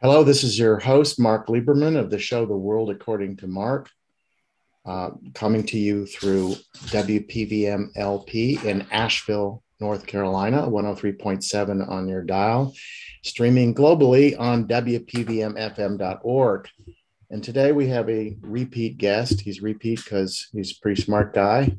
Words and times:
Hello, 0.00 0.22
this 0.22 0.44
is 0.44 0.56
your 0.56 0.78
host, 0.78 1.18
Mark 1.18 1.48
Lieberman 1.48 1.98
of 1.98 2.08
the 2.08 2.20
show 2.20 2.46
The 2.46 2.56
World 2.56 2.88
According 2.88 3.38
to 3.38 3.48
Mark, 3.48 3.90
uh, 4.86 5.10
coming 5.34 5.64
to 5.64 5.76
you 5.76 6.06
through 6.06 6.54
WPVM 6.86 7.88
LP 7.96 8.60
in 8.64 8.86
Asheville, 8.92 9.64
North 9.80 10.06
Carolina, 10.06 10.68
103.7 10.68 11.90
on 11.90 12.06
your 12.06 12.22
dial, 12.22 12.72
streaming 13.24 13.74
globally 13.74 14.38
on 14.38 14.68
WPVMFM.org. 14.68 16.68
And 17.30 17.42
today 17.42 17.72
we 17.72 17.88
have 17.88 18.08
a 18.08 18.36
repeat 18.40 18.98
guest. 18.98 19.40
He's 19.40 19.60
repeat 19.60 20.04
because 20.04 20.46
he's 20.52 20.76
a 20.76 20.80
pretty 20.80 21.02
smart 21.02 21.34
guy 21.34 21.76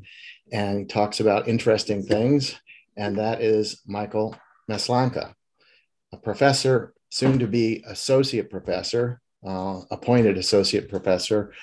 and 0.51 0.79
he 0.79 0.83
talks 0.83 1.21
about 1.21 1.47
interesting 1.47 2.03
things. 2.03 2.59
And 2.97 3.17
that 3.17 3.41
is 3.41 3.79
Michael 3.87 4.35
Maslanka, 4.69 5.33
a 6.11 6.17
professor 6.17 6.93
soon 7.09 7.39
to 7.39 7.47
be 7.47 7.83
associate 7.87 8.49
professor, 8.49 9.21
uh, 9.45 9.81
appointed 9.91 10.37
associate 10.37 10.89
professor 10.89 11.53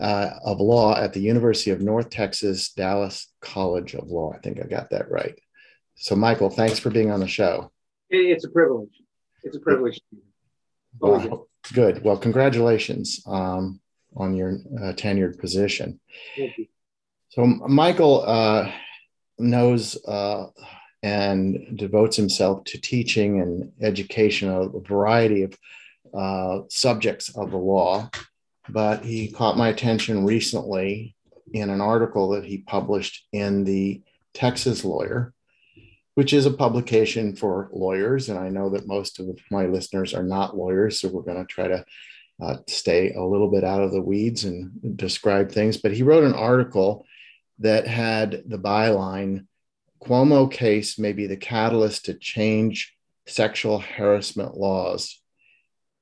uh, 0.00 0.30
of 0.44 0.60
law 0.60 0.96
at 0.96 1.12
the 1.12 1.20
University 1.20 1.70
of 1.70 1.80
North 1.80 2.10
Texas 2.10 2.72
Dallas 2.72 3.28
College 3.40 3.94
of 3.94 4.08
Law. 4.08 4.32
I 4.32 4.38
think 4.38 4.60
I 4.60 4.66
got 4.66 4.90
that 4.90 5.10
right. 5.10 5.38
So, 5.96 6.16
Michael, 6.16 6.50
thanks 6.50 6.78
for 6.78 6.90
being 6.90 7.10
on 7.10 7.20
the 7.20 7.28
show. 7.28 7.70
It's 8.10 8.44
a 8.44 8.50
privilege. 8.50 8.90
It's 9.42 9.56
a 9.56 9.60
privilege. 9.60 10.00
Well, 10.98 11.48
good. 11.72 12.02
Well, 12.02 12.16
congratulations 12.16 13.22
um, 13.26 13.80
on 14.16 14.34
your 14.34 14.58
uh, 14.78 14.92
tenured 14.92 15.38
position. 15.38 16.00
So, 17.30 17.46
Michael 17.46 18.24
uh, 18.26 18.70
knows 19.38 20.02
uh, 20.06 20.46
and 21.02 21.76
devotes 21.76 22.16
himself 22.16 22.64
to 22.64 22.80
teaching 22.80 23.40
and 23.40 23.72
education 23.80 24.48
of 24.48 24.74
a 24.74 24.80
variety 24.80 25.42
of 25.42 25.58
uh, 26.14 26.60
subjects 26.68 27.28
of 27.36 27.50
the 27.50 27.56
law. 27.56 28.08
But 28.68 29.04
he 29.04 29.28
caught 29.28 29.56
my 29.56 29.68
attention 29.68 30.24
recently 30.24 31.16
in 31.52 31.70
an 31.70 31.80
article 31.80 32.30
that 32.30 32.44
he 32.44 32.58
published 32.58 33.26
in 33.32 33.64
the 33.64 34.02
Texas 34.34 34.84
Lawyer, 34.84 35.34
which 36.14 36.32
is 36.32 36.46
a 36.46 36.52
publication 36.52 37.34
for 37.34 37.68
lawyers. 37.72 38.28
And 38.28 38.38
I 38.38 38.48
know 38.48 38.70
that 38.70 38.86
most 38.86 39.18
of 39.18 39.26
my 39.50 39.66
listeners 39.66 40.14
are 40.14 40.22
not 40.22 40.56
lawyers, 40.56 41.00
so 41.00 41.08
we're 41.08 41.22
going 41.22 41.44
to 41.44 41.52
try 41.52 41.68
to 41.68 41.84
uh, 42.40 42.56
stay 42.68 43.12
a 43.12 43.22
little 43.22 43.50
bit 43.50 43.64
out 43.64 43.82
of 43.82 43.92
the 43.92 44.00
weeds 44.00 44.44
and 44.44 44.96
describe 44.96 45.50
things. 45.50 45.76
But 45.76 45.92
he 45.92 46.02
wrote 46.02 46.24
an 46.24 46.34
article 46.34 47.06
that 47.58 47.86
had 47.86 48.42
the 48.46 48.58
byline 48.58 49.46
Cuomo 50.02 50.50
case 50.50 50.98
may 50.98 51.12
be 51.12 51.26
the 51.26 51.36
catalyst 51.36 52.06
to 52.06 52.14
change 52.14 52.96
sexual 53.26 53.78
harassment 53.78 54.56
laws. 54.56 55.20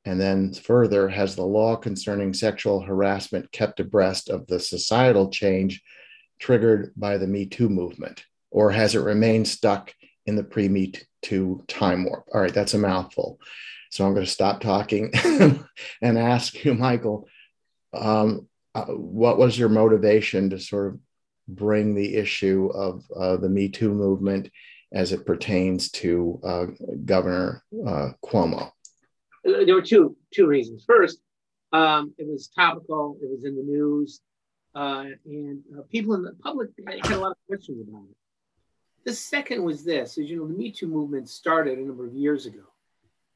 And 0.06 0.18
then 0.18 0.54
further, 0.54 1.08
has 1.08 1.36
the 1.36 1.44
law 1.44 1.76
concerning 1.76 2.32
sexual 2.32 2.80
harassment 2.80 3.52
kept 3.52 3.78
abreast 3.78 4.30
of 4.30 4.46
the 4.46 4.58
societal 4.58 5.28
change 5.28 5.82
triggered 6.38 6.92
by 6.96 7.18
the 7.18 7.26
Me 7.26 7.44
Too 7.44 7.68
movement? 7.68 8.24
Or 8.50 8.70
has 8.70 8.94
it 8.94 9.00
remained 9.00 9.46
stuck 9.46 9.94
in 10.24 10.34
the 10.34 10.44
pre 10.44 10.68
Me 10.68 10.92
Too 11.20 11.62
time 11.68 12.04
warp? 12.04 12.24
All 12.32 12.40
right, 12.40 12.54
that's 12.54 12.74
a 12.74 12.78
mouthful. 12.78 13.38
So 13.90 14.06
I'm 14.06 14.14
going 14.14 14.24
to 14.24 14.30
stop 14.32 14.60
talking 14.60 15.12
and 16.00 16.18
ask 16.18 16.64
you, 16.64 16.74
Michael, 16.74 17.28
um, 17.92 18.48
uh, 18.74 18.86
what 18.86 19.36
was 19.36 19.58
your 19.58 19.68
motivation 19.68 20.50
to 20.50 20.58
sort 20.58 20.94
of 20.94 21.00
bring 21.54 21.94
the 21.94 22.16
issue 22.16 22.70
of 22.74 23.04
uh, 23.14 23.36
the 23.36 23.48
Me 23.48 23.68
Too 23.68 23.92
movement 23.92 24.50
as 24.92 25.12
it 25.12 25.26
pertains 25.26 25.90
to 25.90 26.40
uh, 26.44 26.66
Governor 27.04 27.62
uh, 27.86 28.10
Cuomo? 28.24 28.72
There 29.44 29.74
were 29.74 29.82
two 29.82 30.16
two 30.32 30.46
reasons. 30.46 30.84
First, 30.84 31.20
um, 31.72 32.12
it 32.18 32.26
was 32.26 32.48
topical. 32.48 33.16
It 33.22 33.30
was 33.30 33.44
in 33.44 33.56
the 33.56 33.62
news, 33.62 34.20
uh, 34.74 35.06
and 35.24 35.62
uh, 35.76 35.82
people 35.90 36.14
in 36.14 36.22
the 36.22 36.34
public 36.42 36.70
had 36.86 37.12
a 37.12 37.18
lot 37.18 37.32
of 37.32 37.36
questions 37.46 37.86
about 37.88 38.04
it. 38.10 38.16
The 39.04 39.14
second 39.14 39.62
was 39.62 39.84
this: 39.84 40.18
as 40.18 40.28
you 40.28 40.36
know, 40.36 40.46
the 40.46 40.54
Me 40.54 40.70
Too 40.70 40.88
movement 40.88 41.28
started 41.28 41.78
a 41.78 41.82
number 41.82 42.06
of 42.06 42.12
years 42.12 42.46
ago, 42.46 42.64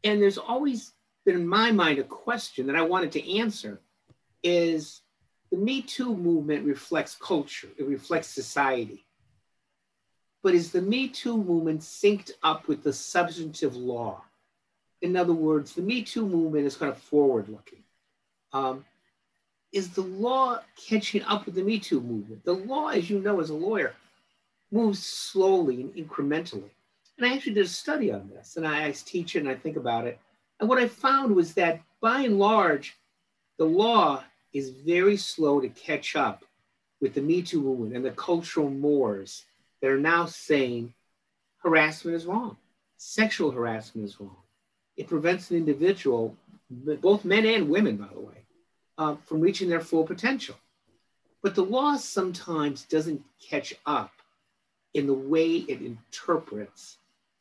and 0.03 0.21
there's 0.21 0.39
always 0.39 0.93
been 1.25 1.37
in 1.37 1.47
my 1.47 1.73
mind 1.73 1.99
a 1.99 2.05
question 2.05 2.67
that 2.67 2.77
I 2.77 2.83
wanted 2.83 3.13
to 3.13 3.39
answer: 3.39 3.81
is 4.43 5.01
the 5.55 5.61
Me 5.61 5.83
Too 5.83 6.17
movement 6.17 6.67
reflects 6.67 7.15
culture, 7.15 7.69
it 7.79 7.87
reflects 7.87 8.27
society. 8.27 9.05
But 10.43 10.55
is 10.55 10.73
the 10.73 10.83
Me 10.83 11.07
Too 11.07 11.37
movement 11.37 11.83
synced 11.83 12.33
up 12.43 12.67
with 12.67 12.83
the 12.83 12.93
substantive 12.93 13.77
law? 13.77 14.25
In 15.01 15.17
other 15.17 15.33
words, 15.33 15.73
the 15.73 15.83
Me 15.83 16.03
Too 16.03 16.27
movement 16.27 16.67
is 16.67 16.77
kind 16.77 16.91
of 16.91 16.99
forward 16.99 17.49
looking. 17.49 17.85
Um, 18.53 18.85
is 19.73 19.91
the 19.91 20.03
law 20.03 20.59
catching 20.77 21.23
up 21.23 21.47
with 21.47 21.55
the 21.55 21.63
Me 21.63 21.79
Too 21.79 22.01
movement? 22.01 22.45
The 22.45 22.55
law, 22.55 22.89
as 22.89 23.09
you 23.09 23.21
know, 23.21 23.39
as 23.39 23.51
a 23.51 23.55
lawyer, 23.55 23.95
moves 24.73 25.07
slowly 25.07 25.83
and 25.83 25.95
incrementally. 25.95 26.71
And 27.17 27.29
I 27.29 27.33
actually 27.33 27.55
did 27.55 27.67
a 27.67 27.69
study 27.69 28.11
on 28.11 28.29
this, 28.29 28.57
and 28.57 28.67
I, 28.67 28.87
I 28.87 28.91
teach 28.91 29.37
it 29.37 29.41
and 29.41 29.49
I 29.49 29.55
think 29.55 29.77
about 29.77 30.09
it. 30.09 30.19
And 30.59 30.69
what 30.69 30.83
I 30.83 30.89
found 30.89 31.37
was 31.37 31.55
that 31.55 31.81
by 32.01 32.23
and 32.23 32.41
large, 32.41 32.97
the 33.57 33.67
law 33.67 34.25
is 34.55 34.71
very 34.71 35.17
slow 35.17 35.61
to 35.61 35.69
catch 35.69 36.17
up 36.17 36.45
with 37.01 37.13
the 37.13 37.21
Me 37.21 37.43
Too 37.43 37.61
movement 37.61 37.95
and 37.95 38.05
the 38.05 38.13
cultural 38.13 38.71
mores 38.71 39.45
that 39.83 39.91
are 39.91 39.99
now 39.99 40.25
saying 40.25 40.95
harassment 41.59 42.17
is 42.17 42.25
wrong, 42.25 42.57
sexual 42.97 43.51
harassment 43.51 44.07
is 44.09 44.19
wrong. 44.19 44.37
It 44.97 45.09
prevents 45.09 45.51
an 45.51 45.57
individual, 45.57 46.37
both 46.71 47.25
men 47.25 47.45
and 47.45 47.69
women, 47.69 47.97
by 47.97 48.09
the 48.15 48.21
way, 48.21 48.47
uh, 48.97 49.17
from 49.27 49.41
reaching 49.41 49.69
their 49.69 49.81
full 49.81 50.05
potential. 50.05 50.55
But 51.43 51.55
the 51.55 51.65
law 51.65 51.97
sometimes 51.97 52.85
doesn't 52.85 53.23
catch 53.51 53.75
up 53.85 54.13
in 54.95 55.07
the 55.07 55.13
way 55.13 55.57
it 55.57 55.83
interprets 55.83 56.99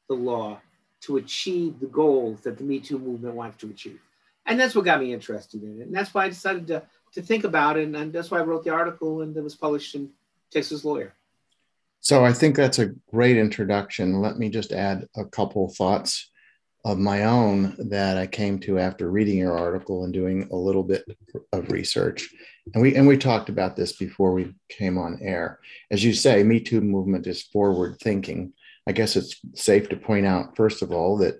the 0.09 0.15
law 0.15 0.59
to 1.01 1.17
achieve 1.17 1.79
the 1.79 1.85
goals 1.87 2.41
that 2.41 2.57
the 2.57 2.63
Me 2.63 2.79
Too 2.79 2.97
movement 2.97 3.35
wants 3.35 3.57
to 3.57 3.69
achieve. 3.69 3.99
And 4.45 4.59
that's 4.59 4.75
what 4.75 4.85
got 4.85 4.99
me 4.99 5.13
interested 5.13 5.63
in 5.63 5.79
it. 5.79 5.87
And 5.87 5.95
that's 5.95 6.13
why 6.13 6.25
I 6.25 6.29
decided 6.29 6.67
to 6.67 6.83
to 7.13 7.21
think 7.21 7.43
about 7.43 7.77
it. 7.77 7.87
And 7.87 8.13
that's 8.13 8.31
why 8.31 8.39
I 8.39 8.43
wrote 8.43 8.63
the 8.63 8.71
article 8.71 9.21
and 9.21 9.35
it 9.35 9.43
was 9.43 9.55
published 9.55 9.95
in 9.95 10.09
Texas 10.51 10.83
Lawyer. 10.85 11.13
So 11.99 12.25
I 12.25 12.33
think 12.33 12.55
that's 12.55 12.79
a 12.79 12.93
great 13.11 13.37
introduction. 13.37 14.21
Let 14.21 14.37
me 14.37 14.49
just 14.49 14.73
add 14.73 15.07
a 15.15 15.23
couple 15.23 15.69
thoughts 15.69 16.29
of 16.85 16.99
my 16.99 17.23
own 17.23 17.75
that 17.89 18.17
I 18.17 18.27
came 18.27 18.59
to 18.59 18.77
after 18.77 19.09
reading 19.09 19.37
your 19.37 19.57
article 19.57 20.03
and 20.03 20.13
doing 20.13 20.49
a 20.51 20.55
little 20.55 20.83
bit 20.83 21.05
of 21.53 21.71
research. 21.71 22.29
And 22.73 22.83
we 22.83 22.95
and 22.95 23.07
we 23.07 23.17
talked 23.17 23.47
about 23.47 23.77
this 23.77 23.93
before 23.93 24.33
we 24.33 24.53
came 24.67 24.97
on 24.97 25.19
air. 25.21 25.59
As 25.91 26.03
you 26.03 26.13
say, 26.13 26.43
Me 26.43 26.59
Too 26.59 26.81
movement 26.81 27.25
is 27.25 27.41
forward 27.41 27.99
thinking. 28.01 28.53
I 28.85 28.91
guess 28.91 29.15
it's 29.15 29.39
safe 29.53 29.87
to 29.89 29.95
point 29.95 30.25
out, 30.25 30.57
first 30.57 30.81
of 30.81 30.91
all, 30.91 31.17
that 31.17 31.39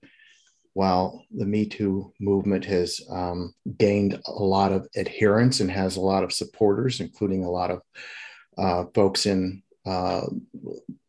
while 0.73 1.23
the 1.31 1.45
Me 1.45 1.65
Too 1.65 2.11
movement 2.19 2.65
has 2.65 2.99
um, 3.09 3.53
gained 3.77 4.19
a 4.25 4.31
lot 4.31 4.71
of 4.71 4.87
adherents 4.97 5.59
and 5.59 5.69
has 5.69 5.95
a 5.95 6.01
lot 6.01 6.23
of 6.23 6.33
supporters, 6.33 6.99
including 6.99 7.43
a 7.43 7.51
lot 7.51 7.71
of 7.71 7.81
uh, 8.57 8.85
folks 8.93 9.25
in 9.25 9.61
uh, 9.85 10.25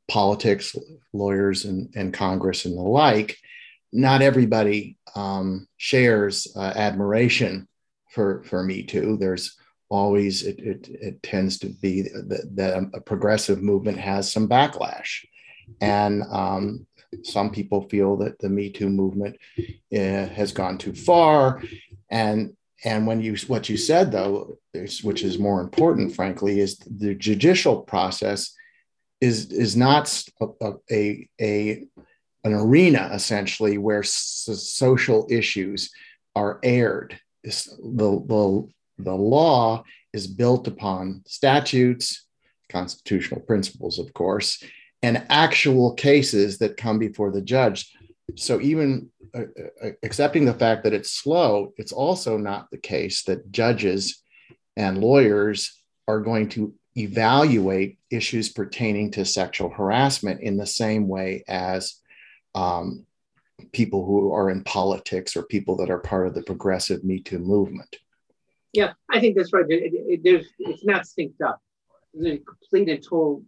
politics, 0.09 0.77
lawyers, 1.13 1.65
and, 1.65 1.93
and, 1.95 2.13
Congress 2.13 2.65
and 2.65 2.77
the 2.77 2.83
like, 2.83 3.39
not 3.93 4.23
everybody 4.23 4.99
um, 5.15 5.67
shares 5.77 6.49
uh, 6.57 6.73
admiration 6.75 7.67
for, 8.11 8.43
for 8.45 8.63
Me 8.63 8.83
Too. 8.83 9.17
There's 9.17 9.57
always, 9.89 10.43
it, 10.43 10.59
it, 10.59 10.89
it 10.89 11.23
tends 11.23 11.59
to 11.61 11.69
be 11.69 12.03
that, 12.03 12.51
that 12.57 12.91
a 12.93 13.01
progressive 13.01 13.63
movement 13.63 13.99
has 13.99 14.31
some 14.31 14.49
backlash. 14.49 15.25
And 15.81 16.23
um, 16.31 16.87
some 17.23 17.51
people 17.51 17.89
feel 17.89 18.17
that 18.19 18.39
the 18.39 18.49
Me 18.49 18.71
Too 18.71 18.89
movement 18.89 19.37
uh, 19.59 20.27
has 20.27 20.53
gone 20.53 20.79
too 20.79 20.94
far, 20.94 21.62
and 22.11 22.55
and 22.85 23.06
when 23.06 23.21
you 23.21 23.37
what 23.47 23.69
you 23.69 23.77
said 23.77 24.12
though, 24.12 24.59
which 25.03 25.23
is 25.23 25.38
more 25.38 25.61
important, 25.61 26.15
frankly, 26.15 26.61
is 26.61 26.79
the 26.79 27.15
judicial 27.15 27.83
process 27.83 28.55
is 29.21 29.50
is 29.50 29.77
not 29.77 30.23
a, 30.41 30.73
a, 30.91 31.29
a 31.41 31.87
an 32.44 32.53
arena 32.53 33.11
essentially 33.12 33.79
where 33.79 34.03
social 34.03 35.27
issues 35.31 35.91
are 36.37 36.61
aired. 36.62 37.19
The, 37.43 38.23
the, 38.27 38.69
the 38.99 39.15
law 39.15 39.85
is 40.12 40.27
built 40.27 40.69
upon 40.69 41.23
statutes, 41.27 42.27
constitutional 42.71 43.41
principles, 43.41 43.99
of 43.99 44.12
course, 44.12 44.62
and 45.05 45.27
actual 45.29 45.93
cases 45.93 46.56
that 46.59 46.79
come 46.79 46.99
before 46.99 47.31
the 47.31 47.43
judge. 47.43 47.93
So 48.37 48.59
even 48.62 49.11
uh, 49.35 49.43
uh, 49.83 49.91
accepting 50.03 50.47
the 50.47 50.55
fact 50.55 50.83
that 50.85 50.95
it's 50.95 51.11
slow, 51.11 51.75
it's 51.77 51.93
also 51.93 52.39
not 52.39 52.71
the 52.71 52.79
case 52.79 53.23
that 53.25 53.53
judges 53.53 54.23
and 54.79 54.97
lawyers 54.97 55.79
are 56.09 56.21
going 56.21 56.49
to 56.51 56.73
evaluate 56.97 57.99
issues 58.11 58.49
pertaining 58.49 59.11
to 59.11 59.27
sexual 59.27 59.69
harassment 59.69 60.41
in 60.41 60.56
the 60.56 60.67
same 60.67 61.07
way 61.07 61.45
as 61.49 62.00
um, 62.55 63.05
people 63.73 64.07
who 64.07 64.33
are 64.33 64.49
in 64.49 64.65
politics 64.65 65.37
or 65.37 65.43
people 65.43 65.77
that 65.77 65.91
are 65.91 65.99
part 65.99 66.27
of 66.27 66.35
the 66.35 66.43
progressive 66.43 67.05
Me 67.05 67.21
Too 67.21 67.41
movement. 67.41 67.95
Yeah, 68.73 68.95
I 69.12 69.21
think 69.21 69.37
that's 69.37 69.53
right. 69.53 69.67
It, 69.69 69.93
it, 69.93 70.21
there's, 70.25 70.47
it's 70.59 70.87
not 70.87 71.03
synced 71.03 71.43
up. 71.45 71.61
There's 72.15 72.41
complete 72.49 72.89
and 72.89 73.03
total, 73.03 73.43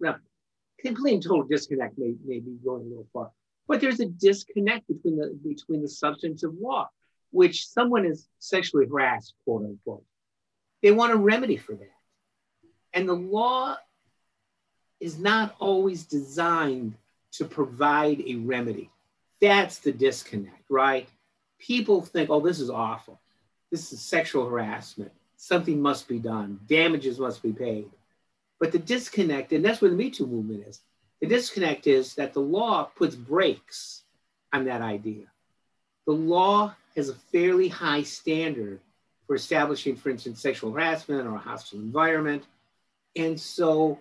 complete 0.87 1.15
and 1.15 1.23
total 1.23 1.45
disconnect 1.45 1.99
may, 1.99 2.15
may 2.25 2.41
be 2.41 2.57
going 2.65 2.83
a 2.83 2.89
little 2.89 3.07
far. 3.13 3.31
But 3.69 3.81
there's 3.81 4.01
a 4.01 4.07
disconnect 4.07 4.87
between 4.87 5.17
the 5.17 5.39
between 5.45 5.83
the 5.83 5.89
substantive 5.89 6.55
law, 6.61 6.89
which 7.31 7.67
someone 7.67 8.07
is 8.07 8.29
sexually 8.39 8.87
harassed, 8.87 9.35
quote 9.45 9.65
unquote. 9.65 10.05
They 10.83 10.93
want 10.93 11.13
a 11.13 11.17
remedy 11.17 11.57
for 11.57 11.75
that. 11.75 11.91
And 12.93 13.09
the 13.09 13.15
law 13.15 13.77
is 15.01 15.19
not 15.19 15.55
always 15.59 16.05
designed 16.05 16.95
to 17.33 17.45
provide 17.45 18.23
a 18.27 18.37
remedy. 18.37 18.91
That's 19.41 19.79
the 19.79 19.93
disconnect, 19.93 20.65
right? 20.71 21.09
People 21.59 22.03
think, 22.03 22.31
oh, 22.31 22.41
this 22.41 22.61
is 22.61 22.71
awful. 22.71 23.21
This 23.71 23.93
is 23.93 24.01
sexual 24.01 24.49
harassment. 24.49 25.13
Something 25.37 25.83
must 25.83 26.09
be 26.09 26.19
done. 26.19 26.61
Damages 26.67 27.19
must 27.19 27.43
be 27.43 27.53
paid. 27.53 27.91
But 28.59 28.73
the 28.73 28.79
disconnect, 28.79 29.53
and 29.53 29.65
that's 29.65 29.81
where 29.81 29.91
the 29.91 29.97
Me 29.97 30.11
Too 30.11 30.27
movement 30.27 30.67
is, 30.67 30.81
the 31.21 31.27
disconnect 31.27 31.87
is 31.87 32.15
that 32.15 32.33
the 32.33 32.41
law 32.41 32.85
puts 32.85 33.15
brakes 33.15 34.03
on 34.53 34.65
that 34.65 34.83
idea. 34.83 35.27
The 36.07 36.13
law 36.13 36.75
has 36.95 37.09
a 37.09 37.15
fairly 37.15 37.69
high 37.69 38.03
standard 38.03 38.81
for 39.27 39.37
establishing, 39.37 39.97
for 39.97 40.11
instance, 40.11 40.41
sexual 40.41 40.73
harassment 40.73 41.27
or 41.27 41.35
a 41.35 41.39
hostile 41.39 41.81
environment. 41.81 42.45
And 43.17 43.39
so 43.39 43.99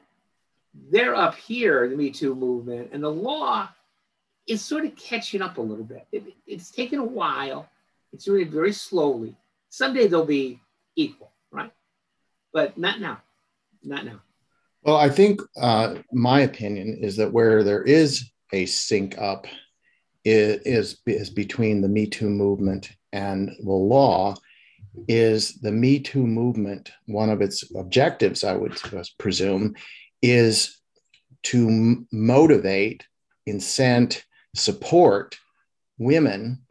they're 0.92 1.16
up 1.16 1.36
here, 1.36 1.88
the 1.90 1.96
Me 1.96 2.10
Too 2.10 2.36
movement, 2.36 2.90
and 2.92 3.04
the 3.04 3.12
law 3.12 3.70
is 4.48 4.64
sort 4.64 4.86
of 4.86 4.96
catching 4.96 5.42
up 5.42 5.58
a 5.58 5.62
little 5.62 5.84
bit. 5.84 6.06
It, 6.12 6.24
it's 6.46 6.70
taken 6.70 7.00
a 7.00 7.04
while, 7.04 7.68
it's 8.14 8.28
it 8.28 8.50
very 8.50 8.72
slowly. 8.72 9.36
Someday 9.70 10.08
they'll 10.08 10.26
be 10.26 10.62
equal, 10.96 11.32
right? 11.52 11.72
But 12.54 12.78
not 12.78 13.02
now, 13.02 13.22
not 13.84 14.06
now. 14.06 14.22
Well, 14.86 14.98
I 14.98 15.10
think 15.10 15.42
uh, 15.58 15.96
my 16.14 16.42
opinion 16.42 17.00
is 17.02 17.18
that 17.18 17.34
where 17.34 17.64
there 17.64 17.82
is 17.82 18.30
a 18.54 18.68
sync 18.68 19.18
up 19.18 19.48
is, 20.24 21.00
is 21.08 21.30
between 21.32 21.82
the 21.82 21.90
Me 21.90 22.06
Too 22.06 22.30
movement 22.30 22.92
and 23.12 23.50
the 23.64 23.72
law 23.72 24.36
is 25.08 25.56
the 25.56 25.72
Me 25.72 26.00
Too 26.00 26.28
movement, 26.28 26.92
one 27.08 27.32
of 27.32 27.42
its 27.42 27.64
objectives, 27.76 28.44
I 28.44 28.54
would 28.54 28.80
presume, 29.18 29.74
is 30.22 30.80
to 31.44 32.06
motivate, 32.12 33.08
incent, 33.48 34.24
support 34.54 35.36
women, 35.98 36.62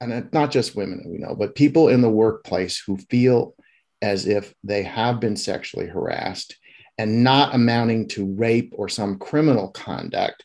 and 0.00 0.28
not 0.32 0.50
just 0.50 0.74
women, 0.74 1.04
we 1.06 1.18
know, 1.18 1.36
but 1.36 1.54
people 1.54 1.88
in 1.88 2.00
the 2.00 2.10
workplace 2.10 2.82
who 2.84 2.96
feel 2.96 3.54
as 4.02 4.26
if 4.26 4.52
they 4.64 4.82
have 4.82 5.20
been 5.20 5.36
sexually 5.36 5.86
harassed 5.86 6.56
and 6.98 7.24
not 7.24 7.54
amounting 7.54 8.08
to 8.08 8.34
rape 8.34 8.72
or 8.76 8.88
some 8.88 9.18
criminal 9.18 9.68
conduct 9.68 10.44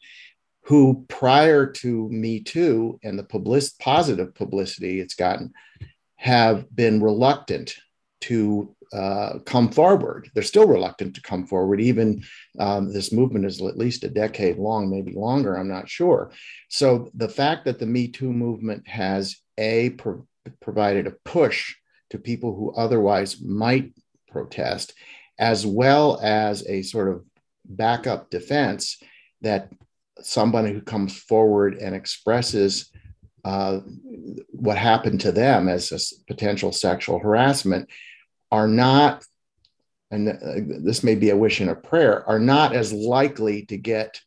who 0.63 1.05
prior 1.07 1.65
to 1.65 2.09
me 2.09 2.41
too 2.41 2.99
and 3.03 3.17
the 3.17 3.23
public, 3.23 3.63
positive 3.79 4.35
publicity 4.35 4.99
it's 4.99 5.15
gotten 5.15 5.53
have 6.17 6.65
been 6.75 7.01
reluctant 7.01 7.75
to 8.19 8.75
uh, 8.93 9.39
come 9.45 9.69
forward. 9.69 10.29
They're 10.33 10.43
still 10.43 10.67
reluctant 10.67 11.15
to 11.15 11.21
come 11.21 11.45
forward 11.45 11.79
even 11.79 12.23
um, 12.59 12.91
this 12.91 13.11
movement 13.11 13.45
is 13.45 13.61
at 13.61 13.77
least 13.77 14.03
a 14.03 14.09
decade 14.09 14.57
long 14.57 14.89
maybe 14.89 15.13
longer 15.13 15.55
i'm 15.55 15.67
not 15.67 15.89
sure. 15.89 16.31
So 16.69 17.11
the 17.13 17.29
fact 17.29 17.65
that 17.65 17.79
the 17.79 17.85
me 17.85 18.07
too 18.07 18.31
movement 18.31 18.87
has 18.87 19.37
a 19.57 19.91
pro- 19.91 20.27
provided 20.61 21.07
a 21.07 21.15
push 21.25 21.75
to 22.09 22.17
people 22.17 22.55
who 22.55 22.73
otherwise 22.73 23.41
might 23.41 23.93
protest 24.29 24.93
as 25.39 25.65
well 25.65 26.19
as 26.21 26.65
a 26.67 26.81
sort 26.81 27.09
of 27.09 27.23
backup 27.65 28.29
defense 28.29 29.01
that 29.41 29.71
somebody 30.19 30.73
who 30.73 30.81
comes 30.81 31.15
forward 31.15 31.75
and 31.75 31.95
expresses 31.95 32.89
uh, 33.45 33.79
what 34.49 34.77
happened 34.77 35.21
to 35.21 35.31
them 35.31 35.69
as 35.69 35.91
a 35.91 35.99
potential 36.25 36.71
sexual 36.71 37.19
harassment 37.19 37.89
are 38.51 38.67
not, 38.67 39.23
and 40.11 40.29
uh, 40.29 40.81
this 40.83 41.03
may 41.03 41.15
be 41.15 41.29
a 41.29 41.37
wish 41.37 41.59
and 41.59 41.69
a 41.69 41.75
prayer, 41.75 42.27
are 42.27 42.39
not 42.39 42.73
as 42.73 42.91
likely 42.91 43.65
to 43.65 43.77
get 43.77 44.19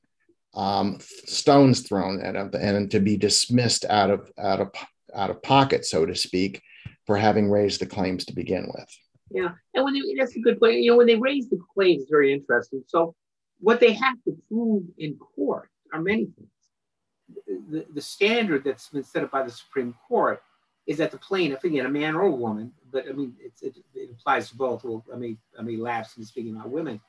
um, 0.55 0.99
stones 1.27 1.81
thrown 1.81 2.25
at 2.25 2.35
them 2.35 2.51
and 2.61 2.91
to 2.91 3.01
be 3.01 3.17
dismissed 3.17 3.85
out 3.89 4.11
of 4.11 4.31
out 4.39 4.61
of 4.61 4.71
out 5.15 5.31
of 5.31 5.43
pocket, 5.43 5.85
so 5.85 6.07
to 6.07 6.15
speak, 6.15 6.63
for 7.07 7.17
having 7.17 7.51
raised 7.51 7.81
the 7.81 7.87
claims 7.87 8.25
to 8.25 8.35
begin 8.35 8.71
with. 8.75 8.89
Yeah, 9.31 9.51
and 9.75 9.85
when 9.85 9.95
they, 9.95 10.01
that's 10.19 10.37
a 10.37 10.41
good 10.41 10.59
point. 10.59 10.81
You 10.81 10.91
know, 10.91 10.97
when 10.97 11.07
they 11.07 11.17
raise 11.17 11.49
the 11.49 11.61
claims, 11.75 12.03
it's 12.03 12.11
very 12.11 12.33
interesting. 12.33 12.83
So, 12.87 13.15
what 13.61 13.81
they 13.81 13.93
have 13.93 14.17
to 14.25 14.37
prove 14.49 14.85
in 14.99 15.17
court 15.17 15.69
are 15.93 16.01
many 16.01 16.27
things. 16.37 17.67
The, 17.71 17.87
the 17.95 18.01
standard 18.01 18.65
that's 18.65 18.89
been 18.89 19.05
set 19.05 19.23
up 19.23 19.31
by 19.31 19.45
the 19.45 19.51
Supreme 19.51 19.95
Court 20.09 20.43
is 20.87 20.99
that 20.99 21.13
the 21.13 21.19
plaintiff, 21.19 21.63
again, 21.63 21.87
a 21.87 21.91
man 21.91 22.17
or 22.17 22.23
a 22.23 22.31
woman, 22.31 22.73
but 22.91 23.09
I 23.09 23.13
mean, 23.13 23.35
it, 23.39 23.77
it 23.95 24.11
applies 24.11 24.49
to 24.51 24.57
both. 24.57 24.83
Well, 24.83 25.05
I 25.13 25.17
mean, 25.17 25.39
I 25.57 25.63
may 25.63 25.77
lapse 25.77 26.17
in 26.17 26.25
speaking 26.25 26.57
about 26.57 26.71
women, 26.71 27.01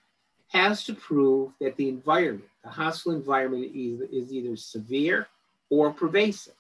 has 0.49 0.83
to 0.83 0.93
prove 0.93 1.51
that 1.61 1.75
the 1.77 1.89
environment, 1.89 2.49
the 2.63 2.69
hostile 2.69 3.13
environment, 3.13 3.71
is, 3.73 4.01
is 4.11 4.31
either 4.31 4.55
severe 4.55 5.27
or 5.69 5.91
pervasive. 5.91 6.53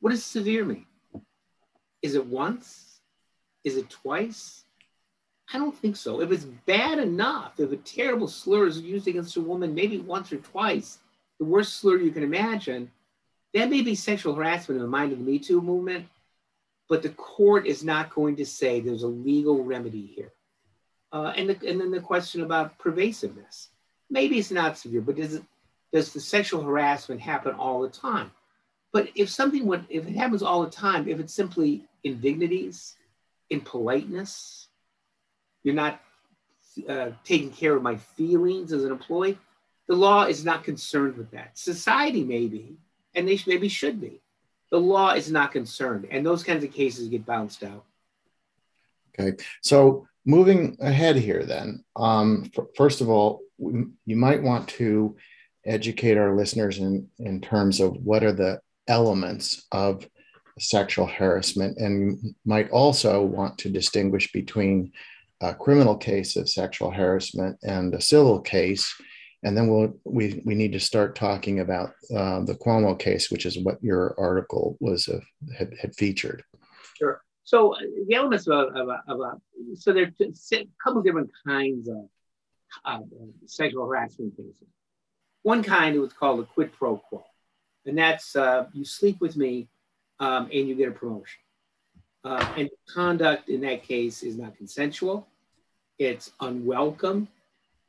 What 0.00 0.10
does 0.10 0.24
severe 0.24 0.64
mean? 0.64 0.86
Is 2.02 2.16
it 2.16 2.26
once? 2.26 3.00
Is 3.64 3.76
it 3.76 3.88
twice? 3.88 4.61
I 5.52 5.58
don't 5.58 5.76
think 5.76 5.96
so. 5.96 6.20
If 6.20 6.32
it's 6.32 6.44
bad 6.44 6.98
enough, 6.98 7.60
if 7.60 7.72
a 7.72 7.76
terrible 7.76 8.28
slur 8.28 8.66
is 8.66 8.80
used 8.80 9.06
against 9.06 9.36
a 9.36 9.40
woman 9.40 9.74
maybe 9.74 9.98
once 9.98 10.32
or 10.32 10.38
twice, 10.38 10.98
the 11.38 11.44
worst 11.44 11.76
slur 11.76 11.98
you 11.98 12.10
can 12.10 12.22
imagine, 12.22 12.90
that 13.52 13.68
may 13.68 13.82
be 13.82 13.94
sexual 13.94 14.34
harassment 14.34 14.78
in 14.78 14.82
the 14.82 14.88
mind 14.88 15.12
of 15.12 15.18
the 15.18 15.24
Me 15.24 15.38
Too 15.38 15.60
movement, 15.60 16.06
but 16.88 17.02
the 17.02 17.10
court 17.10 17.66
is 17.66 17.84
not 17.84 18.14
going 18.14 18.36
to 18.36 18.46
say 18.46 18.80
there's 18.80 19.02
a 19.02 19.08
legal 19.08 19.62
remedy 19.62 20.06
here. 20.06 20.32
Uh, 21.12 21.34
and, 21.36 21.50
the, 21.50 21.68
and 21.68 21.78
then 21.78 21.90
the 21.90 22.00
question 22.00 22.40
about 22.40 22.78
pervasiveness. 22.78 23.68
Maybe 24.08 24.38
it's 24.38 24.50
not 24.50 24.78
severe, 24.78 25.02
but 25.02 25.16
does, 25.16 25.34
it, 25.34 25.42
does 25.92 26.12
the 26.12 26.20
sexual 26.20 26.62
harassment 26.62 27.20
happen 27.20 27.54
all 27.54 27.82
the 27.82 27.90
time? 27.90 28.30
But 28.92 29.08
if 29.14 29.28
something 29.28 29.66
would, 29.66 29.84
if 29.90 30.06
it 30.06 30.16
happens 30.16 30.42
all 30.42 30.62
the 30.62 30.70
time, 30.70 31.08
if 31.08 31.20
it's 31.20 31.34
simply 31.34 31.84
indignities, 32.04 32.96
impoliteness, 33.50 34.61
you're 35.62 35.74
not 35.74 36.00
uh, 36.88 37.10
taking 37.24 37.50
care 37.50 37.76
of 37.76 37.82
my 37.82 37.96
feelings 37.96 38.72
as 38.72 38.84
an 38.84 38.92
employee. 38.92 39.38
The 39.88 39.96
law 39.96 40.24
is 40.24 40.44
not 40.44 40.64
concerned 40.64 41.16
with 41.16 41.30
that. 41.32 41.58
Society 41.58 42.24
may 42.24 42.46
be, 42.46 42.76
and 43.14 43.28
they 43.28 43.38
maybe 43.46 43.68
should 43.68 44.00
be. 44.00 44.20
The 44.70 44.80
law 44.80 45.12
is 45.12 45.30
not 45.30 45.52
concerned, 45.52 46.08
and 46.10 46.24
those 46.24 46.42
kinds 46.42 46.64
of 46.64 46.72
cases 46.72 47.08
get 47.08 47.26
bounced 47.26 47.62
out. 47.62 47.84
Okay, 49.18 49.36
so 49.60 50.06
moving 50.24 50.78
ahead 50.80 51.16
here, 51.16 51.44
then, 51.44 51.84
um, 51.96 52.50
f- 52.56 52.64
first 52.74 53.02
of 53.02 53.10
all, 53.10 53.40
you 53.58 54.16
might 54.16 54.42
want 54.42 54.68
to 54.68 55.16
educate 55.66 56.16
our 56.16 56.34
listeners 56.34 56.78
in, 56.78 57.08
in 57.18 57.40
terms 57.40 57.80
of 57.80 57.96
what 58.02 58.24
are 58.24 58.32
the 58.32 58.60
elements 58.88 59.66
of 59.72 60.08
sexual 60.58 61.06
harassment, 61.06 61.76
and 61.76 62.00
you 62.22 62.34
might 62.44 62.70
also 62.70 63.22
want 63.22 63.58
to 63.58 63.68
distinguish 63.68 64.32
between 64.32 64.92
a 65.42 65.54
criminal 65.54 65.96
case 65.96 66.36
of 66.36 66.48
sexual 66.48 66.90
harassment 66.90 67.58
and 67.62 67.92
a 67.94 68.00
civil 68.00 68.40
case. 68.40 68.94
And 69.42 69.56
then 69.56 69.66
we'll, 69.66 69.98
we, 70.04 70.40
we 70.44 70.54
need 70.54 70.72
to 70.72 70.80
start 70.80 71.16
talking 71.16 71.60
about 71.60 71.90
uh, 72.16 72.44
the 72.44 72.54
Cuomo 72.54 72.96
case, 72.96 73.30
which 73.30 73.44
is 73.44 73.58
what 73.58 73.82
your 73.82 74.14
article 74.16 74.76
was 74.80 75.08
uh, 75.08 75.18
had, 75.58 75.74
had 75.80 75.96
featured. 75.96 76.44
Sure. 76.96 77.20
So 77.42 77.74
uh, 77.74 77.80
the 78.06 78.14
elements 78.14 78.46
of 78.46 78.54
a, 78.54 78.80
of 78.80 78.88
a, 78.88 79.02
of 79.08 79.20
a 79.20 79.76
so 79.76 79.92
there 79.92 80.04
are 80.04 80.24
a 80.24 80.66
couple 80.82 81.02
different 81.02 81.30
kinds 81.44 81.88
of 81.88 82.08
uh, 82.84 83.00
sexual 83.46 83.86
harassment 83.86 84.36
cases. 84.36 84.68
One 85.42 85.64
kind 85.64 86.00
was 86.00 86.12
called 86.12 86.38
a 86.38 86.44
quid 86.44 86.72
pro 86.72 86.98
quo, 86.98 87.24
and 87.84 87.98
that's 87.98 88.36
uh, 88.36 88.66
you 88.72 88.84
sleep 88.84 89.20
with 89.20 89.36
me 89.36 89.68
um, 90.20 90.44
and 90.52 90.68
you 90.68 90.76
get 90.76 90.88
a 90.88 90.92
promotion. 90.92 91.40
Uh, 92.24 92.54
and 92.56 92.70
conduct 92.88 93.48
in 93.48 93.60
that 93.62 93.82
case 93.82 94.22
is 94.22 94.38
not 94.38 94.56
consensual 94.56 95.26
it's 96.02 96.32
unwelcome. 96.40 97.28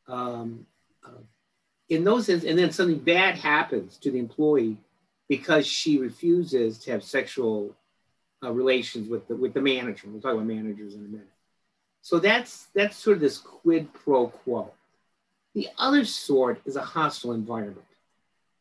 Um, 0.07 0.65
uh, 1.05 1.21
in 1.89 2.03
those 2.03 2.25
sense, 2.25 2.43
and 2.43 2.57
then 2.57 2.71
something 2.71 2.99
bad 2.99 3.35
happens 3.35 3.97
to 3.97 4.11
the 4.11 4.19
employee 4.19 4.77
because 5.27 5.65
she 5.65 5.97
refuses 5.97 6.77
to 6.79 6.91
have 6.91 7.03
sexual 7.03 7.75
uh, 8.43 8.51
relations 8.51 9.09
with 9.09 9.27
the 9.27 9.35
with 9.35 9.53
the 9.53 9.61
manager. 9.61 10.07
We'll 10.07 10.21
talk 10.21 10.33
about 10.33 10.45
managers 10.45 10.93
in 10.95 11.01
a 11.01 11.07
minute. 11.07 11.27
So 12.01 12.19
that's 12.19 12.67
that's 12.75 12.97
sort 12.97 13.17
of 13.17 13.21
this 13.21 13.37
quid 13.37 13.93
pro 13.93 14.27
quo. 14.27 14.71
The 15.55 15.69
other 15.77 16.03
sort 16.03 16.61
is 16.65 16.75
a 16.75 16.81
hostile 16.81 17.33
environment. 17.33 17.85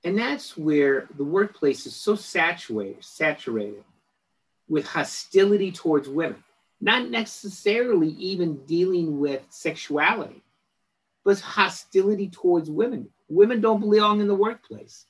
And 0.05 0.19
that's 0.19 0.57
where 0.57 1.07
the 1.17 1.25
workplace 1.25 1.87
is 1.87 1.95
so 1.95 2.17
saturated, 2.17 3.05
saturated 3.05 3.85
with 4.69 4.87
hostility 4.87 5.71
towards 5.71 6.09
women, 6.09 6.43
not 6.83 7.09
necessarily 7.09 8.09
even 8.09 8.57
dealing 8.67 9.21
with 9.21 9.41
sexuality, 9.51 10.43
but 11.25 11.39
hostility 11.39 12.29
towards 12.29 12.69
women. 12.69 13.09
Women 13.29 13.61
don't 13.61 13.81
belong 13.81 14.21
in 14.21 14.27
the 14.27 14.35
workplace. 14.35 15.07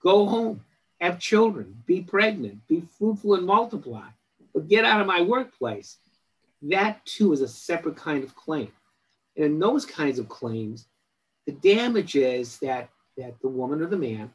Go 0.00 0.26
home, 0.26 0.64
have 1.00 1.18
children, 1.18 1.82
be 1.84 2.00
pregnant, 2.00 2.64
be 2.68 2.84
fruitful 2.96 3.34
and 3.34 3.44
multiply, 3.44 4.06
but 4.54 4.68
get 4.68 4.84
out 4.84 5.00
of 5.00 5.08
my 5.08 5.20
workplace. 5.20 5.96
That 6.62 7.04
too 7.04 7.32
is 7.32 7.40
a 7.40 7.48
separate 7.48 7.96
kind 7.96 8.22
of 8.22 8.36
claim. 8.36 8.70
And 9.34 9.44
in 9.44 9.58
those 9.58 9.84
kinds 9.84 10.20
of 10.20 10.28
claims, 10.28 10.86
the 11.44 11.52
damage 11.52 12.14
is 12.14 12.58
that, 12.60 12.88
that 13.16 13.34
the 13.40 13.48
woman 13.48 13.82
or 13.82 13.86
the 13.86 13.98
man 13.98 14.32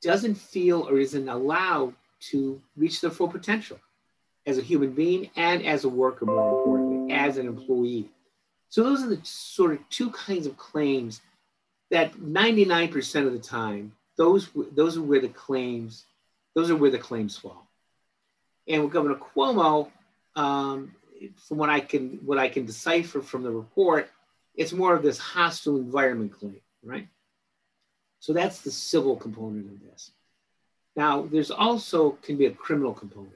doesn't 0.00 0.36
feel 0.36 0.88
or 0.88 0.98
isn't 0.98 1.28
allowed 1.28 1.94
to 2.30 2.62
reach 2.76 3.02
their 3.02 3.10
full 3.10 3.28
potential 3.28 3.78
as 4.46 4.58
a 4.58 4.62
human 4.62 4.92
being 4.92 5.30
and 5.36 5.64
as 5.64 5.84
a 5.84 5.88
worker, 5.88 6.26
more 6.26 6.58
importantly, 6.58 7.14
as 7.14 7.38
an 7.38 7.46
employee. 7.46 8.10
So 8.68 8.82
those 8.82 9.02
are 9.02 9.08
the 9.08 9.20
sort 9.24 9.72
of 9.72 9.88
two 9.88 10.10
kinds 10.10 10.46
of 10.46 10.56
claims 10.56 11.20
that 11.90 12.14
99% 12.14 13.26
of 13.26 13.32
the 13.32 13.38
time, 13.38 13.92
those, 14.16 14.48
those 14.72 14.96
are 14.96 15.02
where 15.02 15.20
the 15.20 15.28
claims, 15.28 16.04
those 16.54 16.70
are 16.70 16.76
where 16.76 16.90
the 16.90 16.98
claims 16.98 17.36
fall. 17.36 17.68
And 18.66 18.82
with 18.82 18.92
Governor 18.92 19.16
Cuomo, 19.16 19.90
um, 20.36 20.94
from 21.36 21.58
what 21.58 21.70
I 21.70 21.80
can 21.80 22.18
what 22.24 22.38
I 22.38 22.48
can 22.48 22.66
decipher 22.66 23.22
from 23.22 23.42
the 23.42 23.50
report, 23.50 24.10
it's 24.54 24.72
more 24.72 24.94
of 24.94 25.02
this 25.02 25.18
hostile 25.18 25.76
environment 25.76 26.32
claim, 26.32 26.60
right? 26.82 27.08
So 28.20 28.32
that's 28.32 28.60
the 28.60 28.70
civil 28.70 29.16
component 29.16 29.70
of 29.70 29.80
this. 29.80 30.10
Now, 30.96 31.22
there's 31.22 31.50
also 31.50 32.12
can 32.22 32.36
be 32.36 32.46
a 32.46 32.50
criminal 32.50 32.94
component. 32.94 33.34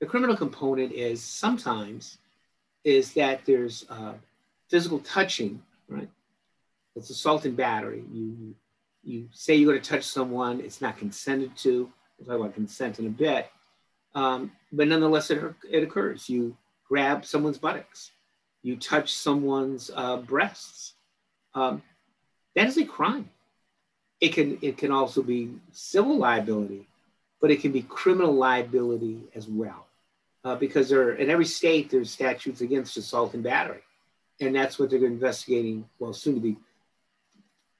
The 0.00 0.06
criminal 0.06 0.36
component 0.36 0.92
is 0.92 1.22
sometimes 1.22 2.18
is 2.84 3.12
that 3.14 3.44
there's 3.46 3.84
uh, 3.90 4.12
physical 4.68 5.00
touching, 5.00 5.60
right? 5.88 6.08
It's 6.94 7.10
assault 7.10 7.44
and 7.44 7.56
battery. 7.56 8.04
You 8.12 8.54
you 9.02 9.28
say 9.32 9.54
you're 9.54 9.72
going 9.72 9.82
to 9.82 9.88
touch 9.88 10.04
someone, 10.04 10.60
it's 10.60 10.80
not 10.80 10.98
consented 10.98 11.56
to. 11.58 11.90
We'll 12.18 12.26
talk 12.26 12.40
about 12.40 12.54
consent 12.54 12.98
in 12.98 13.06
a 13.06 13.10
bit, 13.10 13.50
um, 14.14 14.50
but 14.72 14.88
nonetheless, 14.88 15.30
it, 15.30 15.42
it 15.70 15.82
occurs. 15.82 16.28
You 16.28 16.56
grab 16.88 17.24
someone's 17.24 17.58
buttocks, 17.58 18.10
you 18.62 18.76
touch 18.76 19.12
someone's 19.12 19.90
uh, 19.94 20.16
breasts. 20.18 20.94
Um, 21.54 21.82
that 22.54 22.66
is 22.66 22.78
a 22.78 22.84
crime. 22.84 23.30
It 24.20 24.32
can 24.32 24.58
it 24.62 24.78
can 24.78 24.90
also 24.90 25.22
be 25.22 25.50
civil 25.72 26.16
liability, 26.16 26.88
but 27.40 27.50
it 27.50 27.60
can 27.60 27.72
be 27.72 27.82
criminal 27.82 28.32
liability 28.32 29.20
as 29.34 29.48
well, 29.48 29.86
uh, 30.44 30.56
because 30.56 30.88
there 30.88 31.12
in 31.12 31.30
every 31.30 31.44
state 31.44 31.90
there's 31.90 32.10
statutes 32.10 32.60
against 32.60 32.96
assault 32.96 33.34
and 33.34 33.42
battery, 33.42 33.82
and 34.40 34.54
that's 34.54 34.78
what 34.78 34.90
they're 34.90 35.04
investigating. 35.04 35.88
Well, 35.98 36.12
soon 36.12 36.34
to 36.34 36.40
be, 36.40 36.56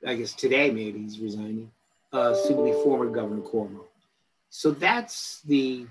I 0.07 0.15
guess 0.15 0.33
today 0.35 0.71
maybe 0.71 1.01
he's 1.01 1.19
resigning. 1.21 1.71
Uh, 2.13 2.35
soon 2.35 2.57
to 2.59 2.65
be 2.65 2.73
former 2.73 3.07
Governor 3.07 3.43
Cuomo. 3.43 3.85
So 4.51 4.71
that's 4.71 5.43
the 5.43 5.87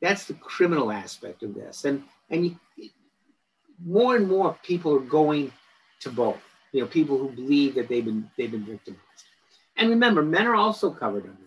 that's 0.00 0.26
the 0.26 0.34
criminal 0.34 0.92
aspect 0.92 1.42
of 1.42 1.54
this, 1.54 1.84
and 1.84 2.02
and 2.30 2.46
you, 2.46 2.90
more 3.84 4.16
and 4.16 4.28
more 4.28 4.56
people 4.62 4.94
are 4.94 5.00
going 5.00 5.52
to 6.00 6.10
both. 6.10 6.38
You 6.72 6.82
know, 6.82 6.86
people 6.86 7.16
who 7.18 7.30
believe 7.30 7.74
that 7.76 7.88
they've 7.88 8.04
been 8.04 8.30
they've 8.36 8.50
been 8.50 8.64
victimized. 8.64 9.00
And 9.76 9.90
remember, 9.90 10.22
men 10.22 10.46
are 10.46 10.54
also 10.54 10.90
covered 10.90 11.24
under. 11.24 11.45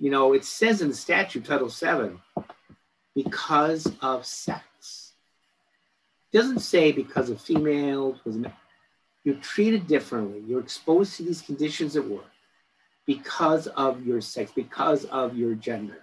You 0.00 0.10
know, 0.10 0.32
it 0.32 0.46
says 0.46 0.80
in 0.80 0.88
the 0.88 0.94
statute, 0.94 1.44
Title 1.44 1.68
VII, 1.68 2.18
because 3.14 3.86
of 4.00 4.24
sex. 4.24 5.12
It 6.32 6.38
doesn't 6.38 6.60
say 6.60 6.90
because 6.90 7.28
of 7.28 7.38
females. 7.38 8.18
You're 9.24 9.34
treated 9.36 9.86
differently. 9.86 10.42
You're 10.46 10.60
exposed 10.60 11.16
to 11.16 11.22
these 11.22 11.42
conditions 11.42 11.96
at 11.96 12.08
work 12.08 12.24
because 13.06 13.66
of 13.66 14.06
your 14.06 14.22
sex, 14.22 14.50
because 14.56 15.04
of 15.04 15.36
your 15.36 15.54
gender. 15.54 15.98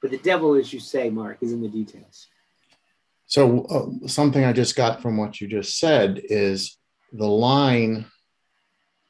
But 0.00 0.12
the 0.12 0.18
devil, 0.18 0.54
as 0.54 0.72
you 0.72 0.78
say, 0.78 1.10
Mark, 1.10 1.38
is 1.40 1.52
in 1.52 1.60
the 1.60 1.68
details. 1.68 2.28
So, 3.26 3.64
uh, 3.64 4.06
something 4.06 4.44
I 4.44 4.52
just 4.52 4.76
got 4.76 5.02
from 5.02 5.16
what 5.16 5.40
you 5.40 5.48
just 5.48 5.78
said 5.80 6.20
is 6.22 6.78
the 7.12 7.26
line 7.26 8.06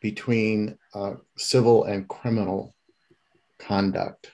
between 0.00 0.78
uh, 0.94 1.14
civil 1.36 1.84
and 1.84 2.08
criminal 2.08 2.74
conduct 3.58 4.30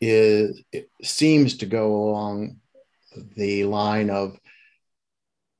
is 0.00 0.62
it 0.72 0.90
seems 1.02 1.58
to 1.58 1.66
go 1.66 2.10
along 2.10 2.56
the 3.36 3.64
line 3.64 4.10
of 4.10 4.38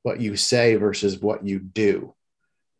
what 0.03 0.21
you 0.21 0.35
say 0.35 0.75
versus 0.75 1.19
what 1.19 1.45
you 1.45 1.59
do. 1.59 2.13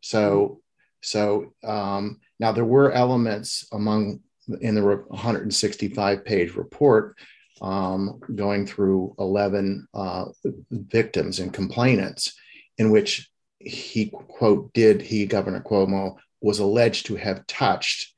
So, 0.00 0.60
so 1.02 1.52
um, 1.62 2.20
now 2.38 2.52
there 2.52 2.64
were 2.64 2.92
elements 2.92 3.66
among 3.72 4.20
in 4.60 4.74
the 4.74 4.82
165 4.82 6.24
page 6.24 6.54
report 6.54 7.16
um, 7.60 8.20
going 8.34 8.66
through 8.66 9.14
11 9.18 9.86
uh, 9.92 10.26
victims 10.70 11.40
and 11.40 11.52
complainants 11.52 12.34
in 12.78 12.90
which 12.90 13.28
he 13.58 14.08
quote 14.08 14.72
did 14.72 15.02
he 15.02 15.26
governor 15.26 15.60
cuomo 15.60 16.16
was 16.40 16.58
alleged 16.58 17.06
to 17.06 17.16
have 17.16 17.46
touched 17.46 18.14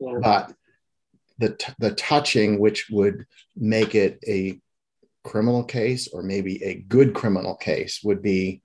yeah. 0.00 0.14
but 0.22 0.52
the, 1.38 1.50
t- 1.50 1.72
the 1.78 1.92
touching 1.92 2.58
which 2.58 2.88
would 2.90 3.26
make 3.56 3.94
it 3.94 4.18
a 4.26 4.60
criminal 5.24 5.64
case 5.64 6.08
or 6.08 6.22
maybe 6.22 6.62
a 6.64 6.74
good 6.74 7.14
criminal 7.14 7.54
case 7.54 8.00
would 8.02 8.22
be 8.22 8.62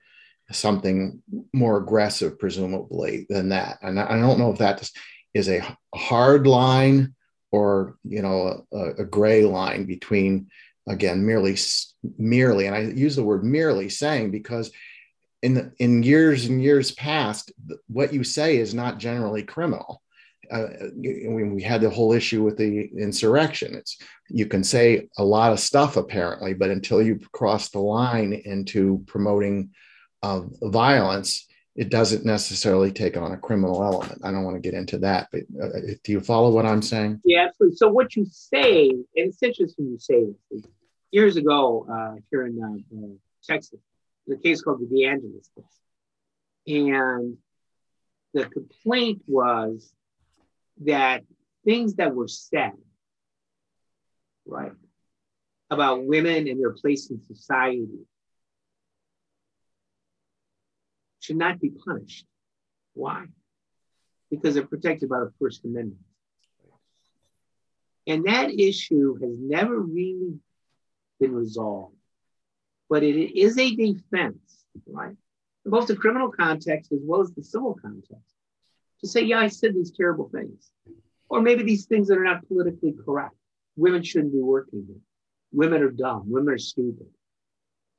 something 0.50 1.22
more 1.52 1.78
aggressive 1.78 2.38
presumably 2.38 3.26
than 3.28 3.48
that. 3.50 3.78
And 3.82 3.98
i 3.98 4.18
don't 4.20 4.38
know 4.38 4.52
if 4.52 4.58
that 4.58 4.88
is 5.34 5.48
a 5.48 5.76
hard 5.94 6.46
line 6.46 7.14
or 7.54 7.96
you 8.04 8.22
know 8.22 8.66
a, 8.72 9.02
a 9.02 9.04
gray 9.04 9.44
line 9.44 9.84
between 9.84 10.48
again 10.88 11.24
merely 11.24 11.56
merely 12.18 12.66
and 12.66 12.74
i 12.74 12.80
use 12.80 13.16
the 13.16 13.22
word 13.22 13.44
merely 13.44 13.88
saying 13.88 14.30
because 14.30 14.72
in 15.42 15.54
the, 15.54 15.72
in 15.78 16.02
years 16.02 16.46
and 16.46 16.62
years 16.62 16.90
past 16.92 17.52
what 17.86 18.12
you 18.12 18.24
say 18.24 18.56
is 18.56 18.74
not 18.74 18.98
generally 18.98 19.42
criminal 19.42 20.02
uh, 20.50 20.66
we 20.96 21.62
had 21.62 21.80
the 21.80 21.90
whole 21.90 22.12
issue 22.12 22.42
with 22.42 22.56
the 22.56 22.90
insurrection 22.96 23.74
it's 23.74 23.98
you 24.28 24.46
can 24.46 24.64
say 24.64 25.08
a 25.18 25.24
lot 25.24 25.52
of 25.52 25.60
stuff 25.60 25.96
apparently 25.96 26.54
but 26.54 26.70
until 26.70 27.02
you 27.02 27.18
cross 27.32 27.70
the 27.70 27.78
line 27.78 28.32
into 28.32 29.02
promoting 29.06 29.70
uh, 30.22 30.40
violence 30.62 31.46
it 31.76 31.90
doesn't 31.90 32.24
necessarily 32.24 32.92
take 32.92 33.16
on 33.16 33.32
a 33.32 33.36
criminal 33.36 33.82
element. 33.82 34.20
I 34.22 34.30
don't 34.30 34.44
want 34.44 34.56
to 34.56 34.60
get 34.60 34.78
into 34.78 34.98
that, 34.98 35.28
but 35.32 35.42
uh, 35.60 35.80
do 36.04 36.12
you 36.12 36.20
follow 36.20 36.50
what 36.50 36.64
I'm 36.64 36.82
saying? 36.82 37.20
Yeah, 37.24 37.46
absolutely. 37.48 37.76
So 37.76 37.88
what 37.88 38.14
you 38.14 38.26
say, 38.30 38.90
and 38.90 39.04
it's 39.14 39.42
interesting 39.42 39.86
you 39.86 39.98
say 39.98 40.26
this. 40.50 40.62
Years 41.10 41.36
ago, 41.36 41.86
uh, 41.90 42.20
here 42.30 42.46
in 42.46 42.60
uh, 42.62 43.06
Texas, 43.44 43.80
the 44.26 44.36
case 44.36 44.62
called 44.62 44.80
the 44.80 44.86
DeAngelis 44.86 45.48
case, 45.54 46.74
and 46.84 47.36
the 48.32 48.46
complaint 48.46 49.22
was 49.26 49.92
that 50.82 51.22
things 51.64 51.94
that 51.94 52.14
were 52.14 52.28
said, 52.28 52.72
right, 54.46 54.72
about 55.70 56.04
women 56.04 56.48
and 56.48 56.60
their 56.60 56.72
place 56.72 57.10
in 57.10 57.20
society 57.22 57.86
should 61.20 61.36
not 61.36 61.60
be 61.60 61.70
punished. 61.70 62.26
Why? 62.92 63.24
Because 64.30 64.54
they're 64.54 64.66
protected 64.66 65.08
by 65.08 65.20
the 65.20 65.32
First 65.40 65.64
Amendment. 65.64 66.00
And 68.06 68.26
that 68.26 68.50
issue 68.50 69.14
has 69.22 69.38
never 69.38 69.78
really 69.80 70.38
been 71.18 71.32
resolved. 71.34 71.96
But 72.90 73.02
it 73.02 73.38
is 73.38 73.58
a 73.58 73.74
defense, 73.74 74.64
right? 74.86 75.16
Both 75.64 75.86
the 75.86 75.96
criminal 75.96 76.30
context 76.30 76.92
as 76.92 77.00
well 77.02 77.22
as 77.22 77.32
the 77.32 77.42
civil 77.42 77.78
context. 77.80 78.33
To 79.04 79.10
say, 79.10 79.20
yeah, 79.20 79.38
I 79.38 79.48
said 79.48 79.74
these 79.74 79.90
terrible 79.90 80.30
things. 80.30 80.70
Or 81.28 81.42
maybe 81.42 81.62
these 81.62 81.84
things 81.84 82.08
that 82.08 82.16
are 82.16 82.24
not 82.24 82.48
politically 82.48 82.94
correct. 83.04 83.34
Women 83.76 84.02
shouldn't 84.02 84.32
be 84.32 84.40
working 84.40 84.86
here. 84.86 84.96
Women 85.52 85.82
are 85.82 85.90
dumb. 85.90 86.22
Women 86.24 86.54
are 86.54 86.58
stupid. 86.58 87.08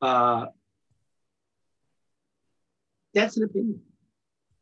Uh, 0.02 0.48
that's 3.14 3.38
an 3.38 3.44
opinion. 3.44 3.82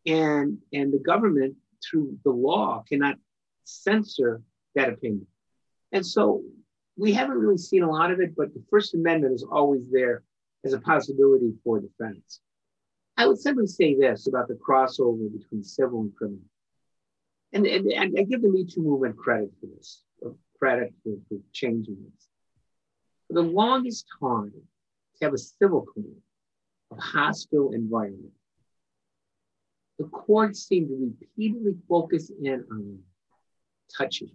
And, 0.06 0.58
and 0.74 0.92
the 0.92 1.00
government, 1.00 1.56
through 1.82 2.18
the 2.26 2.32
law, 2.32 2.84
cannot 2.90 3.16
censor 3.64 4.42
that 4.76 4.90
opinion. 4.90 5.28
And 5.94 6.06
so 6.06 6.44
we 6.98 7.14
haven't 7.14 7.38
really 7.38 7.58
seen 7.58 7.84
a 7.84 7.90
lot 7.90 8.12
of 8.12 8.20
it, 8.20 8.36
but 8.36 8.54
the 8.54 8.64
First 8.70 8.96
Amendment 8.96 9.34
is 9.34 9.46
always 9.50 9.90
there 9.90 10.24
as 10.66 10.74
a 10.74 10.80
possibility 10.80 11.54
for 11.64 11.80
defense. 11.80 12.42
I 13.16 13.28
would 13.28 13.40
simply 13.40 13.68
say 13.68 13.96
this 13.96 14.28
about 14.28 14.48
the 14.48 14.56
crossover 14.56 15.32
between 15.32 15.64
civil 15.64 16.02
and 16.02 16.16
criminal. 16.16 16.42
and, 17.52 17.66
and, 17.66 17.92
and 17.92 18.20
I 18.20 18.24
give 18.24 18.42
the 18.42 18.50
Me 18.50 18.66
Too 18.66 18.82
movement 18.82 19.18
credit 19.18 19.52
for 19.60 19.68
this, 19.68 20.02
uh, 20.26 20.30
credit 20.58 20.94
for, 21.04 21.16
for 21.30 21.38
changing 21.52 21.98
this. 22.04 22.28
For 23.28 23.34
the 23.36 23.44
longest 23.44 24.06
time, 24.20 24.52
to 25.20 25.26
have 25.26 25.34
a 25.34 25.38
civil 25.38 25.82
claim 25.82 26.16
of 26.92 26.98
hostile 26.98 27.72
environment, 27.72 28.34
the 30.00 30.06
courts 30.06 30.68
seemed 30.68 30.88
to 30.90 31.14
repeatedly 31.22 31.76
focus 31.88 32.32
in 32.42 32.66
on 32.72 33.00
touching. 33.96 34.32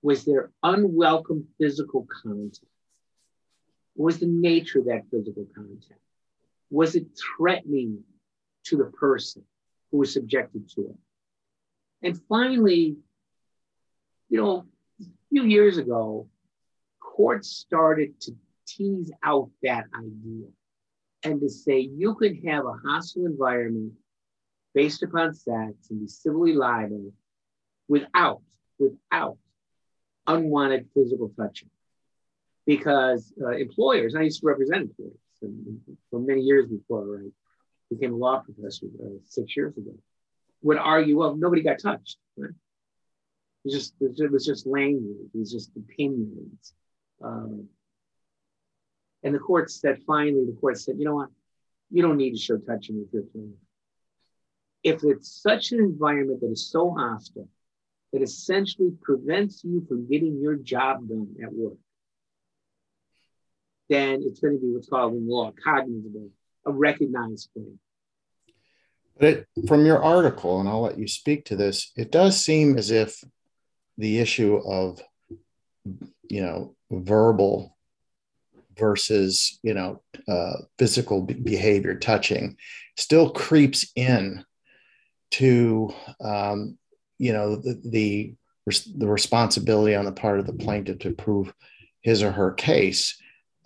Was 0.00 0.24
there 0.24 0.50
unwelcome 0.62 1.46
physical 1.58 2.06
contact? 2.22 2.64
What 3.94 4.06
was 4.06 4.18
the 4.18 4.26
nature 4.26 4.78
of 4.78 4.86
that 4.86 5.02
physical 5.10 5.46
contact? 5.54 6.00
Was 6.70 6.96
it 6.96 7.06
threatening 7.16 8.02
to 8.64 8.76
the 8.76 8.84
person 8.84 9.42
who 9.90 9.98
was 9.98 10.12
subjected 10.12 10.68
to 10.70 10.80
it? 10.82 10.96
And 12.02 12.20
finally, 12.28 12.96
you 14.28 14.42
know, 14.42 14.66
a 15.00 15.04
few 15.30 15.44
years 15.44 15.78
ago, 15.78 16.28
courts 17.00 17.48
started 17.48 18.20
to 18.22 18.32
tease 18.66 19.12
out 19.22 19.50
that 19.62 19.84
idea 19.94 20.48
and 21.22 21.40
to 21.40 21.48
say 21.48 21.78
you 21.80 22.14
could 22.14 22.38
have 22.46 22.64
a 22.66 22.74
hostile 22.84 23.26
environment 23.26 23.92
based 24.74 25.02
upon 25.02 25.34
sex 25.34 25.72
and 25.90 26.00
be 26.00 26.06
civilly 26.08 26.52
liable 26.52 27.12
without, 27.88 28.42
without 28.78 29.38
unwanted 30.26 30.86
physical 30.92 31.32
touching. 31.38 31.70
Because 32.66 33.32
uh, 33.40 33.50
employers, 33.50 34.16
I 34.16 34.22
used 34.22 34.40
to 34.40 34.46
represent 34.46 34.82
employers 34.82 35.18
and, 35.42 35.80
for 36.10 36.20
many 36.20 36.40
years 36.40 36.66
before 36.68 37.22
I 37.24 37.28
became 37.90 38.14
a 38.14 38.16
law 38.16 38.40
professor 38.40 38.86
uh, 39.02 39.18
six 39.24 39.56
years 39.56 39.76
ago, 39.76 39.94
would 40.62 40.78
argue, 40.78 41.18
well, 41.18 41.36
nobody 41.36 41.62
got 41.62 41.78
touched. 41.78 42.18
Right? 42.36 42.50
It 42.50 42.54
was 43.64 43.74
just 43.74 43.94
it 44.00 44.30
was 44.30 44.46
just 44.46 44.66
language. 44.66 45.30
It 45.34 45.38
was 45.38 45.52
just 45.52 45.70
opinions. 45.76 46.72
Um, 47.22 47.68
and 49.22 49.34
the 49.34 49.38
court 49.38 49.70
said, 49.70 49.98
finally, 50.06 50.46
the 50.46 50.56
court 50.60 50.78
said, 50.78 50.96
you 50.98 51.04
know 51.04 51.16
what? 51.16 51.30
You 51.90 52.02
don't 52.02 52.16
need 52.16 52.32
to 52.32 52.38
show 52.38 52.58
touching 52.58 52.98
with 52.98 53.12
your 53.12 53.22
plan. 53.24 53.54
If 54.82 55.02
it's 55.02 55.42
such 55.42 55.72
an 55.72 55.80
environment 55.80 56.40
that 56.40 56.50
is 56.50 56.70
so 56.70 56.94
hostile 56.96 57.48
that 58.12 58.22
essentially 58.22 58.92
prevents 59.02 59.64
you 59.64 59.84
from 59.88 60.08
getting 60.08 60.40
your 60.40 60.54
job 60.54 61.08
done 61.08 61.34
at 61.42 61.52
work, 61.52 61.78
then 63.88 64.22
it's 64.24 64.40
going 64.40 64.54
to 64.54 64.60
be 64.60 64.72
what's 64.72 64.88
called 64.88 65.14
in 65.14 65.28
law 65.28 65.52
cognizable, 65.62 66.30
a 66.66 66.72
recognized 66.72 67.50
claim. 67.52 67.78
But 69.18 69.28
it, 69.28 69.46
from 69.66 69.86
your 69.86 70.02
article, 70.02 70.60
and 70.60 70.68
I'll 70.68 70.82
let 70.82 70.98
you 70.98 71.08
speak 71.08 71.46
to 71.46 71.56
this, 71.56 71.92
it 71.96 72.10
does 72.10 72.38
seem 72.42 72.76
as 72.76 72.90
if 72.90 73.22
the 73.96 74.18
issue 74.18 74.56
of, 74.56 75.00
you 76.28 76.42
know, 76.42 76.74
verbal 76.90 77.76
versus, 78.76 79.58
you 79.62 79.72
know, 79.72 80.02
uh, 80.28 80.56
physical 80.78 81.22
behavior, 81.22 81.94
touching, 81.94 82.56
still 82.96 83.30
creeps 83.30 83.90
in 83.96 84.44
to, 85.30 85.94
um, 86.20 86.76
you 87.18 87.32
know, 87.32 87.56
the, 87.56 87.80
the 87.84 88.34
the 88.96 89.06
responsibility 89.06 89.94
on 89.94 90.04
the 90.04 90.12
part 90.12 90.40
of 90.40 90.46
the 90.46 90.52
plaintiff 90.52 90.98
to 90.98 91.12
prove 91.14 91.54
his 92.02 92.22
or 92.22 92.32
her 92.32 92.52
case 92.52 93.16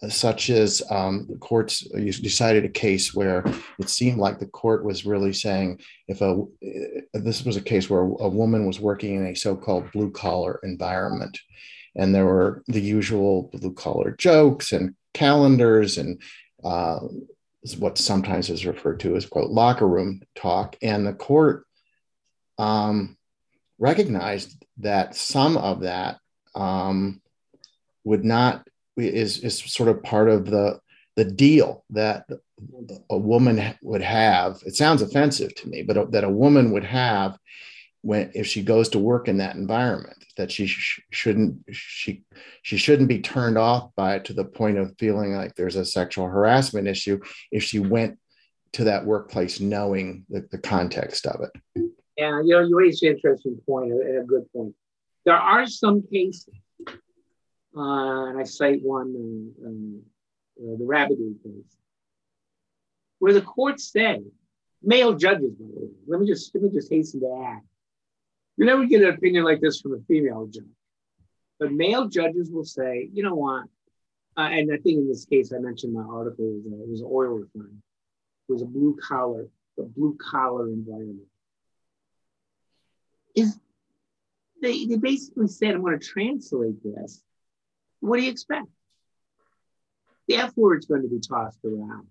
such 0.09 0.49
as 0.49 0.83
um, 0.91 1.27
the 1.29 1.37
courts 1.37 1.83
you 1.95 2.13
decided 2.13 2.65
a 2.65 2.71
case 2.71 3.13
where 3.13 3.45
it 3.79 3.89
seemed 3.89 4.19
like 4.19 4.39
the 4.39 4.47
court 4.47 4.83
was 4.85 5.05
really 5.05 5.33
saying 5.33 5.79
if 6.09 6.23
a 6.23 6.43
this 7.13 7.45
was 7.45 7.57
a 7.57 7.63
case 7.63 7.91
where 7.91 8.01
a 8.01 8.29
woman 8.29 8.67
was 8.67 8.81
working 8.81 9.17
in 9.17 9.27
a 9.27 9.35
so-called 9.35 9.91
blue 9.93 10.11
collar 10.11 10.59
environment. 10.63 11.39
And 11.97 12.15
there 12.15 12.25
were 12.25 12.63
the 12.69 12.81
usual 12.81 13.51
blue 13.53 13.75
collar 13.75 14.13
jokes 14.13 14.73
and 14.73 14.95
calendars 15.13 15.99
and 15.99 16.23
uh, 16.65 17.01
what 17.79 17.99
sometimes 17.99 18.49
is 18.49 18.65
referred 18.65 19.01
to 19.01 19.17
as 19.17 19.27
quote 19.27 19.51
locker 19.51 19.87
room 19.87 20.23
talk. 20.35 20.77
And 20.81 21.07
the 21.07 21.13
court 21.13 21.67
um, 22.59 23.19
recognized 23.79 24.65
that 24.79 25.15
some 25.15 25.59
of 25.59 25.81
that 25.81 26.19
um, 26.55 27.21
would 28.05 28.25
not 28.25 28.67
is 28.97 29.39
is 29.39 29.59
sort 29.59 29.89
of 29.89 30.03
part 30.03 30.29
of 30.29 30.47
the 30.47 30.81
the 31.17 31.25
deal 31.25 31.85
that 31.91 32.27
a 33.11 33.19
woman 33.19 33.75
would 33.83 34.03
have. 34.03 34.61
It 34.65 34.77
sounds 34.77 35.03
offensive 35.03 35.55
to 35.57 35.69
me, 35.69 35.83
but 35.83 36.13
that 36.13 36.25
a 36.25 36.31
woman 36.31 36.73
would 36.73 36.85
have 36.85 37.37
when 38.03 38.31
if 38.35 38.47
she 38.47 38.63
goes 38.63 38.89
to 38.91 38.99
work 38.99 39.29
in 39.29 39.39
that 39.39 39.57
environment 39.57 40.25
that 40.37 40.51
she 40.51 40.67
sh- 40.67 41.03
shouldn't 41.11 41.59
she 41.71 42.23
she 42.63 42.77
shouldn't 42.77 43.09
be 43.09 43.21
turned 43.21 43.59
off 43.59 43.91
by 43.95 44.15
it 44.15 44.25
to 44.25 44.33
the 44.33 44.45
point 44.45 44.79
of 44.79 44.95
feeling 44.99 45.35
like 45.35 45.55
there's 45.55 45.77
a 45.77 45.85
sexual 45.85 46.27
harassment 46.27 46.89
issue 46.89 47.21
if 47.53 47.63
she 47.63 47.79
went 47.79 48.19
to 48.73 48.85
that 48.85 49.05
workplace 49.05 49.61
knowing 49.61 50.25
the, 50.31 50.47
the 50.51 50.59
context 50.59 51.27
of 51.27 51.43
it 51.43 51.83
yeah 52.17 52.41
you 52.41 52.55
know 52.55 52.61
you 52.61 52.77
raised 52.77 53.03
an 53.03 53.15
interesting 53.15 53.59
point 53.67 53.93
and 53.93 54.23
a 54.23 54.25
good 54.25 54.51
point 54.53 54.75
there 55.27 55.37
are 55.37 55.67
some 55.67 56.03
cases 56.11 56.55
uh, 57.77 58.27
and 58.27 58.39
I 58.39 58.45
cite 58.45 58.83
one, 58.83 59.15
uh, 59.63 59.67
um, 59.67 60.03
uh, 60.59 60.77
the 60.77 60.85
Rabidue 60.85 61.37
case, 61.43 61.77
where 63.19 63.33
the 63.33 63.43
court 63.43 63.81
said, 63.81 64.25
male 64.83 65.15
judges, 65.15 65.53
by 65.55 65.67
the 65.67 65.81
way, 65.81 65.91
let 66.07 66.21
me 66.21 66.27
just 66.27 66.55
let 66.55 66.65
me 66.65 66.71
just 66.71 66.91
hasten 66.91 67.21
to 67.21 67.45
add, 67.47 67.61
you 68.57 68.65
never 68.67 68.87
get 68.87 69.03
an 69.03 69.15
opinion 69.15 69.45
like 69.45 69.61
this 69.61 69.81
from 69.81 69.95
a 69.95 70.01
female 70.09 70.47
judge, 70.47 70.65
but 71.59 71.73
male 71.73 72.09
judges 72.09 72.51
will 72.51 72.65
say, 72.65 73.09
you 73.13 73.23
know 73.23 73.35
what, 73.35 73.65
uh, 74.37 74.49
and 74.51 74.73
I 74.73 74.77
think 74.79 74.99
in 74.99 75.09
this 75.09 75.25
case 75.25 75.53
I 75.53 75.59
mentioned 75.59 75.93
my 75.93 76.03
article 76.03 76.45
it 76.45 76.71
was, 76.71 76.81
it 76.81 76.89
was 76.89 77.03
oil 77.03 77.39
refining, 77.39 77.83
it 78.49 78.53
was 78.53 78.63
a 78.63 78.67
blue 78.67 78.97
collar, 79.07 79.47
a 79.79 79.83
blue 79.83 80.17
collar 80.21 80.69
environment. 80.69 81.29
Is 83.37 83.61
they, 84.61 84.87
they 84.87 84.97
basically 84.97 85.47
said, 85.47 85.75
I'm 85.75 85.83
going 85.83 85.99
to 85.99 86.05
translate 86.05 86.83
this 86.83 87.23
what 88.01 88.17
do 88.19 88.23
you 88.25 88.31
expect? 88.31 88.67
The 90.29 90.37
F 90.37 90.53
word's 90.57 90.87
going 90.87 91.03
to 91.03 91.09
be 91.09 91.21
tossed 91.21 91.65
around. 91.65 92.07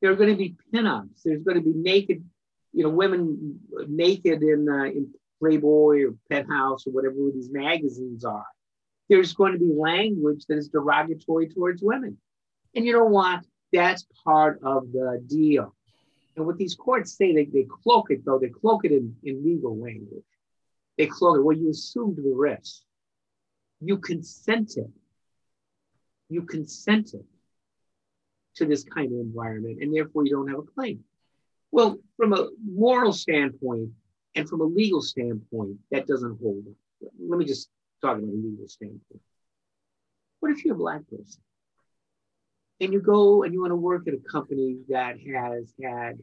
There 0.00 0.10
are 0.10 0.16
going 0.16 0.30
to 0.30 0.36
be 0.36 0.56
pinups. 0.72 1.22
There's 1.24 1.42
going 1.42 1.56
to 1.56 1.62
be 1.62 1.72
naked, 1.74 2.24
you 2.72 2.84
know, 2.84 2.90
women 2.90 3.60
naked 3.88 4.42
in, 4.42 4.68
uh, 4.68 4.84
in 4.84 5.12
Playboy 5.40 6.04
or 6.04 6.14
Penthouse 6.30 6.86
or 6.86 6.92
whatever 6.92 7.16
these 7.32 7.50
magazines 7.50 8.24
are. 8.24 8.46
There's 9.08 9.34
going 9.34 9.52
to 9.52 9.58
be 9.58 9.72
language 9.72 10.44
that 10.48 10.58
is 10.58 10.68
derogatory 10.68 11.48
towards 11.48 11.82
women. 11.82 12.18
And 12.74 12.86
you 12.86 12.92
know 12.92 13.04
what? 13.04 13.44
That's 13.72 14.06
part 14.24 14.60
of 14.62 14.92
the 14.92 15.22
deal. 15.26 15.74
And 16.36 16.46
what 16.46 16.58
these 16.58 16.74
courts 16.74 17.16
say, 17.16 17.34
they, 17.34 17.44
they 17.44 17.66
cloak 17.82 18.10
it, 18.10 18.24
though, 18.24 18.38
they 18.38 18.48
cloak 18.48 18.84
it 18.84 18.92
in, 18.92 19.16
in 19.22 19.44
legal 19.44 19.78
language. 19.78 20.24
They 20.96 21.06
cloak 21.06 21.38
it. 21.38 21.42
Well, 21.42 21.56
you 21.56 21.70
assumed 21.70 22.16
the 22.16 22.34
risk. 22.34 22.82
You 23.80 23.98
consented 23.98 24.92
you 26.28 26.42
consented 26.42 27.24
to 28.56 28.66
this 28.66 28.84
kind 28.84 29.12
of 29.12 29.18
environment 29.18 29.78
and 29.80 29.94
therefore 29.94 30.24
you 30.24 30.30
don't 30.30 30.48
have 30.48 30.58
a 30.58 30.62
claim. 30.62 31.04
Well, 31.70 31.98
from 32.16 32.32
a 32.32 32.48
moral 32.64 33.12
standpoint 33.12 33.90
and 34.34 34.48
from 34.48 34.60
a 34.60 34.64
legal 34.64 35.02
standpoint, 35.02 35.78
that 35.90 36.06
doesn't 36.06 36.38
hold. 36.40 36.64
Let 37.18 37.38
me 37.38 37.44
just 37.44 37.68
talk 38.00 38.18
about 38.18 38.28
a 38.28 38.32
legal 38.32 38.68
standpoint. 38.68 39.20
What 40.40 40.52
if 40.52 40.64
you're 40.64 40.74
a 40.74 40.78
black 40.78 41.00
person 41.10 41.40
and 42.80 42.92
you 42.92 43.00
go 43.00 43.42
and 43.42 43.52
you 43.52 43.60
want 43.60 43.72
to 43.72 43.76
work 43.76 44.06
at 44.06 44.14
a 44.14 44.18
company 44.18 44.78
that 44.88 45.16
has 45.20 45.72
had 45.82 46.20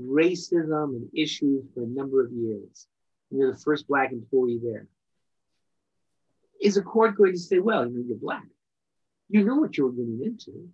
racism 0.00 0.96
and 0.96 1.08
issues 1.14 1.64
for 1.74 1.82
a 1.82 1.86
number 1.86 2.24
of 2.24 2.30
years? 2.32 2.86
And 3.30 3.40
you're 3.40 3.52
the 3.52 3.58
first 3.58 3.88
black 3.88 4.12
employee 4.12 4.60
there. 4.62 4.86
Is 6.60 6.76
a 6.76 6.82
court 6.82 7.16
going 7.16 7.32
to 7.32 7.38
say, 7.38 7.58
well, 7.58 7.86
you 7.86 7.96
know, 7.96 8.04
you're 8.06 8.16
black? 8.16 8.44
You 9.34 9.42
know 9.42 9.56
what 9.56 9.76
you 9.76 9.86
were 9.86 9.90
getting 9.90 10.20
into. 10.22 10.68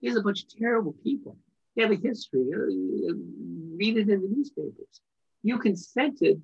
Here's 0.00 0.16
a 0.16 0.22
bunch 0.22 0.42
of 0.42 0.48
terrible 0.58 0.94
people. 1.04 1.36
They 1.76 1.82
have 1.82 1.90
a 1.90 1.96
history. 1.96 2.46
Uh, 2.50 3.12
read 3.76 3.98
it 3.98 4.08
in 4.08 4.22
the 4.22 4.28
newspapers. 4.34 5.02
You 5.42 5.58
consented 5.58 6.40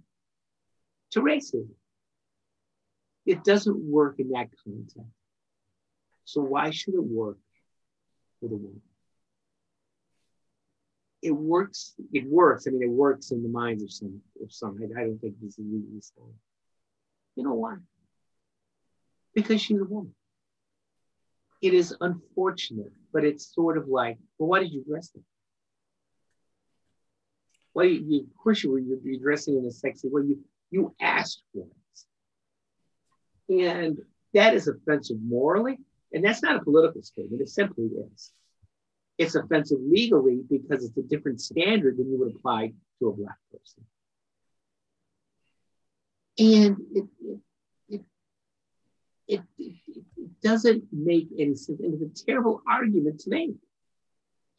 to 1.13 1.21
racism. 1.23 1.71
It 3.25 3.43
doesn't 3.43 3.91
work 3.91 4.21
in 4.21 4.33
that 4.33 4.49
context. 4.63 4.99
So 6.27 6.43
why 6.43 6.69
should 6.69 6.93
it 6.93 7.03
work 7.03 7.39
for 8.39 8.51
the 8.51 8.57
woman? 8.57 8.83
It 11.23 11.31
works. 11.31 11.95
It 12.13 12.27
works. 12.27 12.67
I 12.67 12.71
mean, 12.71 12.83
it 12.83 12.91
works 12.91 13.31
in 13.31 13.43
the 13.43 13.49
minds 13.49 13.83
of 13.83 13.91
some. 13.91 14.21
Of 14.43 14.53
some. 14.53 14.79
I, 14.79 15.01
I 15.01 15.05
don't 15.05 15.19
think 15.23 15.37
this 15.41 15.53
is 15.53 15.59
legally 15.59 16.03
sound. 16.03 16.35
You 17.35 17.45
know 17.45 17.55
why? 17.55 17.77
Because 19.35 19.63
she's 19.63 19.81
a 19.81 19.85
woman 19.85 20.15
it 21.65 21.73
is 21.73 21.97
unfortunate, 22.03 22.93
but 23.11 23.25
it's 23.25 23.55
sort 23.55 23.79
of 23.79 23.89
like, 23.89 24.19
well, 24.39 24.51
why 24.51 24.61
did 24.61 24.71
you 24.71 24.85
dress 24.87 25.09
them? 25.09 25.25
Why 27.73 27.85
you, 27.85 28.05
you, 28.07 28.21
of 28.21 28.37
course 28.37 28.63
you 28.63 28.71
were 28.71 28.81
you're 28.81 29.19
dressing 29.19 29.57
in 29.57 29.65
a 29.65 29.71
sexy 29.71 30.09
way. 30.11 30.25
You 30.27 30.45
You 30.71 30.95
asked 31.01 31.43
for 31.55 31.67
it. 33.49 33.63
And 33.65 33.99
that 34.35 34.55
is 34.55 34.69
offensive 34.69 35.17
morally. 35.27 35.79
And 36.13 36.23
that's 36.23 36.43
not 36.43 36.57
a 36.57 36.63
political 36.63 37.01
statement. 37.03 37.41
It 37.41 37.49
simply 37.49 37.87
is. 37.87 38.31
It's 39.17 39.35
offensive 39.35 39.79
legally 39.81 40.43
because 40.51 40.85
it's 40.85 40.99
a 40.99 41.03
different 41.03 41.41
standard 41.41 41.97
than 41.97 42.11
you 42.11 42.19
would 42.19 42.35
apply 42.37 42.75
to 42.99 43.09
a 43.09 43.13
Black 43.15 43.39
person. 43.51 43.85
And 46.39 46.77
it, 46.95 47.05
it, 47.23 47.39
it, 49.29 49.41
it, 49.59 49.75
doesn't 50.43 50.85
make 50.93 51.29
any 51.39 51.55
sense. 51.55 51.81
And 51.81 52.01
it's 52.01 52.23
a 52.23 52.27
terrible 52.27 52.63
argument 52.69 53.21
to 53.21 53.31
make. 53.31 53.57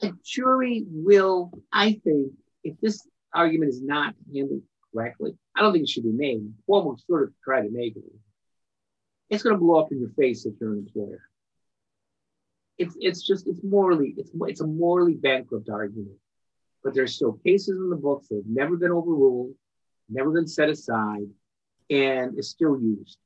A 0.01 0.11
jury 0.25 0.83
will, 0.87 1.51
I 1.71 2.01
think, 2.03 2.33
if 2.63 2.75
this 2.81 3.07
argument 3.33 3.69
is 3.69 3.81
not 3.81 4.15
handled 4.33 4.63
correctly, 4.91 5.37
I 5.55 5.61
don't 5.61 5.71
think 5.71 5.83
it 5.83 5.89
should 5.89 6.03
be 6.03 6.11
made. 6.11 6.51
Cuomo 6.67 6.99
sort 7.05 7.23
of 7.23 7.33
tried 7.43 7.61
to 7.61 7.69
make 7.71 7.95
it. 7.95 8.03
It's 9.29 9.43
going 9.43 9.55
to 9.55 9.59
blow 9.59 9.79
up 9.79 9.91
in 9.91 9.99
your 9.99 10.09
face 10.17 10.45
if 10.45 10.53
you're 10.59 10.73
an 10.73 10.79
employer. 10.79 11.21
It's, 12.77 12.97
it's 12.99 13.25
just, 13.25 13.47
it's 13.47 13.63
morally, 13.63 14.15
it's, 14.17 14.31
it's 14.33 14.61
a 14.61 14.67
morally 14.67 15.13
bankrupt 15.13 15.69
argument. 15.69 16.17
But 16.83 16.93
there's 16.93 17.15
still 17.15 17.33
cases 17.45 17.77
in 17.77 17.89
the 17.89 17.95
books 17.95 18.27
that 18.27 18.37
have 18.37 18.45
never 18.47 18.75
been 18.75 18.91
overruled, 18.91 19.53
never 20.09 20.31
been 20.31 20.47
set 20.47 20.69
aside, 20.69 21.27
and 21.89 22.37
is 22.37 22.49
still 22.49 22.79
used. 22.79 23.17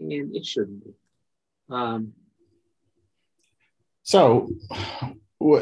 And 0.00 0.34
it 0.34 0.44
shouldn't 0.44 0.84
be. 0.84 0.92
Um, 1.70 2.12
so, 4.02 4.50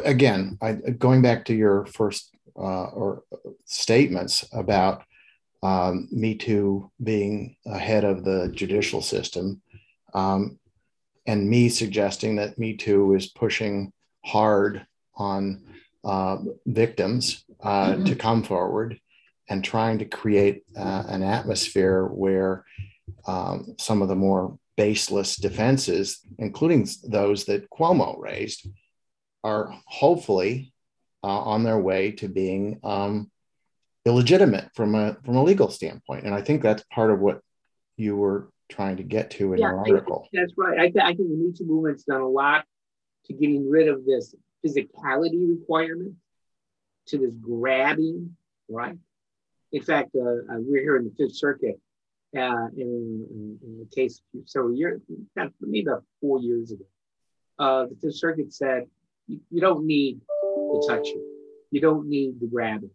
again, 0.05 0.59
I, 0.61 0.73
going 0.73 1.23
back 1.23 1.45
to 1.47 1.55
your 1.55 1.87
first 1.87 2.35
uh, 2.57 2.87
or 2.87 3.23
statements 3.65 4.45
about 4.53 5.05
um, 5.63 6.09
Me 6.11 6.35
Too 6.35 6.91
being 7.03 7.57
ahead 7.67 8.05
of 8.05 8.25
the 8.25 8.51
judicial 8.53 9.01
system, 9.01 9.63
um, 10.13 10.59
and 11.27 11.49
me 11.49 11.69
suggesting 11.69 12.37
that 12.37 12.59
Me 12.59 12.77
Too 12.77 13.15
is 13.15 13.29
pushing 13.29 13.93
hard 14.25 14.85
on 15.15 15.63
uh, 16.05 16.39
victims 16.67 17.45
uh, 17.63 17.93
mm-hmm. 17.93 18.05
to 18.05 18.17
come 18.17 18.43
forward 18.43 18.99
and 19.49 19.63
trying 19.63 19.99
to 19.99 20.05
create 20.05 20.65
uh, 20.77 21.05
an 21.09 21.23
atmosphere 21.23 22.07
where 22.07 22.65
um, 23.27 23.75
some 23.79 24.03
of 24.03 24.09
the 24.09 24.17
more 24.17 24.59
baseless 24.77 25.37
defenses, 25.37 26.21
including 26.39 26.89
those 27.05 27.45
that 27.45 27.69
Cuomo 27.71 28.19
raised, 28.19 28.69
are 29.45 29.75
hopefully 29.87 30.73
uh, 31.23 31.41
on 31.41 31.63
their 31.63 31.79
way 31.79 32.13
to 32.13 32.29
being 32.29 32.81
um, 32.83 33.31
illegitimate 34.05 34.69
from 34.75 34.95
a 34.95 35.17
from 35.25 35.37
a 35.37 35.43
legal 35.43 35.69
standpoint. 35.69 36.25
And 36.25 36.35
I 36.35 36.43
think 36.43 36.63
that's 36.63 36.85
part 36.93 37.11
of 37.11 37.21
what 37.21 37.41
you 37.97 38.17
were 38.17 38.51
trying 38.71 38.97
to 38.97 39.03
get 39.03 39.31
to 39.33 39.53
in 39.53 39.61
yeah, 39.61 39.69
your 39.69 39.79
article. 39.79 40.29
That's 40.33 40.53
right. 40.57 40.79
I, 40.79 40.89
th- 40.89 41.05
I 41.05 41.15
think 41.15 41.29
the 41.29 41.37
Me 41.37 41.53
Too 41.53 41.67
movement's 41.67 42.05
done 42.05 42.21
a 42.21 42.29
lot 42.29 42.65
to 43.27 43.33
getting 43.33 43.69
rid 43.69 43.89
of 43.89 44.05
this 44.05 44.35
physicality 44.65 45.49
requirement, 45.49 46.15
to 47.09 47.19
this 47.19 47.35
grabbing, 47.35 48.37
right? 48.69 48.97
In 49.73 49.83
fact, 49.83 50.11
uh, 50.17 50.21
uh 50.21 50.59
we're 50.59 50.83
here 50.83 50.97
in 50.97 51.05
the 51.05 51.15
Fifth 51.17 51.37
Circuit 51.37 51.81
uh, 52.37 52.69
in, 52.77 53.59
in, 53.63 53.87
a 53.87 53.95
case 53.95 54.23
several 54.47 54.75
years, 54.75 55.03
maybe 55.61 55.87
about 55.87 56.05
four 56.21 56.41
years 56.41 56.73
ago. 56.73 56.85
Uh, 57.59 57.87
the 57.87 57.97
Fifth 58.01 58.17
Circuit 58.17 58.53
said 58.53 58.87
you, 59.27 59.41
you 59.51 59.61
don't 59.61 59.87
need 59.87 60.21
the 60.45 60.85
touching, 60.89 61.23
you 61.71 61.81
don't 61.81 62.09
need 62.09 62.41
the 62.41 62.47
grabbing 62.47 62.91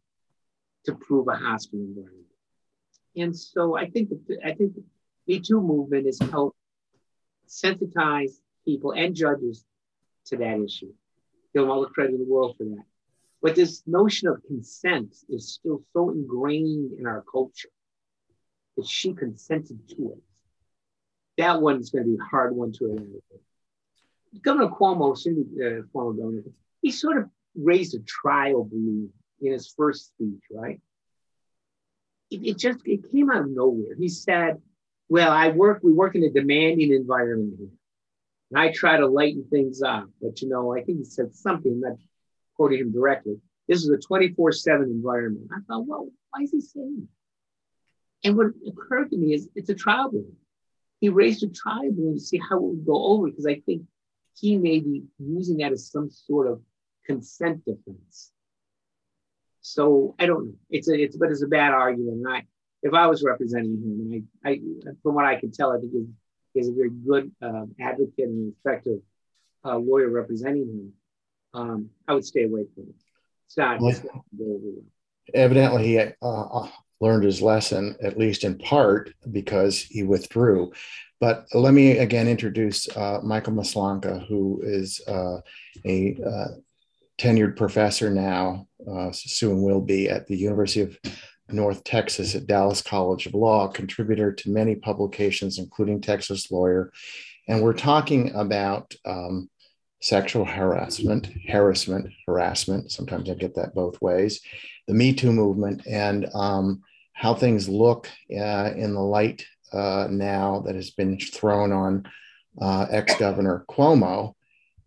to 0.86 0.95
prove 0.95 1.28
a 1.28 1.36
hostile 1.36 1.80
environment. 1.80 2.26
And 3.15 3.38
so 3.38 3.78
I 3.78 3.89
think 3.89 4.10
that 4.10 4.39
I 4.43 4.54
think 4.54 4.76
the 4.76 4.84
Me 5.28 5.39
Too 5.39 5.62
movement 5.62 6.06
has 6.06 6.19
helped 6.19 6.58
sensitize 7.47 8.32
people 8.65 8.91
and 8.91 9.15
judges 9.15 9.65
to 10.28 10.38
that 10.38 10.60
issue. 10.60 10.93
Give 11.54 11.63
them 11.63 11.71
all 11.71 11.82
the 11.82 11.88
credit 11.88 12.13
in 12.13 12.19
the 12.19 12.32
world 12.32 12.56
for 12.58 12.63
that. 12.65 12.84
But 13.41 13.56
this 13.56 13.84
notion 13.86 14.28
of 14.28 14.41
consent 14.47 15.15
is 15.30 15.54
still 15.54 15.84
so 15.93 16.10
ingrained 16.10 16.93
in 17.00 17.06
our 17.06 17.23
culture 17.32 17.69
that 18.77 18.87
she 18.87 19.13
consented 19.13 19.79
to 19.89 20.13
it. 20.13 20.23
That 21.37 21.61
one's 21.61 21.89
going 21.89 22.05
to 22.05 22.09
be 22.09 22.17
a 22.17 22.25
hard 22.25 22.55
one 22.55 22.71
to 22.73 22.85
eradicate. 22.85 23.21
Governor 24.41 24.69
Cuomo, 24.69 25.11
uh, 25.13 25.83
former 25.91 26.13
governor, 26.13 26.43
he 26.81 26.91
sort 26.91 27.17
of 27.17 27.29
raised 27.55 27.95
a 27.95 27.99
trial 27.99 28.63
balloon 28.63 29.11
in 29.41 29.51
his 29.51 29.73
first 29.75 30.07
speech, 30.07 30.41
right? 30.51 30.79
It, 32.29 32.45
it 32.45 32.57
just 32.57 32.79
it 32.85 33.11
came 33.11 33.31
out 33.31 33.41
of 33.41 33.49
nowhere. 33.49 33.95
He 33.97 34.09
said, 34.09 34.61
"Well, 35.09 35.31
I 35.31 35.49
work. 35.49 35.79
We 35.81 35.93
work 35.93 36.15
in 36.15 36.23
a 36.23 36.29
demanding 36.29 36.93
environment 36.93 37.55
here, 37.57 37.69
and 38.51 38.59
I 38.59 38.71
try 38.71 38.97
to 38.97 39.07
lighten 39.07 39.45
things 39.49 39.81
up." 39.81 40.09
But 40.21 40.41
you 40.41 40.49
know, 40.49 40.73
I 40.75 40.83
think 40.83 40.99
he 40.99 41.03
said 41.05 41.33
something. 41.33 41.79
Not 41.79 41.97
quoting 42.55 42.79
him 42.79 42.91
directly. 42.91 43.39
This 43.67 43.83
is 43.83 43.89
a 43.89 43.97
24/7 43.97 44.83
environment. 44.83 45.49
I 45.55 45.59
thought, 45.67 45.85
well, 45.85 46.09
why 46.31 46.43
is 46.43 46.51
he 46.51 46.61
saying 46.61 46.97
that? 47.01 47.16
And 48.27 48.35
what 48.35 48.47
occurred 48.67 49.09
to 49.11 49.17
me 49.17 49.33
is 49.33 49.47
it's 49.55 49.69
a 49.69 49.73
trial 49.73 50.11
balloon. 50.11 50.35
He 50.99 51.07
raised 51.07 51.43
a 51.43 51.47
trial 51.47 51.89
balloon 51.93 52.15
to 52.15 52.19
see 52.19 52.37
how 52.37 52.57
it 52.57 52.61
would 52.61 52.85
go 52.85 53.01
over 53.05 53.29
because 53.29 53.45
I 53.45 53.61
think 53.65 53.83
he 54.37 54.57
may 54.57 54.81
be 54.81 55.03
using 55.17 55.57
that 55.59 55.71
as 55.71 55.89
some 55.89 56.11
sort 56.11 56.47
of 56.47 56.61
consent 57.05 57.63
defense. 57.63 58.33
So 59.61 60.13
I 60.19 60.25
don't 60.25 60.45
know. 60.45 60.53
It's 60.69 60.89
a 60.89 61.01
it's 61.01 61.15
but 61.15 61.31
it's 61.31 61.41
a 61.41 61.47
bad 61.47 61.71
argument. 61.71 62.17
And 62.17 62.27
I 62.27 62.43
if 62.83 62.93
I 62.93 63.07
was 63.07 63.23
representing 63.23 63.77
him, 63.81 64.11
and 64.11 64.27
I, 64.43 64.49
I 64.49 64.59
from 65.01 65.15
what 65.15 65.23
I 65.23 65.39
can 65.39 65.53
tell, 65.53 65.71
I 65.71 65.79
think 65.79 65.93
he's, 65.93 66.07
he's 66.53 66.67
a 66.67 66.73
very 66.73 66.89
good 66.89 67.31
uh, 67.41 67.65
advocate 67.79 68.27
and 68.27 68.53
effective 68.59 68.99
uh, 69.63 69.77
lawyer 69.77 70.09
representing 70.09 70.67
him. 70.67 70.93
Um, 71.53 71.89
I 72.05 72.13
would 72.13 72.25
stay 72.25 72.43
away 72.43 72.65
from 72.75 72.83
it. 72.89 72.95
It's 73.45 73.55
not. 73.55 73.79
Well, 73.79 73.91
it's 73.91 74.03
not 74.03 74.25
evidently, 75.33 75.83
he 75.85 75.99
uh, 75.99 76.11
uh, 76.21 76.69
learned 76.99 77.23
his 77.23 77.41
lesson, 77.41 77.95
at 78.01 78.17
least 78.17 78.43
in 78.43 78.57
part, 78.57 79.13
because 79.31 79.81
he 79.81 80.03
withdrew. 80.03 80.71
But 81.19 81.47
let 81.53 81.73
me 81.73 81.97
again 81.97 82.27
introduce 82.27 82.88
uh, 82.95 83.19
Michael 83.23 83.53
Maslanka, 83.53 84.27
who 84.27 84.62
is 84.63 85.01
uh, 85.07 85.39
a 85.86 86.17
uh, 86.23 86.47
tenured 87.19 87.55
professor 87.55 88.10
now, 88.10 88.67
uh, 88.89 89.12
soon 89.12 89.62
will 89.62 89.81
be 89.81 90.10
at 90.10 90.27
the 90.27 90.38
University 90.38 90.81
of 90.81 90.97
North 91.49 91.83
Texas 91.83 92.36
at 92.36 92.45
Dallas 92.45 92.81
College 92.81 93.25
of 93.25 93.33
Law, 93.33 93.67
contributor 93.67 94.31
to 94.33 94.51
many 94.51 94.75
publications, 94.75 95.57
including 95.57 96.01
Texas 96.01 96.51
Lawyer. 96.51 96.91
And 97.47 97.62
we're 97.63 97.73
talking 97.73 98.36
about 98.36 98.93
um, 99.05 99.49
sexual 100.01 100.45
harassment, 100.45 101.29
harassment, 101.49 102.13
harassment. 102.27 102.91
Sometimes 102.91 103.29
I 103.29 103.33
get 103.33 103.55
that 103.55 103.73
both 103.73 103.99
ways. 104.01 104.41
The 104.88 104.93
Me 104.93 105.13
Too 105.13 105.31
movement 105.31 105.88
and 105.88 106.27
um, 106.33 106.83
how 107.17 107.34
things 107.34 107.67
look 107.67 108.10
uh, 108.32 108.71
in 108.75 108.93
the 108.93 109.01
light 109.01 109.43
uh, 109.73 110.08
now 110.10 110.62
that 110.65 110.75
has 110.75 110.91
been 110.91 111.17
thrown 111.19 111.71
on 111.71 112.08
uh, 112.62 112.86
ex 112.91 113.15
Governor 113.15 113.65
Cuomo. 113.67 114.34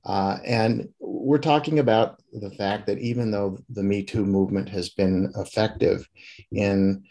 Uh, 0.04 0.38
and 0.46 0.88
we're 1.00 1.38
talking 1.38 1.80
about 1.80 2.22
the 2.32 2.50
fact 2.52 2.86
that 2.86 2.98
even 2.98 3.32
though 3.32 3.58
the 3.68 3.82
Me 3.82 4.04
Too 4.04 4.24
movement 4.24 4.68
has 4.68 4.90
been 4.90 5.32
effective 5.36 6.08
in 6.52 7.02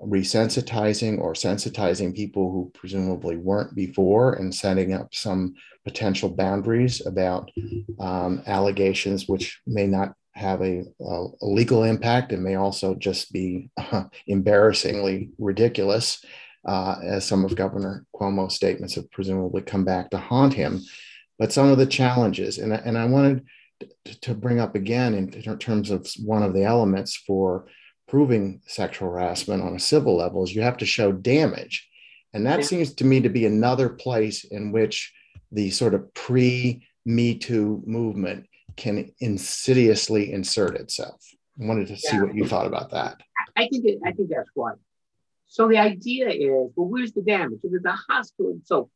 resensitizing 0.00 1.18
or 1.20 1.32
sensitizing 1.32 2.14
people 2.14 2.52
who 2.52 2.70
presumably 2.72 3.36
weren't 3.36 3.74
before 3.74 4.34
and 4.34 4.54
setting 4.54 4.92
up 4.92 5.12
some 5.12 5.54
potential 5.84 6.28
boundaries 6.28 7.04
about 7.04 7.50
um, 7.98 8.40
allegations 8.46 9.26
which 9.26 9.60
may 9.66 9.88
not 9.88 10.12
have 10.38 10.62
a, 10.62 10.84
a, 11.00 11.26
legal 11.42 11.82
impact 11.82 12.32
and 12.32 12.42
may 12.42 12.54
also 12.54 12.94
just 12.94 13.32
be 13.32 13.70
uh, 13.76 14.04
embarrassingly 14.26 15.30
ridiculous, 15.38 16.24
uh, 16.66 16.96
as 17.02 17.24
some 17.26 17.44
of 17.44 17.54
Governor 17.54 18.04
Cuomo's 18.14 18.54
statements 18.54 18.94
have 18.94 19.10
presumably 19.10 19.62
come 19.62 19.84
back 19.84 20.10
to 20.10 20.18
haunt 20.18 20.54
him. 20.54 20.80
But 21.38 21.52
some 21.52 21.68
of 21.68 21.78
the 21.78 21.86
challenges, 21.86 22.58
and, 22.58 22.72
and 22.72 22.96
I 22.96 23.06
wanted 23.06 23.44
to 24.22 24.34
bring 24.34 24.58
up 24.58 24.74
again 24.74 25.14
in 25.14 25.58
terms 25.58 25.90
of 25.90 26.08
one 26.24 26.42
of 26.42 26.54
the 26.54 26.64
elements 26.64 27.16
for 27.16 27.66
proving 28.08 28.60
sexual 28.66 29.10
harassment 29.10 29.62
on 29.62 29.74
a 29.74 29.80
civil 29.80 30.16
level 30.16 30.42
is 30.42 30.54
you 30.54 30.62
have 30.62 30.78
to 30.78 30.86
show 30.86 31.12
damage. 31.12 31.88
And 32.32 32.46
that 32.46 32.64
seems 32.64 32.94
to 32.94 33.04
me 33.04 33.20
to 33.20 33.28
be 33.28 33.46
another 33.46 33.88
place 33.88 34.44
in 34.44 34.72
which 34.72 35.12
the 35.52 35.70
sort 35.70 35.94
of 35.94 36.12
pre 36.14 36.86
Me 37.04 37.38
Too 37.38 37.82
movement 37.86 38.46
can 38.78 39.12
insidiously 39.18 40.32
insert 40.32 40.76
itself. 40.76 41.20
I 41.60 41.66
wanted 41.66 41.88
to 41.88 41.96
see 41.96 42.18
what 42.18 42.34
you 42.34 42.46
thought 42.46 42.66
about 42.66 42.92
that. 42.92 43.20
I 43.56 43.68
think 43.68 43.84
it, 43.84 43.98
I 44.06 44.12
think 44.12 44.30
that's 44.30 44.48
right. 44.56 44.76
So 45.48 45.68
the 45.68 45.78
idea 45.78 46.28
is, 46.28 46.70
well, 46.76 46.88
where's 46.88 47.12
the 47.12 47.22
damage? 47.22 47.58
If 47.62 47.72
it's 47.74 47.84
a 47.84 47.98
hospital, 48.12 48.58
so 48.64 48.90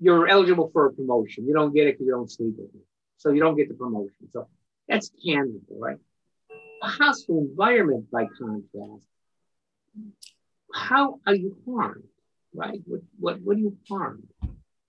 you're 0.00 0.26
eligible 0.26 0.70
for 0.72 0.86
a 0.86 0.92
promotion. 0.92 1.46
You 1.46 1.54
don't 1.54 1.72
get 1.72 1.86
it 1.86 1.94
because 1.94 2.06
you 2.06 2.12
don't 2.12 2.30
sleep 2.30 2.54
with 2.58 2.74
me. 2.74 2.80
So 3.18 3.30
you 3.30 3.40
don't 3.40 3.56
get 3.56 3.68
the 3.68 3.74
promotion. 3.74 4.28
So 4.32 4.48
that's 4.88 5.10
tangible, 5.24 5.78
right? 5.78 5.98
A 6.82 6.88
hostile 6.88 7.38
environment, 7.38 8.10
by 8.10 8.26
contrast, 8.38 9.04
how 10.74 11.20
are 11.26 11.34
you 11.34 11.56
harmed, 11.66 12.04
right? 12.54 12.80
What 12.86 13.00
what 13.18 13.40
what 13.40 13.56
are 13.56 13.60
you 13.60 13.76
harmed? 13.88 14.28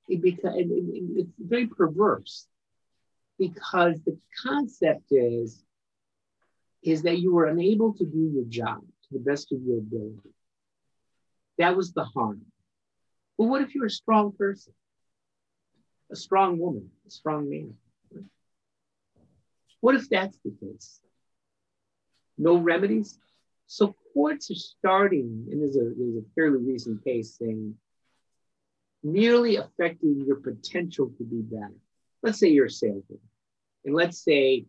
It 0.07 0.21
because 0.21 0.55
it, 0.55 0.67
it, 0.69 1.03
it's 1.17 1.29
very 1.39 1.67
perverse 1.67 2.47
because 3.39 4.01
the 4.03 4.17
concept 4.43 5.11
is 5.11 5.63
is 6.83 7.01
that 7.03 7.19
you 7.19 7.33
were 7.33 7.45
unable 7.45 7.93
to 7.93 8.05
do 8.05 8.31
your 8.33 8.45
job 8.45 8.79
to 8.79 9.09
the 9.11 9.19
best 9.19 9.51
of 9.51 9.61
your 9.61 9.79
ability. 9.79 10.33
That 11.57 11.75
was 11.75 11.91
the 11.91 12.05
harm. 12.05 12.41
But 13.37 13.45
what 13.45 13.61
if 13.61 13.75
you're 13.75 13.87
a 13.87 13.89
strong 13.89 14.31
person, 14.31 14.73
a 16.11 16.15
strong 16.15 16.57
woman, 16.57 16.89
a 17.05 17.11
strong 17.11 17.49
man? 17.49 17.73
What 19.81 19.95
if 19.95 20.09
that's 20.09 20.37
the 20.43 20.51
case? 20.51 20.99
No 22.37 22.57
remedies? 22.57 23.17
So 23.67 23.95
courts 24.13 24.49
are 24.51 24.55
starting, 24.55 25.47
and 25.51 25.61
there's 25.61 25.75
a, 25.75 25.93
there's 25.97 26.15
a 26.15 26.25
fairly 26.35 26.63
recent 26.63 27.03
case 27.03 27.37
saying, 27.37 27.75
merely 29.03 29.57
affecting 29.57 30.23
your 30.25 30.37
potential 30.37 31.11
to 31.17 31.23
be 31.23 31.41
better. 31.41 31.73
Let's 32.21 32.39
say 32.39 32.49
you're 32.49 32.65
a 32.65 32.69
salesman, 32.71 33.19
and 33.85 33.95
let's 33.95 34.23
say 34.23 34.65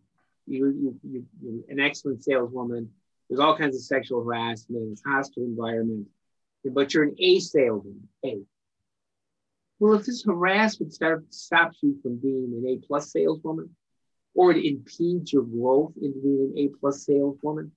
you, 0.47 0.67
you, 0.67 0.99
you, 1.03 1.25
you're 1.41 1.63
an 1.69 1.79
excellent 1.79 2.23
saleswoman. 2.23 2.89
There's 3.29 3.39
all 3.39 3.57
kinds 3.57 3.75
of 3.75 3.81
sexual 3.81 4.23
harassment, 4.23 4.91
it's 4.91 5.03
hostile 5.05 5.43
environment, 5.43 6.07
but 6.65 6.93
you're 6.93 7.03
an 7.03 7.15
A 7.19 7.39
salesman. 7.39 8.07
A. 8.25 8.39
Well, 9.79 9.95
if 9.95 10.05
this 10.05 10.23
harassment 10.23 10.93
start, 10.93 11.25
stops 11.33 11.79
you 11.81 11.97
from 12.01 12.17
being 12.17 12.53
an 12.55 12.67
A 12.67 12.85
plus 12.85 13.11
saleswoman, 13.11 13.75
or 14.33 14.51
it 14.51 14.63
impedes 14.63 15.33
your 15.33 15.43
growth 15.43 15.93
into 16.01 16.19
being 16.21 16.53
an 16.53 16.57
A 16.57 16.67
plus 16.79 17.05
saleswoman, 17.05 17.71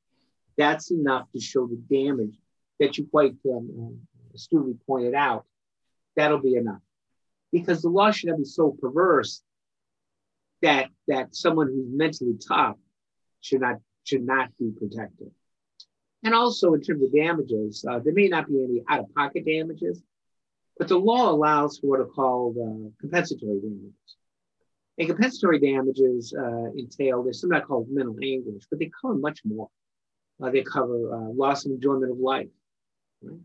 that's 0.57 0.91
enough 0.91 1.31
to 1.33 1.41
show 1.41 1.67
the 1.67 1.77
damage 1.77 2.37
that 2.79 2.99
you 2.99 3.07
quite 3.11 3.35
um, 3.51 3.99
astutely 4.35 4.75
pointed 4.87 5.15
out. 5.15 5.47
That'll 6.17 6.39
be 6.39 6.57
enough. 6.57 6.83
Because 7.53 7.83
the 7.83 7.89
law 7.89 8.11
should 8.11 8.31
not 8.31 8.39
be 8.39 8.45
so 8.45 8.77
perverse 8.81 9.43
that 10.64 10.88
that 11.09 11.35
someone 11.37 11.68
who's 11.68 11.87
mentally 11.88 12.37
tough 12.48 12.77
should 13.40 13.61
not 13.61 13.77
should 14.05 14.24
not 14.24 14.48
be 14.59 14.70
protected. 14.79 15.31
And 16.22 16.35
also 16.35 16.72
in 16.72 16.81
terms 16.81 17.03
of 17.03 17.12
damages, 17.12 17.85
uh, 17.88 17.98
there 17.98 18.14
may 18.14 18.29
not 18.29 18.48
be 18.48 18.64
any 18.64 18.83
out-of-pocket 18.88 19.44
damages, 19.44 20.03
but 20.79 20.88
the 20.88 20.98
law 20.98 21.31
allows 21.31 21.79
for 21.79 21.88
what 21.88 22.00
are 22.00 22.07
called 22.07 22.57
uh, 22.57 22.88
compensatory 22.98 23.61
damages. 23.61 24.16
And 24.96 25.09
compensatory 25.09 25.59
damages 25.61 26.35
uh, 26.37 26.70
entail 26.79 27.22
there's 27.22 27.40
something 27.40 27.61
called 27.61 27.88
mental 27.90 28.16
anguish, 28.22 28.64
but 28.70 28.79
they 28.79 28.90
cover 29.00 29.14
much 29.14 29.40
more. 29.44 29.68
Uh, 30.42 30.50
they 30.50 30.62
cover 30.62 31.14
uh, 31.14 31.29
loss 31.42 31.66
of 31.66 31.72
enjoyment 31.72 32.11
of 32.11 32.18
life. 32.18 32.48
Right? 33.22 33.38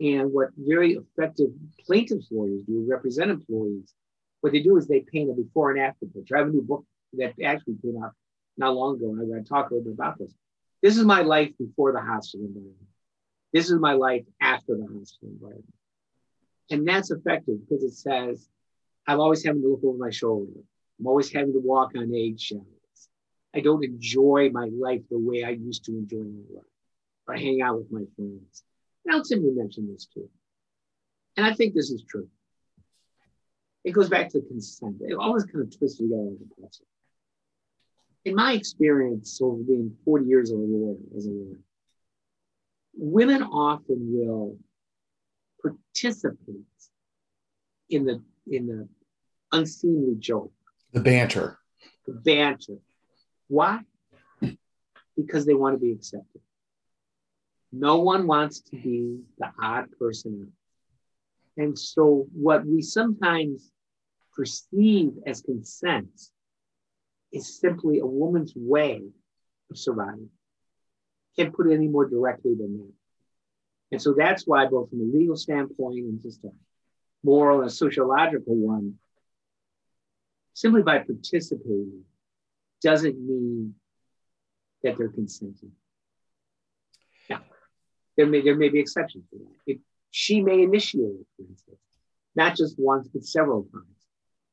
And 0.00 0.32
what 0.32 0.50
very 0.56 0.98
effective 1.02 1.50
plaintiffs 1.86 2.28
lawyers 2.30 2.62
do, 2.64 2.86
represent 2.88 3.30
employees, 3.30 3.94
what 4.40 4.52
they 4.52 4.62
do 4.62 4.76
is 4.76 4.86
they 4.86 5.00
paint 5.00 5.30
a 5.30 5.34
before 5.34 5.70
and 5.70 5.80
after 5.80 6.06
picture. 6.06 6.36
I 6.36 6.40
have 6.40 6.48
a 6.48 6.52
new 6.52 6.62
book 6.62 6.84
that 7.14 7.34
actually 7.44 7.76
came 7.82 8.02
out 8.02 8.12
not 8.56 8.74
long 8.74 8.96
ago, 8.96 9.10
and 9.10 9.20
I'm 9.20 9.28
going 9.28 9.42
to 9.42 9.48
talk 9.48 9.70
a 9.70 9.74
little 9.74 9.90
bit 9.90 9.94
about 9.94 10.18
this. 10.18 10.32
This 10.82 10.96
is 10.96 11.04
my 11.04 11.22
life 11.22 11.50
before 11.58 11.92
the 11.92 12.00
hostile 12.00 12.40
environment. 12.40 12.76
This 13.52 13.70
is 13.70 13.78
my 13.78 13.92
life 13.92 14.24
after 14.40 14.76
the 14.76 14.86
hostile 14.86 15.28
environment. 15.28 15.74
And 16.70 16.86
that's 16.86 17.10
effective 17.10 17.56
because 17.60 17.82
it 17.84 17.94
says, 17.94 18.48
I'm 19.06 19.20
always 19.20 19.44
having 19.44 19.62
to 19.62 19.68
look 19.68 19.84
over 19.84 19.98
my 19.98 20.10
shoulder. 20.10 20.52
I'm 20.98 21.06
always 21.06 21.32
having 21.32 21.52
to 21.52 21.58
walk 21.58 21.92
on 21.96 22.14
eggshells. 22.14 22.64
I 23.54 23.60
don't 23.60 23.84
enjoy 23.84 24.50
my 24.52 24.70
life 24.72 25.02
the 25.10 25.18
way 25.18 25.42
I 25.42 25.50
used 25.50 25.84
to 25.86 25.92
enjoy 25.92 26.18
my 26.18 26.54
life 26.54 26.64
or 27.26 27.34
hang 27.34 27.60
out 27.62 27.78
with 27.78 27.90
my 27.90 28.04
friends. 28.14 28.62
And 29.04 29.14
I'll 29.14 29.24
simply 29.24 29.50
mention 29.50 29.90
this 29.90 30.06
too. 30.06 30.28
And 31.36 31.44
I 31.44 31.54
think 31.54 31.74
this 31.74 31.90
is 31.90 32.04
true. 32.08 32.28
It 33.84 33.92
goes 33.92 34.08
back 34.08 34.30
to 34.30 34.40
consent. 34.42 34.96
It 35.00 35.14
always 35.14 35.44
kind 35.44 35.62
of 35.62 35.76
twists 35.76 35.98
together 35.98 36.32
as 36.66 36.80
a. 36.80 38.28
In 38.28 38.34
my 38.34 38.52
experience 38.52 39.40
over 39.40 39.62
being 39.62 39.96
40 40.04 40.26
years 40.26 40.50
of 40.50 40.58
a 40.58 40.62
lawyer, 40.62 40.96
as 41.16 41.26
a 41.26 41.30
lawyer, 41.30 41.56
women 42.94 43.42
often 43.42 44.12
will 44.12 44.58
participate 45.62 46.66
in 47.88 48.04
the 48.04 48.22
in 48.46 48.66
the 48.66 48.88
unseemly 49.52 50.16
joke. 50.18 50.52
The 50.92 51.00
banter. 51.00 51.58
The 52.06 52.12
banter. 52.12 52.76
Why? 53.48 53.80
Because 55.16 55.46
they 55.46 55.54
want 55.54 55.74
to 55.74 55.78
be 55.78 55.92
accepted. 55.92 56.40
No 57.72 58.00
one 58.00 58.26
wants 58.26 58.60
to 58.60 58.76
be 58.76 59.20
the 59.38 59.50
odd 59.60 59.86
person 59.98 60.52
And 61.60 61.78
so, 61.78 62.26
what 62.32 62.64
we 62.64 62.80
sometimes 62.80 63.70
perceive 64.34 65.12
as 65.26 65.42
consent 65.42 66.08
is 67.32 67.60
simply 67.60 67.98
a 67.98 68.06
woman's 68.06 68.54
way 68.56 69.02
of 69.70 69.76
surviving. 69.76 70.30
Can't 71.36 71.52
put 71.52 71.70
it 71.70 71.74
any 71.74 71.86
more 71.86 72.08
directly 72.08 72.54
than 72.54 72.78
that. 72.78 72.92
And 73.92 74.00
so 74.00 74.14
that's 74.16 74.46
why, 74.46 74.64
both 74.68 74.88
from 74.88 75.02
a 75.02 75.04
legal 75.04 75.36
standpoint 75.36 75.98
and 75.98 76.22
just 76.22 76.42
a 76.44 76.50
moral 77.22 77.60
and 77.60 77.70
sociological 77.70 78.56
one, 78.56 78.94
simply 80.54 80.82
by 80.82 81.00
participating 81.00 82.04
doesn't 82.82 83.18
mean 83.20 83.74
that 84.82 84.96
they're 84.96 85.10
consenting. 85.10 85.72
Now, 87.28 87.42
there 88.16 88.26
may, 88.26 88.40
there 88.40 88.56
may 88.56 88.70
be 88.70 88.80
exceptions 88.80 89.24
to 89.28 89.38
that. 89.40 89.74
If 89.74 89.78
she 90.10 90.40
may 90.42 90.62
initiate 90.62 91.04
it, 91.20 91.26
for 91.36 91.42
instance, 91.48 91.78
not 92.34 92.56
just 92.56 92.76
once, 92.78 93.08
but 93.08 93.24
several 93.24 93.64
times. 93.64 93.84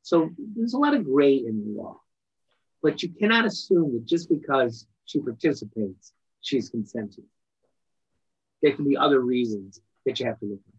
So 0.04 0.30
there's 0.56 0.74
a 0.74 0.78
lot 0.78 0.94
of 0.94 1.04
gray 1.04 1.36
in 1.36 1.64
the 1.66 1.82
law. 1.82 2.00
But 2.82 3.02
you 3.04 3.10
cannot 3.10 3.46
assume 3.46 3.94
that 3.94 4.06
just 4.06 4.30
because 4.30 4.86
she 5.06 5.20
participates, 5.20 6.14
she's 6.42 6.70
consenting. 6.70 7.26
There 8.62 8.74
can 8.74 8.88
be 8.88 8.96
other 8.96 9.20
reasons 9.20 9.82
that 10.06 10.20
you 10.20 10.26
have 10.28 10.40
to 10.40 10.46
look 10.46 10.60
at. 10.68 10.74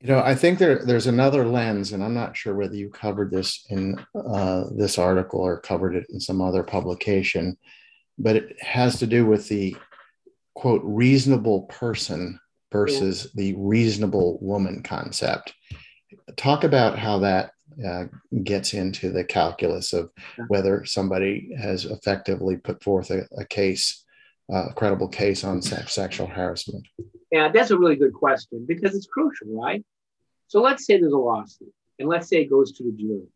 You 0.00 0.14
know, 0.14 0.20
I 0.20 0.36
think 0.36 0.60
there, 0.60 0.84
there's 0.84 1.08
another 1.08 1.44
lens, 1.44 1.92
and 1.92 2.04
I'm 2.04 2.14
not 2.14 2.36
sure 2.36 2.54
whether 2.54 2.76
you 2.76 2.88
covered 2.88 3.32
this 3.32 3.66
in 3.68 3.98
uh, 4.14 4.64
this 4.76 4.96
article 4.96 5.40
or 5.40 5.60
covered 5.60 5.96
it 5.96 6.06
in 6.10 6.20
some 6.20 6.40
other 6.40 6.62
publication, 6.62 7.56
but 8.16 8.36
it 8.36 8.62
has 8.62 9.00
to 9.00 9.08
do 9.08 9.26
with 9.26 9.48
the 9.48 9.76
quote 10.54 10.82
reasonable 10.84 11.62
person 11.62 12.38
versus 12.70 13.32
the 13.34 13.54
reasonable 13.56 14.38
woman 14.40 14.82
concept. 14.82 15.54
Talk 16.36 16.64
about 16.64 16.98
how 16.98 17.20
that 17.20 17.52
uh, 17.86 18.04
gets 18.42 18.74
into 18.74 19.10
the 19.10 19.24
calculus 19.24 19.92
of 19.92 20.10
whether 20.48 20.84
somebody 20.84 21.50
has 21.58 21.84
effectively 21.84 22.56
put 22.56 22.82
forth 22.82 23.10
a, 23.10 23.26
a 23.36 23.44
case, 23.44 24.04
uh, 24.52 24.68
a 24.70 24.74
credible 24.74 25.08
case 25.08 25.44
on 25.44 25.62
sex, 25.62 25.94
sexual 25.94 26.26
harassment. 26.26 26.86
Yeah, 27.30 27.50
that's 27.52 27.70
a 27.70 27.78
really 27.78 27.96
good 27.96 28.14
question 28.14 28.64
because 28.66 28.94
it's 28.94 29.06
crucial, 29.06 29.48
right? 29.48 29.84
So 30.48 30.60
let's 30.60 30.86
say 30.86 30.98
there's 30.98 31.12
a 31.12 31.16
lawsuit, 31.16 31.72
and 31.98 32.08
let's 32.08 32.28
say 32.28 32.38
it 32.38 32.50
goes 32.50 32.72
to 32.72 32.84
the 32.84 32.92
jury. 32.92 33.28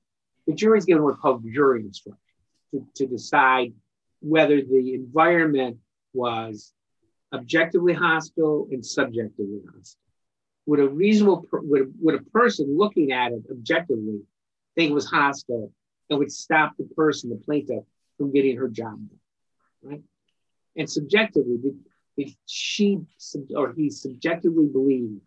The 0.47 0.55
jury 0.55 0.79
is 0.79 0.87
given 0.87 1.05
what's 1.05 1.21
called 1.21 1.45
jury 1.53 1.83
instruction 1.83 2.18
to, 2.73 2.87
to 2.97 3.07
decide 3.07 3.75
whether 4.21 4.57
the 4.62 4.95
environment 4.95 5.79
was 6.14 6.73
objectively 7.33 7.92
hostile 7.92 8.68
and 8.71 8.85
subjectively 8.85 9.61
hostile. 9.66 9.99
Would 10.66 10.81
a 10.81 10.88
reasonable, 10.88 11.47
would 11.53 11.92
would 12.01 12.14
a 12.14 12.23
person 12.31 12.77
looking 12.77 13.12
at 13.12 13.33
it 13.33 13.42
objectively 13.51 14.21
think 14.77 14.90
it 14.90 14.95
was 14.95 15.07
hostile 15.07 15.73
and 16.09 16.18
would 16.18 16.33
stop 16.33 16.77
the 16.77 16.85
person, 16.97 17.31
the 17.31 17.37
plaintiff, 17.37 17.85
from 18.16 18.33
getting 18.33 18.57
her 18.57 18.68
job 18.68 18.99
done, 19.09 19.18
right? 19.83 20.03
And 20.77 20.88
subjectively, 20.88 21.57
if 22.16 22.35
she 22.47 23.01
or 23.57 23.73
he 23.73 23.90
subjectively 23.90 24.66
believed 24.66 25.21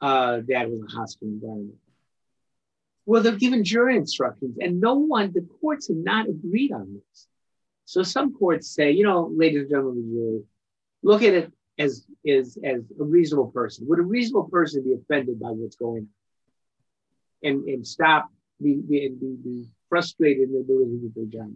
uh, 0.00 0.42
that 0.48 0.70
was 0.70 0.80
a 0.80 0.96
hostile 0.96 1.28
environment. 1.28 1.78
Well, 3.06 3.22
they're 3.22 3.36
given 3.36 3.64
jury 3.64 3.96
instructions, 3.96 4.56
and 4.60 4.80
no 4.80 4.94
one, 4.94 5.32
the 5.32 5.46
courts 5.60 5.88
have 5.88 5.96
not 5.96 6.28
agreed 6.28 6.72
on 6.72 6.94
this. 6.94 7.26
So 7.84 8.02
some 8.02 8.34
courts 8.34 8.68
say, 8.68 8.92
you 8.92 9.04
know, 9.04 9.30
ladies 9.34 9.62
and 9.62 9.70
gentlemen 9.70 9.98
of 9.98 10.08
the 10.08 10.14
jury, 10.14 10.42
look 11.04 11.22
at 11.22 11.34
it 11.34 11.52
as, 11.78 12.06
as, 12.26 12.58
as 12.64 12.80
a 12.98 13.04
reasonable 13.04 13.50
person. 13.52 13.86
Would 13.86 14.00
a 14.00 14.02
reasonable 14.02 14.48
person 14.48 14.82
be 14.82 14.94
offended 14.94 15.38
by 15.38 15.50
what's 15.50 15.76
going 15.76 16.08
on? 17.44 17.48
And, 17.48 17.68
and 17.68 17.86
stop, 17.86 18.30
be, 18.60 18.76
be, 18.76 19.08
be, 19.08 19.36
be 19.44 19.68
frustrated 19.88 20.48
in 20.48 20.52
their 20.52 20.62
ability 20.62 20.92
to 20.92 21.08
do 21.08 21.12
their 21.14 21.42
job. 21.42 21.52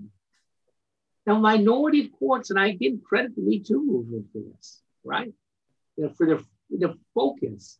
Now, 1.26 1.38
minority 1.38 2.08
courts, 2.08 2.50
and 2.50 2.60
I 2.60 2.72
give 2.72 3.02
credit 3.02 3.34
to 3.34 3.40
Me 3.40 3.60
Too 3.60 3.84
movement 3.84 4.26
for 4.32 4.38
this, 4.38 4.82
right? 5.02 5.32
You 5.96 6.04
know, 6.04 6.10
for 6.10 6.26
the, 6.26 6.44
the 6.70 6.98
focus. 7.14 7.78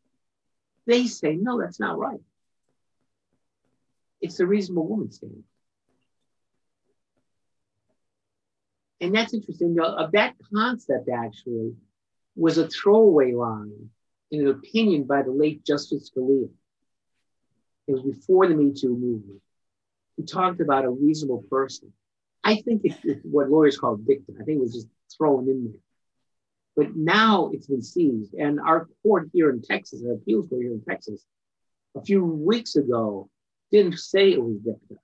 They 0.86 1.06
say, 1.06 1.36
no, 1.36 1.60
that's 1.60 1.78
not 1.78 1.98
right. 1.98 2.20
It's 4.22 4.38
the 4.38 4.46
reasonable 4.46 4.86
woman 4.86 5.12
standard. 5.12 5.44
And 9.00 9.14
that's 9.14 9.34
interesting. 9.34 9.76
Of 9.80 9.94
uh, 9.98 10.08
that 10.12 10.34
concept, 10.52 11.08
actually, 11.08 11.74
was 12.34 12.58
a 12.58 12.68
throwaway 12.68 13.32
line 13.32 13.90
in 14.30 14.40
an 14.40 14.48
opinion 14.48 15.04
by 15.04 15.22
the 15.22 15.30
late 15.30 15.64
Justice 15.64 16.10
Scalia. 16.10 16.48
It 17.86 17.92
was 17.92 18.02
before 18.02 18.46
the 18.46 18.54
Me 18.54 18.72
Too 18.72 18.96
movement. 18.96 19.40
He 20.16 20.24
talked 20.24 20.60
about 20.60 20.84
a 20.84 20.90
reasonable 20.90 21.44
person. 21.50 21.92
I 22.44 22.56
think 22.56 22.82
it's, 22.84 22.98
what 23.22 23.48
lawyers 23.48 23.78
call 23.78 23.96
dicta. 23.96 24.32
I 24.40 24.44
think 24.44 24.58
it 24.58 24.60
was 24.60 24.74
just 24.74 24.88
thrown 25.16 25.48
in 25.48 25.64
there. 25.64 25.80
But 26.76 26.96
now 26.96 27.50
it's 27.52 27.66
been 27.66 27.82
seized. 27.82 28.34
And 28.34 28.60
our 28.60 28.88
court 29.02 29.30
here 29.32 29.50
in 29.50 29.62
Texas, 29.62 30.02
our 30.06 30.14
appeals 30.14 30.48
court 30.48 30.62
here 30.62 30.72
in 30.72 30.82
Texas, 30.82 31.24
a 31.96 32.02
few 32.02 32.24
weeks 32.24 32.76
ago 32.76 33.28
didn't 33.70 33.98
say 33.98 34.32
it 34.32 34.42
was 34.42 34.56
dicta. 34.58 34.96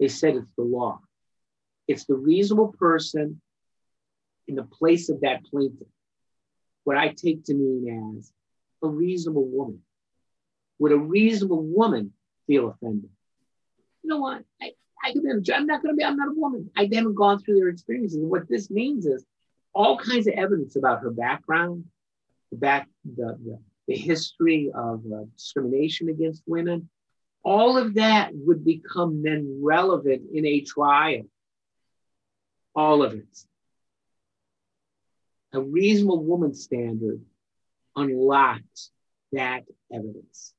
They 0.00 0.08
said 0.08 0.36
it's 0.36 0.52
the 0.56 0.64
law. 0.64 1.00
It's 1.88 2.04
the 2.04 2.14
reasonable 2.14 2.74
person 2.78 3.40
in 4.48 4.54
the 4.54 4.64
place 4.64 5.08
of 5.08 5.20
that 5.20 5.44
plaintiff. 5.44 5.88
What 6.84 6.96
I 6.96 7.08
take 7.08 7.44
to 7.44 7.54
mean 7.54 8.16
as 8.18 8.32
a 8.82 8.88
reasonable 8.88 9.46
woman. 9.46 9.80
Would 10.78 10.92
a 10.92 10.98
reasonable 10.98 11.62
woman 11.62 12.12
feel 12.46 12.68
offended? 12.68 13.10
You 14.02 14.10
know 14.10 14.18
what? 14.18 14.44
I, 14.60 14.72
I 15.02 15.12
could 15.12 15.22
be, 15.22 15.52
I'm 15.52 15.66
not 15.66 15.82
going 15.82 15.94
to 15.94 15.96
be, 15.96 16.04
I'm 16.04 16.16
not 16.16 16.28
a 16.28 16.34
woman. 16.34 16.70
I 16.76 16.88
haven't 16.92 17.14
gone 17.14 17.40
through 17.40 17.58
their 17.58 17.68
experiences. 17.68 18.18
What 18.22 18.48
this 18.48 18.70
means 18.70 19.06
is 19.06 19.24
all 19.72 19.98
kinds 19.98 20.26
of 20.26 20.34
evidence 20.34 20.76
about 20.76 21.00
her 21.00 21.10
background, 21.10 21.84
the 22.50 22.58
back, 22.58 22.88
the, 23.04 23.38
the, 23.44 23.58
the 23.88 23.96
history 23.96 24.70
of 24.74 25.02
uh, 25.12 25.24
discrimination 25.36 26.08
against 26.08 26.42
women. 26.46 26.88
All 27.42 27.76
of 27.76 27.94
that 27.94 28.30
would 28.32 28.64
become 28.64 29.22
then 29.22 29.60
relevant 29.62 30.22
in 30.32 30.44
a 30.46 30.60
trial. 30.60 31.22
All 32.76 33.02
of 33.02 33.14
it. 33.14 33.38
A 35.54 35.60
reasonable 35.60 36.22
woman 36.22 36.54
standard 36.54 37.22
unlocks 37.96 38.90
that 39.32 39.64
evidence. 39.90 40.52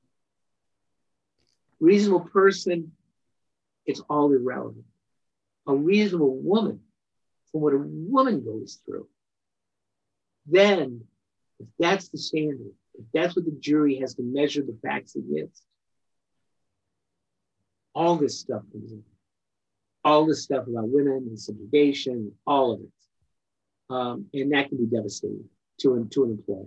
Reasonable 1.80 2.22
person, 2.22 2.94
it's 3.86 4.02
all 4.10 4.34
irrelevant. 4.34 4.86
A 5.68 5.76
reasonable 5.76 6.36
woman 6.36 6.80
from 7.52 7.62
what 7.62 7.74
a 7.74 7.78
woman 7.78 8.44
goes 8.44 8.80
through, 8.84 9.08
then 10.48 11.04
if 11.60 11.68
that's 11.78 12.10
the 12.10 12.18
standard, 12.18 12.72
if 12.96 13.06
that's 13.14 13.36
what 13.36 13.46
the 13.46 13.56
jury 13.60 14.00
has 14.00 14.16
to 14.16 14.24
measure 14.24 14.64
the 14.64 14.78
facts 14.82 15.16
against, 15.16 15.64
all 17.94 18.16
this 18.16 18.40
stuff 18.40 18.64
comes 18.72 18.92
in. 18.92 19.04
All 20.08 20.26
this 20.26 20.44
stuff 20.44 20.68
about 20.68 20.90
women 20.90 21.28
and 21.28 21.40
subjugation, 21.40 22.32
all 22.46 22.74
of 22.74 22.80
it. 22.82 22.90
Um, 23.90 24.26
and 24.34 24.52
that 24.54 24.70
can 24.70 24.78
be 24.78 24.86
devastating 24.86 25.46
to 25.82 25.96
an, 25.96 26.10
to 26.10 26.24
an 26.24 26.32
employer. 26.32 26.66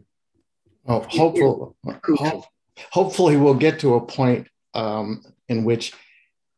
Oh, 0.86 1.00
hopefully, 1.00 2.42
hopefully 2.90 3.36
we'll 3.36 3.54
get 3.54 3.80
to 3.80 3.94
a 3.94 4.00
point 4.00 4.48
um, 4.74 5.22
in 5.48 5.64
which 5.64 5.92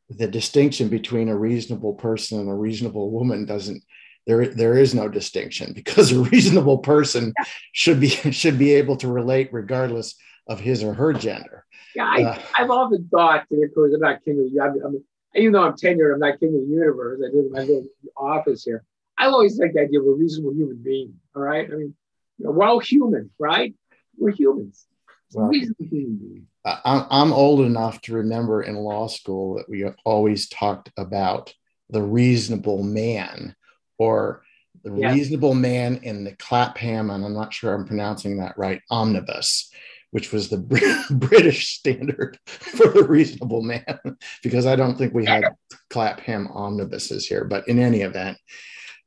the 0.09 0.29
distinction 0.29 0.88
between 0.88 1.29
a 1.29 1.37
reasonable 1.37 1.95
person 1.95 2.40
and 2.40 2.49
a 2.49 2.55
reasonable 2.55 3.11
woman 3.11 3.45
doesn't 3.47 3.83
there 4.27 4.47
there 4.47 4.79
is 4.79 4.95
no 4.95 5.09
distinction 5.09 5.73
because 5.75 6.12
a 6.12 6.21
reasonable 6.21 6.79
person 6.79 7.33
should 7.73 8.01
be 8.01 8.09
should 8.33 8.59
be 8.59 8.73
able 8.75 8.97
to 8.97 9.09
relate 9.09 9.49
regardless 9.53 10.14
of 10.49 10.61
his 10.61 10.83
or 10.83 10.92
her 10.95 11.12
gender. 11.12 11.64
Yeah, 11.95 12.11
I, 12.11 12.23
uh, 12.23 12.38
I've 12.57 12.71
often 12.71 13.09
thought 13.11 13.47
of 13.51 13.75
course 13.75 13.92
I'm 13.95 14.01
not 14.01 14.16
of 14.16 14.25
the 14.25 14.61
I'm, 14.62 14.85
I'm, 14.85 15.05
even 15.35 15.53
though 15.53 15.64
I'm 15.64 15.75
tenured, 15.75 16.14
I'm 16.14 16.21
not 16.21 16.38
king 16.40 16.55
of 16.55 16.61
the 16.61 16.75
universe. 16.75 17.21
I 17.27 17.31
did 17.31 17.51
my 17.51 17.61
little 17.61 17.87
office 18.16 18.64
here. 18.64 18.85
I 19.18 19.27
always 19.27 19.59
like 19.59 19.73
the 19.73 19.81
idea 19.81 20.01
of 20.01 20.07
a 20.07 20.11
reasonable 20.11 20.55
human 20.55 20.83
being. 20.83 21.14
All 21.35 21.42
right, 21.42 21.66
I 21.71 21.75
mean, 21.75 21.95
you 22.38 22.45
know, 22.45 22.51
we're 22.51 22.66
all 22.66 22.79
human, 22.81 23.31
right? 23.38 23.75
We're 24.16 24.33
humans. 24.33 24.87
Well, 25.33 25.49
reasonable 25.49 25.87
human 25.87 26.16
being. 26.16 26.47
I'm 26.64 27.33
old 27.33 27.61
enough 27.61 28.01
to 28.03 28.14
remember 28.14 28.62
in 28.62 28.77
law 28.77 29.09
school 29.09 29.57
that 29.57 29.68
we 29.68 29.85
always 30.05 30.49
talked 30.49 30.90
about 30.97 31.53
the 31.90 32.03
reasonable 32.03 32.83
man 32.83 33.57
or 33.99 34.42
the 34.85 34.95
yeah. 34.95 35.12
reasonable 35.12 35.55
man 35.55 36.01
in 36.03 36.25
the 36.25 36.33
Clapham, 36.37 37.11
and 37.11 37.25
I'm 37.25 37.35
not 37.35 37.53
sure 37.53 37.75
I'm 37.75 37.87
pronouncing 37.87 38.38
that 38.38 38.57
right, 38.59 38.81
omnibus, 38.90 39.71
which 40.12 40.31
was 40.31 40.48
the 40.48 40.59
British 41.11 41.68
standard 41.68 42.38
for 42.46 42.88
the 42.88 43.05
reasonable 43.05 43.62
man, 43.62 43.98
because 44.42 44.66
I 44.66 44.77
don't 44.77 44.96
think 44.96 45.12
we 45.12 45.25
had 45.25 45.44
Clapham 45.90 46.48
omnibuses 46.48 47.27
here, 47.27 47.44
but 47.44 47.66
in 47.66 47.79
any 47.79 48.03
event. 48.03 48.38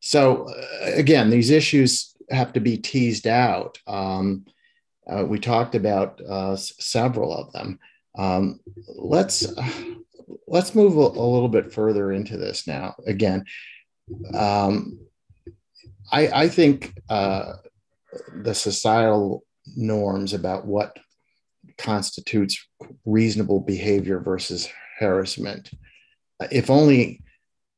So, 0.01 0.47
uh, 0.49 0.91
again, 0.93 1.29
these 1.29 1.51
issues 1.51 2.15
have 2.29 2.53
to 2.53 2.59
be 2.59 2.77
teased 2.77 3.27
out. 3.27 3.77
Um, 3.87 4.45
uh, 5.07 5.23
we 5.25 5.39
talked 5.39 5.75
about 5.75 6.19
uh, 6.21 6.55
several 6.55 7.35
of 7.35 7.51
them. 7.53 7.79
Um, 8.17 8.59
let's 8.95 9.47
let's 10.47 10.73
move 10.73 10.97
a, 10.97 10.99
a, 10.99 11.27
little 11.33 11.49
bit 11.49 11.71
further 11.71 12.11
into 12.11 12.37
this 12.37 12.65
now. 12.65 12.95
Again, 13.05 13.45
um, 14.33 14.99
I, 16.11 16.27
I, 16.27 16.49
think 16.49 16.97
uh, 17.09 17.53
the 18.41 18.55
societal 18.55 19.43
norms 19.75 20.33
about 20.33 20.65
what 20.65 20.97
constitutes 21.77 22.65
reasonable 23.05 23.59
behavior 23.59 24.19
versus 24.19 24.69
harassment, 24.99 25.71
if 26.51 26.69
only 26.69 27.21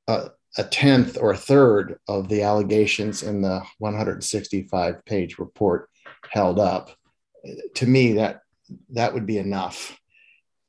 a, 0.08 0.30
a 0.58 0.63
tenth 0.63 1.17
or 1.19 1.32
a 1.32 1.38
third 1.38 2.00
of 2.08 2.30
the 2.30 2.43
allegations 2.43 3.23
in 3.23 3.41
the 3.41 3.62
165 3.80 5.06
page 5.06 5.38
report 5.38 5.89
held 6.30 6.60
up, 6.60 6.91
to 7.76 7.86
me 7.86 8.13
that 8.13 8.41
that 8.89 9.13
would 9.13 9.26
be 9.26 9.38
enough 9.38 9.97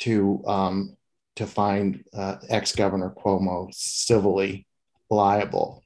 to 0.01 0.43
um, 0.47 0.97
to 1.37 1.47
find 1.47 2.05
uh, 2.15 2.37
ex 2.49 2.75
Governor 2.75 3.15
Cuomo 3.17 3.73
civilly 3.73 4.67
liable 5.11 5.85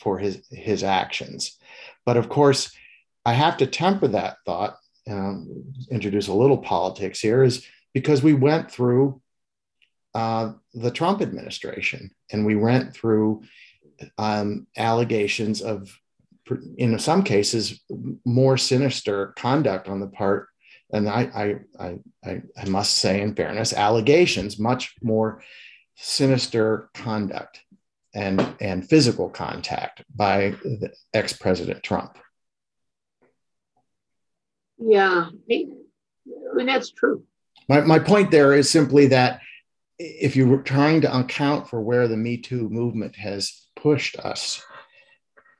for 0.00 0.18
his 0.18 0.42
his 0.50 0.82
actions. 0.82 1.56
But 2.04 2.16
of 2.16 2.28
course, 2.28 2.72
I 3.24 3.32
have 3.32 3.56
to 3.58 3.66
temper 3.66 4.08
that 4.08 4.36
thought. 4.46 4.76
Um, 5.08 5.64
introduce 5.90 6.28
a 6.28 6.34
little 6.34 6.58
politics 6.58 7.20
here, 7.20 7.42
is 7.42 7.66
because 7.94 8.22
we 8.22 8.34
went 8.34 8.70
through 8.70 9.22
uh, 10.14 10.52
the 10.74 10.90
Trump 10.90 11.22
administration 11.22 12.10
and 12.30 12.44
we 12.44 12.56
went 12.56 12.94
through 12.94 13.42
um, 14.18 14.66
allegations 14.76 15.62
of, 15.62 15.98
in 16.76 16.98
some 16.98 17.22
cases, 17.22 17.80
more 18.24 18.56
sinister 18.56 19.28
conduct 19.36 19.88
on 19.88 20.00
the 20.00 20.06
part. 20.06 20.48
And 20.92 21.08
I, 21.08 21.56
I, 21.78 21.98
I, 22.24 22.42
I 22.56 22.64
must 22.68 22.96
say, 22.96 23.20
in 23.20 23.34
fairness, 23.34 23.72
allegations 23.72 24.58
much 24.58 24.94
more 25.02 25.42
sinister 25.96 26.90
conduct 26.94 27.60
and, 28.14 28.54
and 28.60 28.88
physical 28.88 29.28
contact 29.28 30.02
by 30.14 30.54
ex 31.12 31.32
President 31.32 31.82
Trump. 31.82 32.18
Yeah, 34.78 35.28
I 35.30 35.34
mean, 35.46 36.66
that's 36.66 36.90
true. 36.90 37.24
My, 37.68 37.80
my 37.80 37.98
point 37.98 38.30
there 38.30 38.54
is 38.54 38.70
simply 38.70 39.08
that 39.08 39.40
if 39.98 40.36
you're 40.36 40.62
trying 40.62 41.00
to 41.02 41.18
account 41.18 41.68
for 41.68 41.80
where 41.80 42.08
the 42.08 42.16
Me 42.16 42.36
Too 42.36 42.68
movement 42.68 43.16
has 43.16 43.66
pushed 43.76 44.16
us 44.18 44.62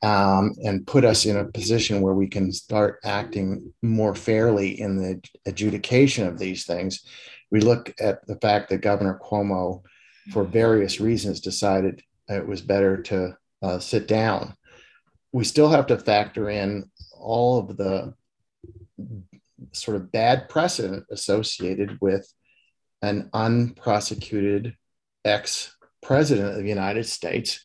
um, 0.03 0.55
and 0.65 0.87
put 0.87 1.05
us 1.05 1.27
in 1.27 1.37
a 1.37 1.45
position 1.45 2.01
where 2.01 2.15
we 2.15 2.29
can 2.29 2.53
start 2.53 3.01
acting 3.05 3.73
more 3.83 4.15
fairly 4.15 4.81
in 4.81 4.97
the 4.97 5.21
adjudication 5.47 6.27
of 6.27 6.39
these 6.39 6.65
things, 6.65 7.05
we 7.51 7.61
look 7.61 7.93
at 7.99 8.27
the 8.27 8.37
fact 8.37 8.69
that 8.69 8.79
Governor 8.79 9.19
Cuomo, 9.23 9.83
for 10.31 10.45
various 10.45 11.01
reasons, 11.01 11.41
decided 11.41 12.03
it 12.29 12.47
was 12.47 12.61
better 12.61 13.03
to 13.03 13.37
uh, 13.63 13.79
sit 13.79 14.07
down. 14.07 14.55
We 15.33 15.45
still 15.45 15.69
have 15.69 15.87
to 15.89 15.99
factor 15.99 16.49
in 16.49 16.91
all 17.13 17.59
of 17.59 17.77
the 17.77 18.15
sort 19.73 19.97
of 19.97 20.13
bad 20.13 20.49
precedent 20.49 21.05
associated 21.11 21.99
with 22.01 22.33
an 23.03 23.31
unprosecuted 23.33 24.77
ex 25.25 25.75
president 26.03 26.57
of 26.57 26.63
the 26.63 26.69
United 26.69 27.05
States 27.05 27.65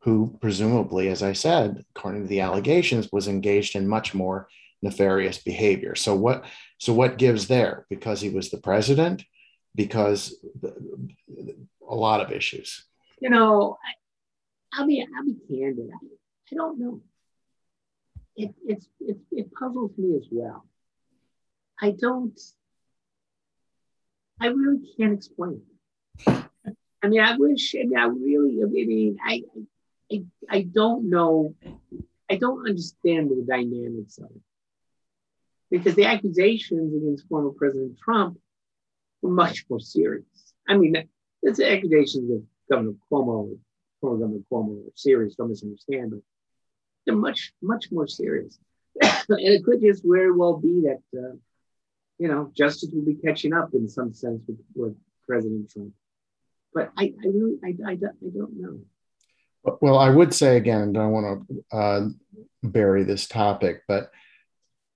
who 0.00 0.36
presumably, 0.40 1.08
as 1.08 1.22
I 1.22 1.32
said, 1.32 1.84
according 1.94 2.22
to 2.22 2.28
the 2.28 2.40
allegations, 2.40 3.08
was 3.12 3.28
engaged 3.28 3.76
in 3.76 3.86
much 3.86 4.14
more 4.14 4.48
nefarious 4.82 5.38
behavior. 5.38 5.94
So 5.94 6.14
what 6.14 6.44
so 6.78 6.92
what 6.92 7.18
gives 7.18 7.46
there? 7.46 7.86
Because 7.88 8.20
he 8.20 8.30
was 8.30 8.50
the 8.50 8.58
president, 8.58 9.24
because 9.74 10.34
a 11.88 11.94
lot 11.94 12.20
of 12.20 12.32
issues 12.32 12.84
you 13.22 13.30
know, 13.30 13.78
I, 14.74 14.80
will 14.80 14.88
be 14.88 15.06
I'll 15.16 15.24
be 15.24 15.36
candid. 15.48 15.90
I, 15.94 16.06
I 16.50 16.56
don't 16.56 16.78
know. 16.78 17.00
It, 18.36 18.54
it's, 18.66 18.88
it, 19.00 19.18
it 19.30 19.52
puzzles 19.52 19.92
me 19.98 20.16
as 20.16 20.26
well. 20.30 20.64
I 21.80 21.90
don't. 21.92 22.38
I 24.40 24.46
really 24.46 24.80
can't 24.96 25.12
explain. 25.14 25.62
I 26.26 27.08
mean, 27.08 27.20
I 27.20 27.36
wish. 27.36 27.74
I 27.74 27.84
mean, 27.84 27.98
I 27.98 28.06
really. 28.06 28.60
I 28.62 28.66
mean, 28.66 29.18
I, 29.24 29.42
I, 30.12 30.24
I 30.50 30.62
don't 30.62 31.10
know. 31.10 31.54
I 32.30 32.36
don't 32.36 32.66
understand 32.68 33.30
the 33.30 33.44
dynamics 33.46 34.18
of 34.18 34.24
it. 34.26 34.42
because 35.70 35.94
the 35.94 36.04
accusations 36.04 36.94
against 36.94 37.26
former 37.28 37.50
President 37.50 37.98
Trump 37.98 38.38
were 39.22 39.30
much 39.30 39.64
more 39.70 39.80
serious. 39.80 40.54
I 40.68 40.76
mean, 40.76 40.96
it's 41.42 41.60
accusations 41.60 42.30
of 42.30 42.42
Governor 42.70 42.92
Cuomo, 43.10 43.58
former 44.00 44.18
Governor 44.18 44.42
Cuomo, 44.52 44.86
are 44.86 44.92
serious, 44.94 45.34
don't 45.34 45.48
misunderstand, 45.48 46.10
but 46.12 46.20
they're 47.06 47.16
much, 47.16 47.52
much 47.62 47.90
more 47.90 48.06
serious. 48.06 48.58
and 49.02 49.22
it 49.28 49.64
could 49.64 49.80
just 49.80 50.02
very 50.04 50.32
well 50.32 50.56
be 50.56 50.82
that, 50.82 51.02
uh, 51.18 51.36
you 52.18 52.28
know, 52.28 52.50
justice 52.54 52.90
will 52.92 53.04
be 53.04 53.14
catching 53.14 53.52
up 53.52 53.70
in 53.74 53.88
some 53.88 54.12
sense 54.12 54.42
with, 54.46 54.58
with 54.74 54.96
President 55.26 55.70
Trump. 55.70 55.92
But 56.74 56.90
I, 56.96 57.12
I 57.22 57.26
really, 57.26 57.58
I, 57.64 57.76
I, 57.86 57.92
I 57.92 57.96
don't 57.96 58.60
know. 58.60 58.80
Well, 59.80 59.98
I 59.98 60.10
would 60.10 60.34
say 60.34 60.56
again, 60.56 60.90
I 60.90 60.92
don't 60.92 61.12
want 61.12 61.48
to 61.48 61.76
uh, 61.76 62.08
bury 62.62 63.04
this 63.04 63.28
topic, 63.28 63.82
but 63.86 64.10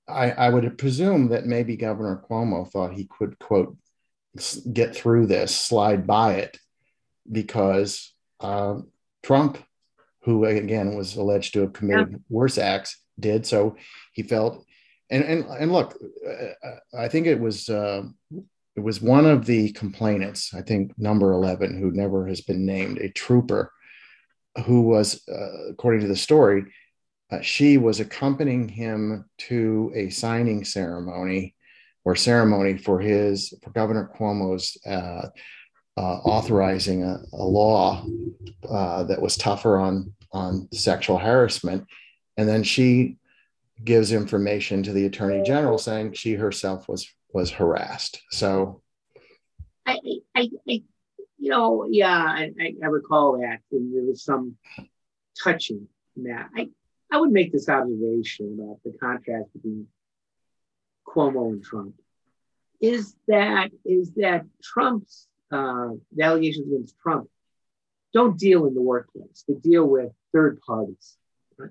I, 0.08 0.30
I 0.30 0.48
would 0.50 0.78
presume 0.78 1.28
that 1.28 1.46
maybe 1.46 1.76
Governor 1.76 2.22
Cuomo 2.28 2.70
thought 2.70 2.92
he 2.92 3.04
could, 3.04 3.38
quote, 3.38 3.76
get 4.72 4.94
through 4.94 5.26
this, 5.26 5.54
slide 5.54 6.06
by 6.06 6.34
it, 6.34 6.58
because 7.30 8.12
uh, 8.40 8.80
Trump, 9.22 9.58
who 10.26 10.44
again 10.44 10.96
was 10.96 11.14
alleged 11.14 11.54
to 11.54 11.60
have 11.60 11.72
committed 11.72 12.08
yeah. 12.10 12.18
worse 12.28 12.58
acts, 12.58 13.00
did. 13.18 13.46
So 13.46 13.76
he 14.12 14.24
felt, 14.24 14.66
and 15.08 15.22
and 15.24 15.44
and 15.44 15.72
look, 15.72 15.96
uh, 16.28 16.70
I 16.98 17.06
think 17.06 17.28
it 17.28 17.38
was 17.38 17.68
uh, 17.68 18.02
it 18.74 18.80
was 18.80 19.00
one 19.00 19.24
of 19.24 19.46
the 19.46 19.70
complainants, 19.72 20.52
I 20.52 20.62
think 20.62 20.92
number 20.98 21.32
eleven, 21.32 21.78
who 21.78 21.92
never 21.92 22.26
has 22.26 22.40
been 22.40 22.66
named, 22.66 22.98
a 22.98 23.08
trooper, 23.08 23.72
who 24.66 24.82
was, 24.82 25.22
uh, 25.28 25.70
according 25.70 26.00
to 26.00 26.08
the 26.08 26.16
story, 26.16 26.64
uh, 27.30 27.40
she 27.40 27.78
was 27.78 28.00
accompanying 28.00 28.68
him 28.68 29.30
to 29.38 29.92
a 29.94 30.10
signing 30.10 30.64
ceremony 30.64 31.54
or 32.04 32.16
ceremony 32.16 32.78
for 32.78 32.98
his 32.98 33.54
for 33.62 33.70
Governor 33.70 34.10
Cuomo's 34.12 34.76
uh, 34.84 35.28
uh, 35.96 36.18
authorizing 36.24 37.04
a, 37.04 37.22
a 37.32 37.44
law 37.44 38.04
uh, 38.68 39.04
that 39.04 39.22
was 39.22 39.36
tougher 39.36 39.78
on 39.78 40.12
on 40.32 40.68
sexual 40.72 41.18
harassment, 41.18 41.86
and 42.36 42.48
then 42.48 42.62
she 42.62 43.16
gives 43.84 44.12
information 44.12 44.82
to 44.82 44.92
the 44.92 45.06
attorney 45.06 45.42
general 45.42 45.78
saying 45.78 46.12
she 46.12 46.34
herself 46.34 46.88
was 46.88 47.08
was 47.32 47.50
harassed. 47.50 48.22
So, 48.30 48.82
I, 49.84 49.98
I, 50.34 50.48
I 50.68 50.82
you 51.38 51.50
know, 51.50 51.86
yeah, 51.88 52.16
I, 52.16 52.52
I 52.82 52.86
recall 52.86 53.38
that, 53.40 53.60
and 53.72 53.94
there 53.94 54.04
was 54.04 54.24
some 54.24 54.56
touching 55.42 55.88
that. 56.16 56.48
I 56.56 56.70
I 57.10 57.18
would 57.18 57.30
make 57.30 57.52
this 57.52 57.68
observation 57.68 58.58
about 58.58 58.78
the 58.84 58.98
contrast 58.98 59.52
between 59.52 59.86
Cuomo 61.06 61.50
and 61.50 61.62
Trump. 61.62 61.94
Is 62.80 63.14
that 63.28 63.70
is 63.84 64.12
that 64.14 64.44
Trump's 64.62 65.28
uh, 65.50 65.90
the 66.14 66.24
allegations 66.24 66.66
against 66.66 66.98
Trump 66.98 67.28
don't 68.16 68.38
deal 68.38 68.66
in 68.66 68.74
the 68.74 68.80
workplace. 68.82 69.44
They 69.46 69.54
deal 69.54 69.86
with 69.86 70.10
third 70.32 70.58
parties, 70.66 71.18
right? 71.58 71.70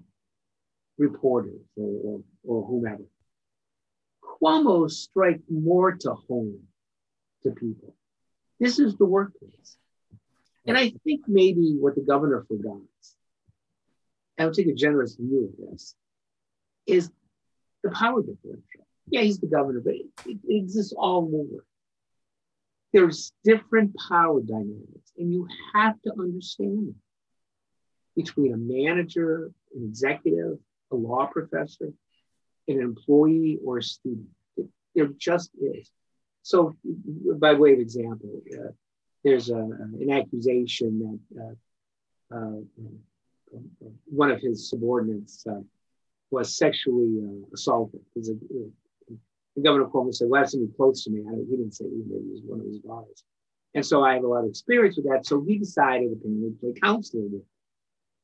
reporters 0.97 1.65
or, 1.75 1.91
or, 2.07 2.21
or 2.43 2.67
whomever. 2.67 3.07
Cuomo 4.23 4.89
strike 4.89 5.41
more 5.49 5.93
to 5.93 6.13
home 6.13 6.59
to 7.43 7.49
people. 7.49 7.95
This 8.59 8.77
is 8.77 8.95
the 8.95 9.05
workplace. 9.05 9.77
And 10.67 10.77
I 10.77 10.93
think 11.03 11.21
maybe 11.27 11.75
what 11.79 11.95
the 11.95 12.01
governor 12.01 12.45
forgot 12.47 12.77
I 14.37 14.45
would 14.45 14.53
take 14.53 14.67
a 14.67 14.73
generous 14.73 15.15
view 15.15 15.49
of 15.49 15.71
this, 15.71 15.95
is 16.85 17.09
the 17.83 17.89
power 17.89 18.21
differential. 18.21 18.85
Yeah, 19.07 19.21
he's 19.21 19.39
the 19.39 19.47
governor, 19.47 19.79
but 19.79 19.93
it, 19.95 20.07
it 20.25 20.39
exists 20.47 20.93
all 20.95 21.23
over. 21.33 21.65
There's 22.95 23.33
different 23.43 23.93
power 24.07 24.39
dynamics, 24.39 25.11
and 25.17 25.29
you 25.29 25.49
have 25.73 26.01
to 26.03 26.13
understand 26.17 26.87
them 26.87 26.95
between 28.15 28.53
a 28.53 28.57
manager, 28.57 29.51
an 29.75 29.83
executive, 29.83 30.59
a 30.93 30.95
law 30.95 31.25
professor, 31.25 31.91
an 32.69 32.79
employee, 32.79 33.59
or 33.65 33.79
a 33.79 33.83
student. 33.83 34.29
There 34.95 35.09
just 35.17 35.51
is. 35.61 35.91
So, 36.41 36.77
by 37.37 37.53
way 37.55 37.73
of 37.73 37.79
example, 37.79 38.41
uh, 38.57 38.71
there's 39.25 39.49
a, 39.49 39.57
an 39.57 40.09
accusation 40.09 41.19
that 41.31 41.57
uh, 42.33 42.37
uh, 42.37 43.59
one 44.05 44.31
of 44.31 44.39
his 44.39 44.69
subordinates 44.69 45.45
uh, 45.45 45.59
was 46.31 46.55
sexually 46.55 47.19
uh, 47.21 47.53
assaulted. 47.53 47.99
A, 48.15 48.19
uh, 48.21 48.69
the 49.55 49.61
governor 49.61 49.85
Cuomo 49.85 50.13
said, 50.13 50.29
"Well, 50.29 50.45
somebody 50.45 50.71
close 50.75 51.03
to 51.03 51.11
me." 51.11 51.23
I, 51.27 51.35
he 51.35 51.55
didn't 51.55 51.73
say 51.73 51.85
it 51.85 51.91
was 51.93 52.41
one 52.45 52.59
of 52.59 52.65
his 52.65 52.79
daughters. 52.79 53.23
And 53.73 53.85
so 53.85 54.03
I 54.03 54.13
have 54.13 54.23
a 54.23 54.27
lot 54.27 54.43
of 54.43 54.49
experience 54.49 54.95
with 54.95 55.05
that. 55.07 55.25
So 55.25 55.43
he 55.43 55.57
decided 55.57 56.09
to 56.21 56.57
play 56.61 56.73
counselor 56.81 57.23
with 57.23 57.43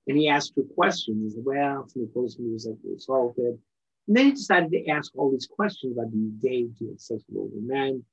And 0.08 0.18
he 0.18 0.30
asked 0.30 0.54
her 0.56 0.64
questions. 0.76 1.34
He 1.34 1.36
said, 1.36 1.44
Well, 1.46 1.88
somebody 1.88 2.14
close 2.14 2.36
to 2.36 2.42
me 2.42 2.54
was 2.54 2.68
like 2.68 2.78
assaulted. 2.96 3.60
And 4.08 4.18
then 4.18 4.26
he 4.26 4.32
decided 4.32 4.72
to 4.72 4.88
ask 4.88 5.12
all 5.16 5.32
these 5.32 5.48
questions 5.48 5.98
about 5.98 6.12
being 6.12 6.40
gay, 6.42 6.64
to 6.80 6.90
have 6.90 7.00
sex 7.00 7.24
with 7.28 7.38
older 7.38 7.62
men. 7.62 8.04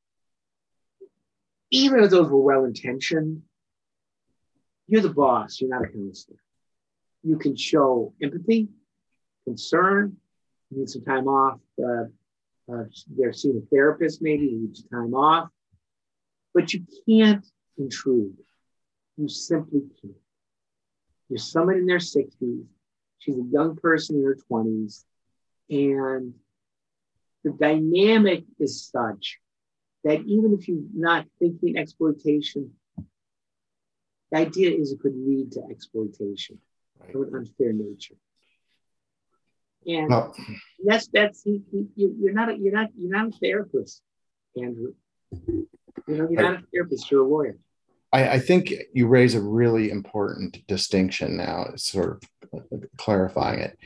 Even 1.70 2.02
if 2.02 2.10
those 2.10 2.28
were 2.28 2.42
well 2.42 2.64
intentioned, 2.64 3.42
you're 4.86 5.02
the 5.02 5.10
boss, 5.10 5.60
you're 5.60 5.70
not 5.70 5.84
a 5.84 5.88
counselor 5.88 6.38
you 7.22 7.38
can 7.38 7.56
show 7.56 8.14
empathy, 8.22 8.68
concern, 9.44 10.16
you 10.70 10.78
need 10.78 10.88
some 10.88 11.04
time 11.04 11.26
off. 11.26 11.60
Uh, 11.78 12.04
uh, 12.72 12.84
they're 13.16 13.32
seeing 13.32 13.56
a 13.58 13.74
therapist, 13.74 14.22
maybe 14.22 14.44
you 14.44 14.60
need 14.60 14.76
time 14.90 15.14
off, 15.14 15.48
but 16.54 16.72
you 16.72 16.84
can't 17.08 17.46
intrude. 17.78 18.36
You 19.16 19.28
simply 19.28 19.82
can't. 20.00 20.14
You're 21.28 21.38
someone 21.38 21.76
in 21.76 21.86
their 21.86 21.98
60s, 21.98 22.64
she's 23.18 23.36
a 23.36 23.48
young 23.50 23.76
person 23.76 24.16
in 24.16 24.24
her 24.24 24.38
20s, 24.50 25.04
and 25.70 26.34
the 27.44 27.50
dynamic 27.50 28.44
is 28.58 28.84
such 28.86 29.38
that 30.04 30.22
even 30.24 30.56
if 30.58 30.68
you're 30.68 30.82
not 30.94 31.26
thinking 31.38 31.76
exploitation, 31.76 32.72
the 34.30 34.38
idea 34.38 34.70
is 34.70 34.92
it 34.92 35.00
could 35.00 35.16
lead 35.16 35.52
to 35.52 35.62
exploitation 35.70 36.58
right. 37.00 37.14
of 37.14 37.22
an 37.22 37.34
unfair 37.34 37.72
nature. 37.72 38.14
And 39.88 40.10
well, 40.10 40.34
that's 40.84 41.08
that's 41.08 41.44
you, 41.46 41.64
you're 41.96 42.34
not 42.34 42.50
a, 42.50 42.58
you're 42.58 42.74
not 42.74 42.90
you're 42.96 43.10
not 43.10 43.28
a 43.28 43.38
therapist, 43.38 44.02
Andrew. 44.54 44.92
You 45.32 45.66
know, 46.06 46.28
you're 46.30 46.42
not 46.42 46.60
a 46.60 46.62
therapist. 46.72 47.10
You're 47.10 47.22
a 47.22 47.28
lawyer. 47.28 47.56
I, 48.12 48.28
I, 48.28 48.38
think 48.38 48.72
you 48.94 49.06
raise 49.06 49.34
a 49.34 49.40
really 49.40 49.90
important 49.90 50.66
distinction 50.66 51.36
now, 51.36 51.66
sort 51.76 52.22
of 52.52 52.72
clarifying 52.96 53.60
it 53.60 53.78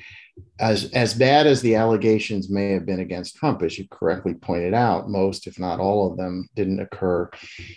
as 0.59 0.91
as 0.93 1.13
bad 1.15 1.47
as 1.47 1.61
the 1.61 1.75
allegations 1.75 2.49
may 2.49 2.71
have 2.71 2.87
been 2.87 3.01
against 3.01 3.37
Trump, 3.37 3.63
as 3.63 3.79
you 3.79 3.87
correctly 3.91 4.35
pointed 4.35 4.75
out, 4.75 5.11
most, 5.11 5.47
if 5.47 5.59
not 5.59 5.81
all 5.81 6.11
of 6.11 6.17
them, 6.17 6.49
didn't 6.55 6.81
occur 6.81 7.29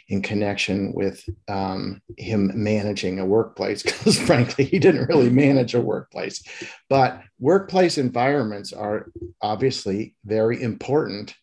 in 0.08 0.22
connection 0.22 0.94
with 0.94 1.24
um, 1.48 2.02
him 2.18 2.52
managing 2.54 3.20
a 3.20 3.26
workplace, 3.26 3.82
because 3.84 4.20
frankly, 4.20 4.66
he 4.66 4.80
didn't 4.80 5.08
really 5.08 5.30
manage 5.30 5.74
a 5.74 5.82
workplace. 5.82 6.44
But 6.90 7.22
workplace 7.40 7.98
environments 7.98 8.72
are 8.72 9.08
obviously 9.42 10.16
very 10.24 10.62
important, 10.62 11.34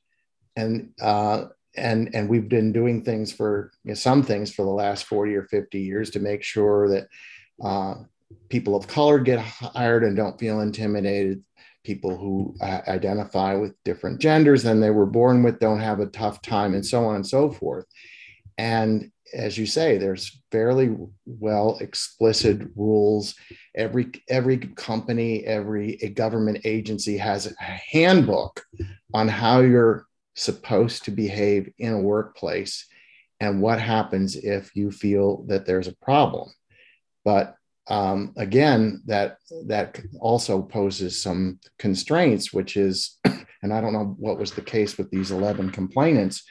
and 0.54 0.92
uh, 1.00 1.46
and 1.76 2.14
and 2.14 2.28
we've 2.28 2.48
been 2.48 2.72
doing 2.72 3.02
things 3.02 3.32
for 3.32 3.72
you 3.84 3.90
know, 3.90 3.94
some 3.94 4.22
things 4.22 4.54
for 4.54 4.64
the 4.64 4.70
last 4.70 5.04
forty 5.06 5.34
or 5.34 5.44
fifty 5.44 5.80
years 5.80 6.10
to 6.10 6.20
make 6.20 6.42
sure 6.42 6.88
that. 6.88 7.08
Uh, 7.62 7.94
people 8.52 8.76
of 8.76 8.86
color 8.86 9.18
get 9.18 9.38
hired 9.38 10.04
and 10.04 10.14
don't 10.14 10.38
feel 10.38 10.60
intimidated. 10.60 11.42
People 11.84 12.18
who 12.18 12.54
uh, 12.60 12.82
identify 12.86 13.54
with 13.54 13.74
different 13.82 14.20
genders 14.20 14.62
than 14.62 14.78
they 14.78 14.90
were 14.90 15.06
born 15.06 15.42
with 15.42 15.58
don't 15.58 15.80
have 15.80 16.00
a 16.00 16.06
tough 16.06 16.42
time 16.42 16.74
and 16.74 16.84
so 16.84 17.06
on 17.06 17.16
and 17.16 17.26
so 17.26 17.50
forth. 17.50 17.86
And 18.58 19.10
as 19.34 19.56
you 19.56 19.64
say 19.64 19.96
there's 19.96 20.42
fairly 20.52 20.94
well 21.24 21.78
explicit 21.80 22.60
rules. 22.76 23.34
Every 23.74 24.12
every 24.28 24.58
company 24.58 25.44
every 25.46 25.96
government 26.14 26.58
agency 26.66 27.16
has 27.16 27.46
a 27.46 27.62
handbook 27.62 28.62
on 29.14 29.28
how 29.28 29.60
you're 29.60 30.04
supposed 30.36 31.06
to 31.06 31.10
behave 31.10 31.72
in 31.78 31.94
a 31.94 32.00
workplace 32.00 32.86
and 33.40 33.62
what 33.62 33.80
happens 33.80 34.36
if 34.36 34.76
you 34.76 34.90
feel 34.90 35.44
that 35.44 35.64
there's 35.64 35.88
a 35.88 35.96
problem. 35.96 36.52
But 37.24 37.56
um, 37.92 38.32
again, 38.38 39.02
that 39.04 39.36
that 39.66 40.00
also 40.18 40.62
poses 40.62 41.22
some 41.22 41.60
constraints, 41.78 42.50
which 42.50 42.78
is, 42.78 43.18
and 43.62 43.70
I 43.70 43.82
don't 43.82 43.92
know 43.92 44.16
what 44.18 44.38
was 44.38 44.52
the 44.52 44.62
case 44.62 44.96
with 44.96 45.10
these 45.10 45.30
11 45.30 45.72
complainants, 45.72 46.42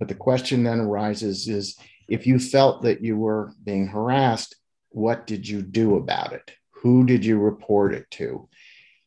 but 0.00 0.08
the 0.08 0.16
question 0.16 0.64
then 0.64 0.80
arises 0.80 1.46
is 1.46 1.78
if 2.08 2.26
you 2.26 2.40
felt 2.40 2.82
that 2.82 3.00
you 3.00 3.16
were 3.16 3.52
being 3.62 3.86
harassed, 3.86 4.56
what 4.88 5.24
did 5.24 5.48
you 5.48 5.62
do 5.62 5.94
about 5.94 6.32
it? 6.32 6.50
Who 6.82 7.06
did 7.06 7.24
you 7.24 7.38
report 7.38 7.94
it 7.94 8.10
to? 8.12 8.48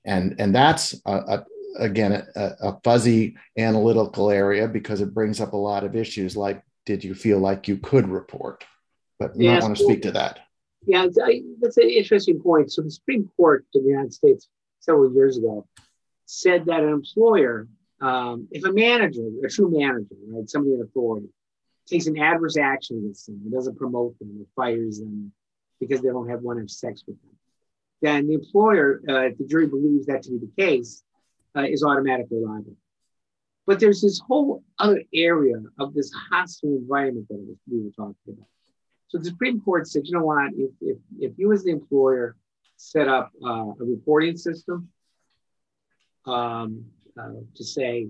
And, 0.06 0.36
and 0.40 0.56
that's 0.56 0.96
a, 1.06 1.12
a 1.12 1.46
again 1.78 2.26
a, 2.36 2.52
a, 2.62 2.80
fuzzy 2.86 3.36
analytical 3.58 4.30
area 4.30 4.68
because 4.68 5.02
it 5.02 5.14
brings 5.14 5.42
up 5.42 5.54
a 5.54 5.58
lot 5.58 5.84
of 5.84 5.96
issues 5.96 6.36
like 6.36 6.62
did 6.86 7.04
you 7.04 7.14
feel 7.14 7.40
like 7.40 7.68
you 7.68 7.78
could 7.78 8.08
report? 8.08 8.64
But 9.20 9.36
you 9.36 9.46
yes, 9.46 9.62
might 9.62 9.68
want 9.68 9.78
to 9.78 9.84
speak 9.84 10.02
to 10.04 10.12
that. 10.14 10.40
Yeah, 10.86 11.08
that's 11.62 11.78
an 11.78 11.90
interesting 11.90 12.40
point. 12.42 12.72
So 12.72 12.82
the 12.82 12.92
Supreme 12.92 13.30
Court 13.38 13.66
of 13.76 13.84
the 13.84 13.90
United 13.90 14.14
States 14.14 14.48
several 14.80 15.14
years 15.14 15.38
ago 15.38 15.68
said 16.26 16.66
that 16.66 16.82
an 16.82 16.90
employer, 16.90 17.68
um, 18.02 18.48
if 18.52 18.64
a 18.66 18.72
manager, 18.72 19.28
a 19.44 19.50
true 19.50 19.70
manager, 19.70 20.16
right, 20.28 20.50
somebody 20.50 20.76
in 20.76 20.82
authority, 20.82 21.30
takes 21.88 22.08
an 22.08 22.18
adverse 22.18 22.58
action 22.58 22.98
against 22.98 23.28
them, 23.28 23.42
doesn't 23.52 23.78
promote 23.78 24.18
them, 24.20 24.36
or 24.40 24.46
fires 24.56 25.00
them 25.00 25.32
because 25.80 26.02
they 26.02 26.10
don't 26.10 26.30
have 26.30 26.42
one 26.42 26.58
of 26.58 26.70
sex 26.70 27.04
with 27.06 27.22
them, 27.22 27.32
then 28.02 28.28
the 28.28 28.34
employer, 28.34 29.02
uh, 29.08 29.22
if 29.28 29.38
the 29.38 29.46
jury 29.46 29.68
believes 29.68 30.08
that 30.08 30.24
to 30.24 30.32
be 30.32 30.40
the 30.40 30.52
case, 30.62 31.04
uh, 31.56 31.64
is 31.64 31.84
automatically 31.84 32.40
liable. 32.40 32.76
But 33.68 33.80
there's 33.80 34.02
this 34.02 34.20
whole 34.28 34.64
other 34.80 35.04
area 35.14 35.58
of 35.80 35.94
this 35.94 36.12
hostile 36.32 36.78
environment 36.78 37.28
that 37.30 37.58
we 37.70 37.84
were 37.84 37.92
talking 37.92 38.16
about. 38.28 38.48
So 39.12 39.18
the 39.18 39.26
Supreme 39.26 39.60
Court 39.60 39.90
said, 39.90 40.04
you 40.06 40.14
know 40.14 40.24
what, 40.24 40.54
if, 40.56 40.72
if, 40.80 40.98
if 41.20 41.34
you 41.38 41.52
as 41.52 41.66
the 41.66 41.72
employer 41.72 42.38
set 42.78 43.10
up 43.10 43.34
uh, 43.46 43.74
a 43.78 43.84
reporting 43.84 44.38
system 44.38 44.88
um, 46.26 46.86
uh, 47.20 47.42
to 47.58 47.64
say, 47.66 48.08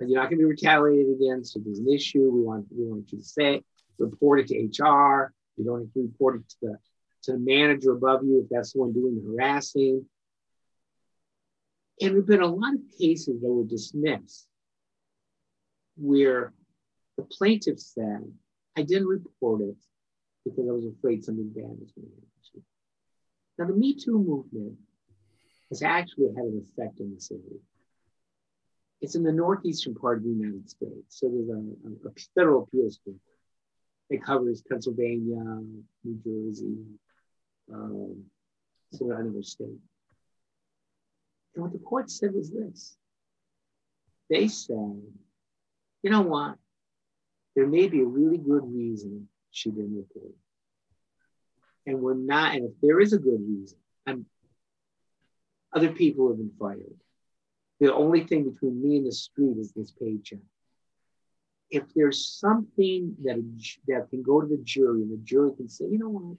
you're 0.00 0.18
not 0.18 0.30
going 0.30 0.38
to 0.38 0.44
be 0.44 0.44
retaliated 0.46 1.16
against, 1.20 1.54
if 1.54 1.64
there's 1.64 1.80
an 1.80 1.92
issue, 1.92 2.30
we 2.30 2.40
want, 2.40 2.64
we 2.74 2.86
want 2.86 3.12
you 3.12 3.18
to 3.18 3.24
say, 3.24 3.62
report 3.98 4.40
it 4.40 4.46
to 4.46 4.82
HR, 4.82 5.34
you 5.58 5.66
don't 5.66 5.80
have 5.80 5.92
to 5.92 6.00
report 6.00 6.36
it 6.36 6.48
to 6.48 6.56
the, 6.62 6.78
to 7.24 7.32
the 7.32 7.38
manager 7.38 7.92
above 7.92 8.24
you 8.24 8.40
if 8.42 8.48
that's 8.48 8.72
the 8.72 8.78
one 8.78 8.94
doing 8.94 9.16
the 9.16 9.30
harassing. 9.30 10.06
And 12.00 12.12
there 12.12 12.20
have 12.20 12.26
been 12.26 12.40
a 12.40 12.46
lot 12.46 12.72
of 12.72 12.80
cases 12.98 13.42
that 13.42 13.50
were 13.50 13.64
dismissed 13.64 14.46
where 15.98 16.54
the 17.18 17.24
plaintiff 17.24 17.78
said, 17.78 18.32
I 18.78 18.82
didn't 18.82 19.08
report 19.08 19.60
it 19.60 19.76
because 20.50 20.68
I 20.68 20.72
was 20.72 20.86
afraid 20.86 21.24
something 21.24 21.50
bad 21.50 21.64
was 21.64 21.92
going 21.92 22.08
to 22.08 22.14
happen. 22.14 22.28
Now, 23.58 23.66
the 23.66 23.74
Me 23.74 23.94
Too 23.94 24.18
movement 24.18 24.76
has 25.70 25.82
actually 25.82 26.28
had 26.28 26.44
an 26.44 26.64
effect 26.64 27.00
in 27.00 27.12
this 27.12 27.30
area. 27.30 27.60
It's 29.00 29.16
in 29.16 29.22
the 29.22 29.32
northeastern 29.32 29.94
part 29.94 30.18
of 30.18 30.24
the 30.24 30.30
United 30.30 30.68
States. 30.68 31.18
So 31.20 31.28
there's 31.28 31.48
a, 31.48 32.08
a, 32.08 32.12
federal 32.34 32.62
appeals 32.64 32.98
court 33.04 33.16
that 34.10 34.24
covers 34.24 34.62
Pennsylvania, 34.62 35.42
New 36.04 36.20
Jersey, 36.24 36.78
um, 37.72 38.24
so 38.92 39.10
another 39.10 39.42
state. 39.42 39.78
And 41.54 41.64
what 41.64 41.72
the 41.72 41.78
court 41.78 42.10
said 42.10 42.32
was 42.32 42.50
this. 42.50 42.96
They 44.30 44.48
said, 44.48 45.02
you 46.02 46.10
know 46.10 46.22
what? 46.22 46.56
There 47.54 47.66
may 47.66 47.88
be 47.88 48.00
a 48.00 48.06
really 48.06 48.38
good 48.38 48.62
reason 48.64 49.28
she 49.50 49.70
didn't 49.70 49.96
report. 49.96 50.34
And 51.86 52.00
we're 52.00 52.14
not, 52.14 52.54
and 52.54 52.66
if 52.66 52.72
there 52.82 53.00
is 53.00 53.12
a 53.12 53.18
good 53.18 53.40
reason, 53.40 53.78
I'm, 54.06 54.26
other 55.72 55.90
people 55.90 56.28
have 56.28 56.36
been 56.36 56.52
fired. 56.58 56.94
The 57.80 57.94
only 57.94 58.24
thing 58.24 58.50
between 58.50 58.82
me 58.82 58.96
and 58.98 59.06
the 59.06 59.12
street 59.12 59.56
is 59.58 59.72
this 59.72 59.92
paycheck. 59.92 60.40
If 61.70 61.84
there's 61.94 62.26
something 62.26 63.14
that, 63.24 63.36
that 63.86 64.10
can 64.10 64.22
go 64.22 64.40
to 64.40 64.46
the 64.46 64.62
jury 64.62 65.02
and 65.02 65.12
the 65.12 65.22
jury 65.24 65.52
can 65.56 65.68
say, 65.68 65.84
you 65.86 65.98
know 65.98 66.08
what, 66.08 66.36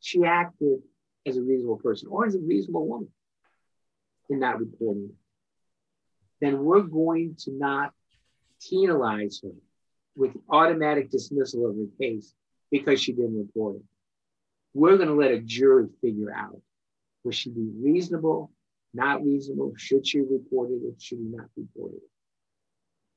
she 0.00 0.24
acted 0.24 0.80
as 1.26 1.36
a 1.36 1.42
reasonable 1.42 1.78
person 1.78 2.08
or 2.10 2.26
as 2.26 2.34
a 2.34 2.40
reasonable 2.40 2.86
woman 2.86 3.08
in 4.28 4.40
not 4.40 4.58
reporting 4.58 5.10
it, 5.10 5.14
then 6.40 6.64
we're 6.64 6.82
going 6.82 7.36
to 7.38 7.52
not 7.52 7.92
penalize 8.68 9.40
her 9.42 9.52
with 10.16 10.32
automatic 10.50 11.10
dismissal 11.10 11.68
of 11.68 11.76
her 11.76 11.86
case 12.00 12.34
because 12.70 13.00
she 13.00 13.12
didn't 13.12 13.38
report 13.38 13.76
it. 13.76 13.82
We're 14.74 14.96
going 14.96 15.08
to 15.08 15.14
let 15.14 15.32
a 15.32 15.40
jury 15.40 15.88
figure 16.00 16.32
out 16.32 16.60
was 17.24 17.36
she 17.36 17.50
be 17.50 17.68
reasonable, 17.80 18.50
not 18.94 19.22
reasonable, 19.22 19.72
should 19.76 20.06
she 20.06 20.20
report 20.20 20.70
it, 20.70 20.80
or 20.84 20.92
should 20.98 21.18
she 21.18 21.24
not 21.24 21.46
report 21.56 21.92
it. 21.94 22.02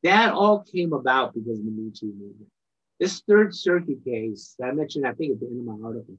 That 0.04 0.34
all 0.34 0.60
came 0.60 0.94
about 0.94 1.34
because 1.34 1.60
of 1.60 1.66
the 1.66 1.72
Me 1.72 1.92
Too 1.92 2.08
movement. 2.08 2.52
This 3.00 3.22
Third 3.28 3.56
Circuit 3.56 4.04
case 4.06 4.56
that 4.60 4.68
I 4.68 4.72
mentioned, 4.72 5.08
I 5.08 5.14
think 5.14 5.34
at 5.34 5.40
the 5.40 5.48
end 5.48 5.68
of 5.68 5.80
my 5.80 5.88
article, 5.88 6.18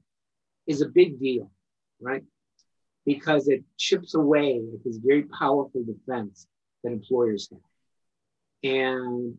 is 0.67 0.81
a 0.81 0.89
big 0.89 1.19
deal, 1.19 1.49
right? 2.01 2.23
Because 3.05 3.47
it 3.47 3.63
chips 3.77 4.13
away 4.13 4.61
at 4.73 4.83
this 4.83 4.97
very 4.97 5.23
powerful 5.23 5.83
defense 5.83 6.45
that 6.83 6.91
employers 6.91 7.49
have. 7.49 8.69
And 8.69 9.37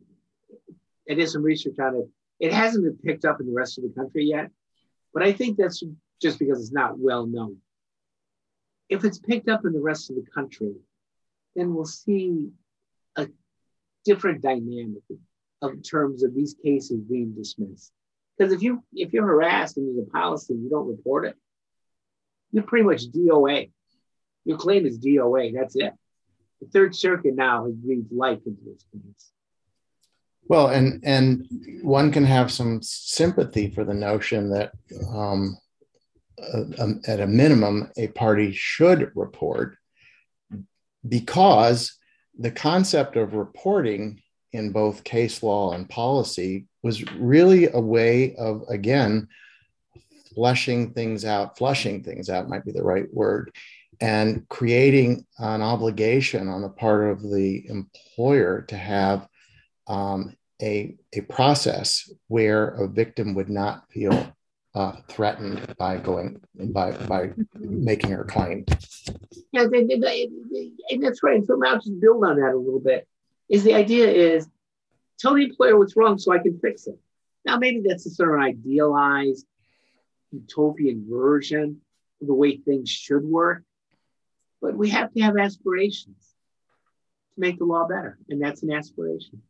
I 1.09 1.15
did 1.15 1.29
some 1.29 1.43
research 1.43 1.79
on 1.79 1.97
it. 1.97 2.09
It 2.41 2.53
hasn't 2.53 2.85
been 2.85 2.99
picked 2.99 3.25
up 3.25 3.41
in 3.41 3.47
the 3.47 3.53
rest 3.53 3.79
of 3.79 3.85
the 3.85 4.01
country 4.01 4.25
yet, 4.25 4.51
but 5.13 5.23
I 5.23 5.33
think 5.33 5.57
that's 5.57 5.83
just 6.21 6.39
because 6.39 6.61
it's 6.61 6.73
not 6.73 6.99
well 6.99 7.27
known. 7.27 7.59
If 8.89 9.05
it's 9.05 9.19
picked 9.19 9.49
up 9.49 9.65
in 9.65 9.73
the 9.73 9.81
rest 9.81 10.11
of 10.11 10.17
the 10.17 10.25
country, 10.31 10.75
then 11.55 11.75
we'll 11.75 11.85
see 11.85 12.51
a 13.17 13.29
different 14.05 14.43
dynamic 14.43 15.03
of 15.61 15.83
terms 15.83 16.23
of 16.23 16.35
these 16.35 16.55
cases 16.63 17.01
being 17.01 17.35
dismissed. 17.35 17.93
Because 18.37 18.53
if 18.53 18.63
you 18.63 18.83
if 18.95 19.13
you're 19.13 19.27
harassed 19.27 19.77
and 19.77 19.87
there's 19.87 20.07
a 20.07 20.11
policy 20.11 20.55
and 20.55 20.63
you 20.63 20.71
don't 20.71 20.89
report 20.89 21.27
it, 21.27 21.37
you're 22.53 22.63
pretty 22.63 22.85
much 22.85 23.11
DOA. 23.11 23.71
Your 24.45 24.57
claim 24.57 24.87
is 24.87 24.99
DOA. 24.99 25.53
That's 25.55 25.77
it. 25.77 25.93
The 26.61 26.69
Third 26.69 26.95
Circuit 26.95 27.35
now 27.35 27.65
has 27.67 27.75
breathed 27.75 28.13
life 28.13 28.41
into 28.47 28.63
this 28.65 28.85
case. 28.93 29.33
Well, 30.49 30.69
and 30.69 31.01
and 31.05 31.47
one 31.83 32.11
can 32.11 32.25
have 32.25 32.51
some 32.51 32.81
sympathy 32.83 33.71
for 33.71 33.85
the 33.85 33.95
notion 33.95 34.51
that 34.51 34.73
um, 35.11 35.59
at 37.07 37.21
a 37.21 37.27
minimum 37.27 37.91
a 37.97 38.09
party 38.09 38.53
should 38.53 39.13
report 39.15 39.77
because 41.07 41.97
the 42.39 42.51
concept 42.51 43.17
of 43.17 43.35
reporting 43.35 44.23
in 44.53 44.73
both 44.73 45.05
case 45.05 45.43
law 45.43 45.73
and 45.73 45.89
policy 45.91 46.67
was 46.83 47.05
really 47.15 47.69
a 47.71 47.81
way 47.81 48.35
of 48.37 48.63
again 48.71 49.29
fleshing 50.35 50.93
things 50.93 51.25
out. 51.25 51.59
Flushing 51.59 52.03
things 52.03 52.31
out 52.31 52.49
might 52.49 52.65
be 52.65 52.73
the 52.73 52.83
right 52.83 53.13
word. 53.13 53.55
And 54.01 54.49
creating 54.49 55.27
an 55.39 55.61
obligation 55.61 56.49
on 56.49 56.63
the 56.63 56.69
part 56.69 57.11
of 57.11 57.21
the 57.21 57.69
employer 57.69 58.63
to 58.69 58.77
have 58.77 59.27
um, 59.89 60.37
a, 60.61 60.97
a 61.13 61.21
process 61.23 62.11
where 62.27 62.69
a 62.69 62.89
victim 62.89 63.35
would 63.35 63.49
not 63.49 63.91
feel 63.91 64.35
uh, 64.75 64.93
threatened 65.09 65.75
by 65.79 65.97
going 65.97 66.41
by 66.55 66.93
by 67.07 67.31
making 67.55 68.11
her 68.11 68.25
claim. 68.25 68.65
Yeah, 69.53 69.67
they, 69.71 70.29
and 70.91 71.03
that's 71.03 71.23
right. 71.23 71.45
So 71.45 71.61
I'll 71.65 71.77
just 71.77 72.01
build 72.01 72.25
on 72.25 72.37
that 72.37 72.53
a 72.53 72.57
little 72.57 72.81
bit. 72.81 73.09
Is 73.49 73.65
the 73.65 73.75
idea 73.75 74.09
is 74.09 74.47
tell 75.19 75.35
the 75.35 75.45
employer 75.45 75.79
what's 75.79 75.97
wrong 75.97 76.19
so 76.19 76.33
I 76.33 76.39
can 76.39 76.59
fix 76.59 76.87
it. 76.87 76.99
Now 77.45 77.57
maybe 77.57 77.83
that's 77.87 78.07
a 78.07 78.11
sort 78.11 78.35
of 78.35 78.41
idealized 78.41 79.47
utopian 80.31 81.07
version 81.09 81.81
of 82.21 82.27
the 82.27 82.35
way 82.35 82.59
things 82.59 82.91
should 82.91 83.25
work, 83.25 83.63
but 84.61 84.77
we 84.77 84.91
have 84.91 85.13
to 85.15 85.21
have 85.21 85.39
aspirations 85.39 86.35
to 87.35 87.41
make 87.41 87.59
the 87.59 87.65
law 87.65 87.87
better, 87.89 88.19
and 88.29 88.41
that's 88.43 88.63
an 88.63 88.71
aspiration. 88.71 89.43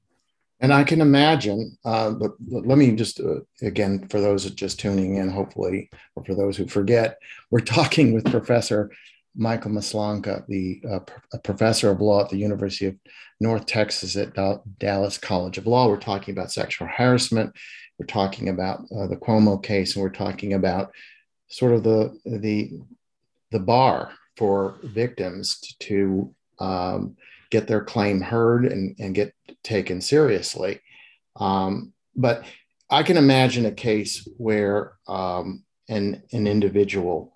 And 0.61 0.73
I 0.73 0.83
can 0.83 1.01
imagine, 1.01 1.79
uh, 1.85 2.11
but, 2.11 2.33
let 2.51 2.79
me 2.79 2.91
just, 2.93 3.21
uh, 3.21 3.41
again, 3.63 4.09
for 4.09 4.21
those 4.21 4.51
just 4.51 4.81
tuning 4.81 5.17
in, 5.17 5.29
hopefully, 5.29 5.89
or 6.17 6.25
for 6.25 6.35
those 6.35 6.57
who 6.57 6.67
forget, 6.67 7.19
we're 7.51 7.61
talking 7.79 8.13
with 8.13 8.31
Professor 8.31 8.91
Michael 9.37 9.71
Maslanka, 9.71 10.45
the 10.49 10.83
uh, 10.91 10.99
pr- 11.01 11.39
professor 11.45 11.91
of 11.91 12.01
law 12.01 12.23
at 12.23 12.31
the 12.31 12.39
University 12.39 12.87
of 12.87 12.97
North 13.41 13.67
Texas 13.67 14.17
at 14.17 14.35
Dallas 14.79 15.17
College 15.17 15.59
of 15.59 15.67
Law. 15.67 15.89
We're 15.89 15.97
talking 15.97 16.33
about 16.33 16.51
sexual 16.51 16.89
harassment. 16.89 17.55
We're 17.99 18.07
talking 18.07 18.49
about 18.49 18.81
uh, 18.97 19.07
the 19.07 19.17
Cuomo 19.17 19.63
case, 19.63 19.95
and 19.95 20.03
we're 20.03 20.11
talking 20.11 20.55
about 20.55 20.93
sort 21.49 21.73
of 21.73 21.85
the 21.85 22.19
the 22.25 22.81
the 23.51 23.61
bar 23.61 24.13
for 24.37 24.77
victims 24.83 25.61
to, 25.61 25.77
to 25.81 26.35
um, 26.65 27.17
get 27.51 27.67
their 27.67 27.85
claim 27.85 28.21
heard 28.21 28.67
and, 28.67 28.97
and 28.99 29.15
get 29.15 29.35
taken 29.63 30.01
seriously. 30.01 30.81
Um, 31.37 31.93
but 32.17 32.45
I 32.91 33.03
can 33.03 33.17
imagine 33.17 33.67
a 33.67 33.73
case 33.73 34.29
where 34.37 34.95
um, 35.07 35.65
an, 35.89 36.23
an 36.33 36.47
individual 36.47 37.35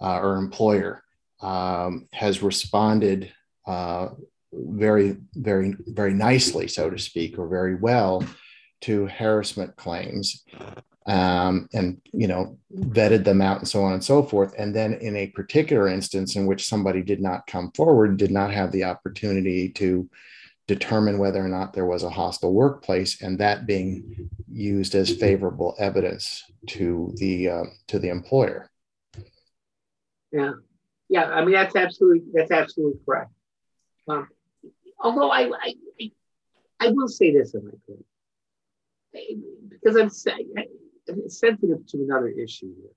uh, 0.00 0.18
or 0.18 0.36
employer 0.36 1.02
um, 1.40 2.08
has 2.12 2.42
responded 2.42 3.32
uh, 3.66 4.08
very, 4.52 5.16
very, 5.34 5.74
very 5.86 6.14
nicely, 6.14 6.68
so 6.68 6.90
to 6.90 6.98
speak, 6.98 7.38
or 7.38 7.48
very 7.48 7.74
well 7.74 8.24
to 8.82 9.06
harassment 9.06 9.76
claims. 9.76 10.44
Um, 11.06 11.68
and 11.72 12.00
you 12.12 12.28
know 12.28 12.58
vetted 12.74 13.24
them 13.24 13.40
out 13.40 13.58
and 13.58 13.68
so 13.68 13.82
on 13.82 13.92
and 13.92 14.04
so 14.04 14.22
forth. 14.22 14.54
And 14.58 14.74
then 14.74 14.94
in 14.94 15.16
a 15.16 15.28
particular 15.28 15.88
instance 15.88 16.36
in 16.36 16.46
which 16.46 16.66
somebody 16.66 17.02
did 17.02 17.20
not 17.20 17.46
come 17.46 17.72
forward 17.72 18.16
did 18.16 18.30
not 18.30 18.52
have 18.52 18.72
the 18.72 18.84
opportunity 18.84 19.68
to 19.70 20.08
determine 20.68 21.18
whether 21.18 21.44
or 21.44 21.48
not 21.48 21.72
there 21.72 21.86
was 21.86 22.04
a 22.04 22.10
hostile 22.10 22.52
workplace 22.54 23.20
and 23.20 23.38
that 23.38 23.66
being 23.66 24.30
used 24.48 24.94
as 24.94 25.12
favorable 25.16 25.74
evidence 25.78 26.44
to 26.68 27.12
the 27.16 27.48
uh, 27.48 27.64
to 27.88 27.98
the 27.98 28.08
employer. 28.08 28.70
Yeah. 30.30 30.52
Yeah 31.08 31.26
i 31.26 31.44
mean 31.44 31.52
that's 31.52 31.76
absolutely 31.76 32.22
that's 32.32 32.50
absolutely 32.50 32.98
correct. 33.04 33.30
Um, 34.08 34.28
although 34.98 35.30
I, 35.30 35.50
I 36.00 36.10
i 36.80 36.88
will 36.88 37.08
say 37.08 37.32
this 37.32 37.54
in 37.54 37.66
my 37.66 37.72
could 37.86 38.02
because 39.68 39.96
i'm 39.96 40.08
sensitive 41.28 41.86
to 41.86 42.02
another 42.02 42.28
issue 42.28 42.72
here. 42.74 42.90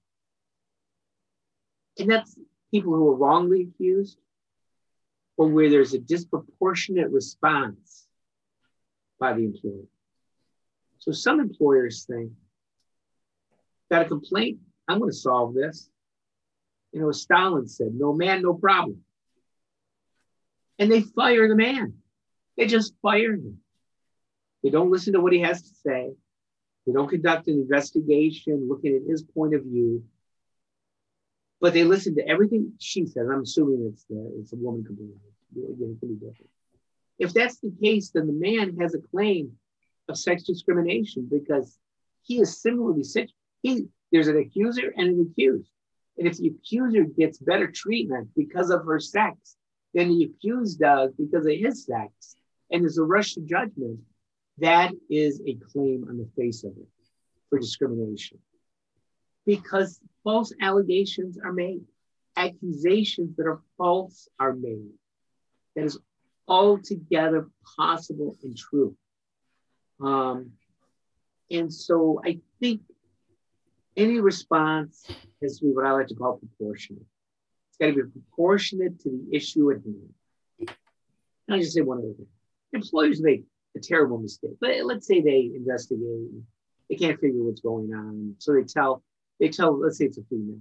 And 1.99 2.09
that's 2.11 2.37
people 2.71 2.93
who 2.93 3.07
are 3.09 3.15
wrongly 3.15 3.69
accused 3.69 4.17
or 5.37 5.47
where 5.47 5.69
there's 5.69 5.93
a 5.93 5.99
disproportionate 5.99 7.09
response 7.11 8.07
by 9.19 9.33
the 9.33 9.45
employer. 9.45 9.85
So 10.99 11.11
some 11.11 11.39
employers 11.39 12.05
think, 12.05 12.31
got 13.91 14.05
a 14.05 14.09
complaint, 14.09 14.59
I'm 14.87 14.99
going 14.99 15.11
to 15.11 15.17
solve 15.17 15.53
this. 15.53 15.89
You 16.91 17.01
know, 17.01 17.11
Stalin 17.11 17.67
said, 17.67 17.93
no 17.93 18.13
man, 18.13 18.41
no 18.41 18.53
problem. 18.53 19.01
And 20.79 20.91
they 20.91 21.01
fire 21.01 21.47
the 21.47 21.55
man. 21.55 21.95
They 22.57 22.67
just 22.67 22.93
fire 23.01 23.33
him. 23.33 23.59
They 24.63 24.69
don't 24.69 24.91
listen 24.91 25.13
to 25.13 25.21
what 25.21 25.33
he 25.33 25.39
has 25.41 25.61
to 25.61 25.75
say. 25.85 26.11
They 26.85 26.93
don't 26.93 27.09
conduct 27.09 27.47
an 27.47 27.55
investigation 27.55 28.67
looking 28.69 28.95
at 28.95 29.09
his 29.09 29.23
point 29.23 29.55
of 29.55 29.63
view, 29.63 30.03
but 31.59 31.73
they 31.73 31.83
listen 31.83 32.15
to 32.15 32.27
everything 32.27 32.73
she 32.79 33.05
says. 33.07 33.27
I'm 33.31 33.41
assuming 33.41 33.89
it's 33.91 34.05
the, 34.05 34.33
it's 34.39 34.53
a 34.53 34.55
woman. 34.55 34.85
Again, 34.89 35.97
it 35.97 35.99
can 35.99 36.09
be 36.09 36.15
different. 36.15 36.49
If 37.17 37.33
that's 37.33 37.59
the 37.59 37.73
case, 37.81 38.11
then 38.11 38.27
the 38.27 38.33
man 38.33 38.77
has 38.79 38.93
a 38.93 38.99
claim 38.99 39.53
of 40.07 40.17
sex 40.17 40.43
discrimination 40.43 41.27
because 41.31 41.77
he 42.23 42.39
is 42.39 42.61
similarly 42.61 43.03
sick. 43.03 43.29
He 43.61 43.87
there's 44.11 44.27
an 44.27 44.37
accuser 44.37 44.93
and 44.95 45.07
an 45.07 45.31
accused. 45.31 45.71
And 46.17 46.27
if 46.27 46.37
the 46.37 46.47
accuser 46.47 47.03
gets 47.03 47.37
better 47.37 47.67
treatment 47.67 48.29
because 48.35 48.69
of 48.69 48.85
her 48.85 48.99
sex 48.99 49.57
than 49.93 50.09
the 50.09 50.25
accused 50.25 50.79
does 50.79 51.11
because 51.17 51.45
of 51.45 51.53
his 51.53 51.85
sex, 51.85 52.35
and 52.71 52.81
there's 52.81 52.97
a 52.97 53.03
rush 53.03 53.33
to 53.33 53.41
judgment, 53.41 53.99
that 54.59 54.91
is 55.09 55.41
a 55.45 55.55
claim 55.55 56.05
on 56.09 56.17
the 56.17 56.29
face 56.37 56.63
of 56.63 56.71
it 56.71 56.87
for 57.49 57.59
discrimination 57.59 58.39
because 59.45 59.99
false 60.23 60.53
allegations 60.61 61.37
are 61.43 61.53
made, 61.53 61.81
accusations 62.35 63.35
that 63.37 63.45
are 63.45 63.61
false 63.77 64.27
are 64.39 64.53
made. 64.53 64.89
That 65.75 65.85
is 65.85 65.99
altogether 66.47 67.49
possible 67.77 68.35
and 68.43 68.57
true. 68.57 68.95
Um, 70.01 70.51
and 71.51 71.71
so 71.71 72.21
I 72.25 72.39
think 72.59 72.81
any 73.95 74.19
response 74.19 75.05
has 75.41 75.59
to 75.59 75.65
be 75.65 75.71
what 75.71 75.85
I 75.85 75.91
like 75.91 76.07
to 76.07 76.15
call 76.15 76.37
proportionate. 76.37 77.05
It's 77.69 77.77
got 77.77 77.87
to 77.87 77.93
be 77.93 78.09
proportionate 78.09 78.99
to 79.01 79.09
the 79.09 79.35
issue 79.35 79.71
at 79.71 79.77
hand. 79.77 80.69
I'll 81.49 81.59
just 81.59 81.73
say 81.73 81.81
one 81.81 81.99
other 81.99 82.13
thing. 82.13 82.27
Employers 82.73 83.21
make 83.21 83.43
a 83.75 83.79
terrible 83.79 84.17
mistake. 84.17 84.57
But 84.59 84.83
let's 84.83 85.07
say 85.07 85.21
they 85.21 85.51
investigate, 85.55 86.29
they 86.89 86.95
can't 86.95 87.19
figure 87.19 87.43
what's 87.43 87.61
going 87.61 87.93
on. 87.93 88.35
So 88.39 88.53
they 88.53 88.63
tell, 88.63 89.03
they 89.39 89.49
tell, 89.49 89.79
let's 89.79 89.97
say 89.97 90.05
it's 90.05 90.17
a 90.17 90.23
female. 90.29 90.59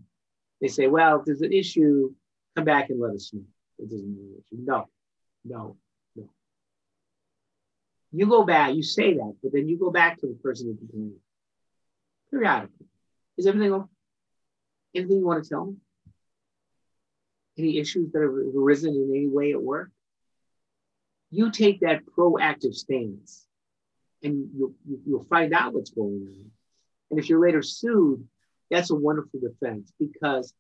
They 0.61 0.69
say, 0.69 0.87
well, 0.87 1.19
if 1.19 1.27
there's 1.27 1.43
an 1.43 1.53
issue, 1.53 2.13
come 2.57 2.65
back 2.65 2.91
and 2.91 3.01
let 3.01 3.15
us 3.15 3.31
know. 3.33 3.43
It 3.79 3.91
doesn't 3.91 4.09
mean 4.09 4.35
an 4.35 4.43
issue. 4.45 4.63
No, 4.65 4.89
no, 5.45 5.77
no. 6.17 6.29
You 8.13 8.27
go 8.27 8.45
back, 8.45 8.75
you 8.75 8.83
say 8.83 9.15
that, 9.15 9.35
but 9.43 9.53
then 9.53 9.69
you 9.69 9.79
go 9.79 9.91
back 9.91 10.19
to 10.21 10.27
the 10.27 10.35
person 10.35 10.67
who 10.69 10.77
complained 10.77 11.15
periodically. 12.31 12.87
Is 13.37 13.47
everything 13.47 13.73
okay? 13.73 13.89
Anything 14.95 15.19
you 15.19 15.27
want 15.27 15.43
to 15.43 15.49
tell 15.49 15.67
me? 15.67 15.75
Any 17.59 17.79
issues 17.79 18.13
that 18.13 18.23
have 18.23 18.31
arisen 18.31 18.95
in 18.95 19.11
any 19.15 19.29
way 19.29 19.53
at 19.53 19.63
work? 19.63 19.91
You 21.35 21.51
take 21.51 21.81
that 21.81 22.03
proactive 22.17 22.75
stance 22.75 23.47
and 24.23 24.49
you'll, 24.57 24.75
you'll 25.07 25.25
find 25.25 25.53
out 25.53 25.75
what's 25.75 25.91
going 25.91 26.29
on. 26.29 26.51
And 27.11 27.19
if 27.19 27.29
you're 27.29 27.41
later 27.41 27.63
sued, 27.63 28.27
that's 28.71 28.91
a 28.91 28.95
wonderful 28.95 29.41
defense 29.41 29.93
because 29.99 30.55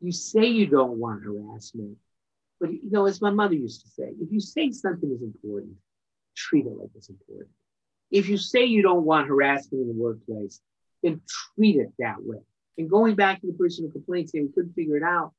you 0.00 0.12
say 0.12 0.46
you 0.46 0.66
don't 0.66 0.98
want 0.98 1.24
harassment, 1.24 1.96
but 2.60 2.72
you 2.72 2.90
know, 2.90 3.06
as 3.06 3.20
my 3.20 3.30
mother 3.30 3.54
used 3.54 3.82
to 3.82 3.88
say, 3.88 4.12
if 4.20 4.32
you 4.32 4.40
say 4.40 4.70
something 4.70 5.10
is 5.12 5.22
important, 5.22 5.74
treat 6.36 6.66
it 6.66 6.76
like 6.78 6.90
it's 6.94 7.10
important. 7.10 7.50
If 8.10 8.28
you 8.28 8.38
say 8.38 8.64
you 8.64 8.82
don't 8.82 9.04
want 9.04 9.28
harassment 9.28 9.82
in 9.82 9.88
the 9.88 10.02
workplace, 10.02 10.60
then 11.02 11.20
treat 11.54 11.76
it 11.76 11.92
that 11.98 12.16
way. 12.20 12.38
And 12.78 12.88
going 12.88 13.16
back 13.16 13.40
to 13.40 13.48
the 13.48 13.52
person 13.52 13.84
who 13.84 13.90
complained 13.90 14.30
saying 14.30 14.46
we 14.46 14.52
couldn't 14.52 14.74
figure 14.74 14.96
it 14.96 15.02
out, 15.02 15.32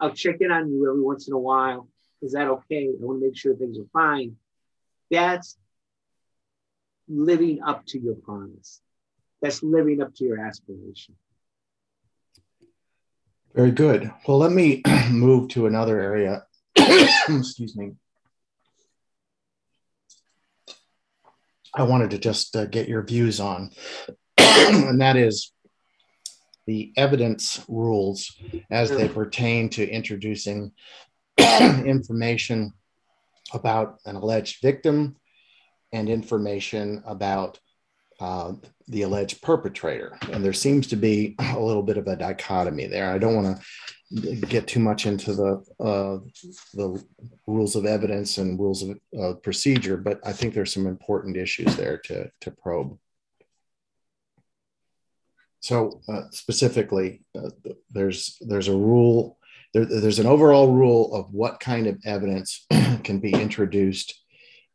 I'll 0.00 0.14
check 0.14 0.36
in 0.40 0.50
on 0.50 0.70
you 0.70 0.88
every 0.88 1.02
once 1.02 1.28
in 1.28 1.34
a 1.34 1.38
while 1.38 1.88
is 2.22 2.32
that 2.32 2.48
okay? 2.48 2.88
I 2.88 3.04
want 3.04 3.20
to 3.20 3.26
make 3.26 3.36
sure 3.36 3.54
things 3.54 3.78
are 3.78 3.88
fine. 3.92 4.36
That's 5.10 5.56
living 7.08 7.60
up 7.62 7.84
to 7.86 7.98
your 7.98 8.14
promise. 8.14 8.80
That's 9.42 9.62
living 9.62 10.00
up 10.02 10.14
to 10.16 10.24
your 10.24 10.40
aspiration. 10.40 11.14
Very 13.54 13.70
good. 13.70 14.12
Well, 14.26 14.38
let 14.38 14.52
me 14.52 14.82
move 15.10 15.48
to 15.50 15.66
another 15.66 16.00
area. 16.00 16.44
Excuse 16.76 17.76
me. 17.76 17.92
I 21.74 21.82
wanted 21.82 22.10
to 22.10 22.18
just 22.18 22.56
uh, 22.56 22.64
get 22.66 22.88
your 22.88 23.02
views 23.02 23.38
on, 23.38 23.70
and 24.38 25.00
that 25.02 25.16
is 25.16 25.52
the 26.66 26.92
evidence 26.96 27.62
rules 27.68 28.34
as 28.70 28.90
they 28.90 29.08
pertain 29.08 29.68
to 29.70 29.86
introducing 29.86 30.72
information 31.86 32.72
about 33.52 33.98
an 34.06 34.16
alleged 34.16 34.62
victim 34.62 35.16
and 35.92 36.08
information 36.08 37.02
about 37.06 37.58
uh, 38.20 38.52
the 38.88 39.02
alleged 39.02 39.42
perpetrator. 39.42 40.18
And 40.32 40.44
there 40.44 40.52
seems 40.52 40.86
to 40.88 40.96
be 40.96 41.34
a 41.38 41.60
little 41.60 41.82
bit 41.82 41.98
of 41.98 42.06
a 42.06 42.16
dichotomy 42.16 42.86
there. 42.86 43.10
I 43.10 43.18
don't 43.18 43.36
want 43.36 43.58
to 43.58 44.46
get 44.46 44.66
too 44.66 44.80
much 44.80 45.06
into 45.06 45.34
the 45.34 45.64
uh, 45.80 46.18
the 46.74 47.04
rules 47.46 47.76
of 47.76 47.84
evidence 47.84 48.38
and 48.38 48.58
rules 48.58 48.82
of 48.82 48.98
uh, 49.20 49.34
procedure, 49.42 49.96
but 49.96 50.20
I 50.24 50.32
think 50.32 50.54
there's 50.54 50.72
some 50.72 50.86
important 50.86 51.36
issues 51.36 51.76
there 51.76 51.98
to, 52.04 52.30
to 52.42 52.50
probe. 52.50 52.96
So 55.60 56.00
uh, 56.08 56.22
specifically, 56.30 57.24
uh, 57.36 57.50
there's 57.90 58.38
there's 58.40 58.68
a 58.68 58.76
rule 58.76 59.35
there, 59.76 60.00
there's 60.00 60.18
an 60.18 60.26
overall 60.26 60.72
rule 60.72 61.14
of 61.14 61.32
what 61.32 61.60
kind 61.60 61.86
of 61.86 62.00
evidence 62.04 62.66
can 63.04 63.18
be 63.18 63.32
introduced 63.32 64.14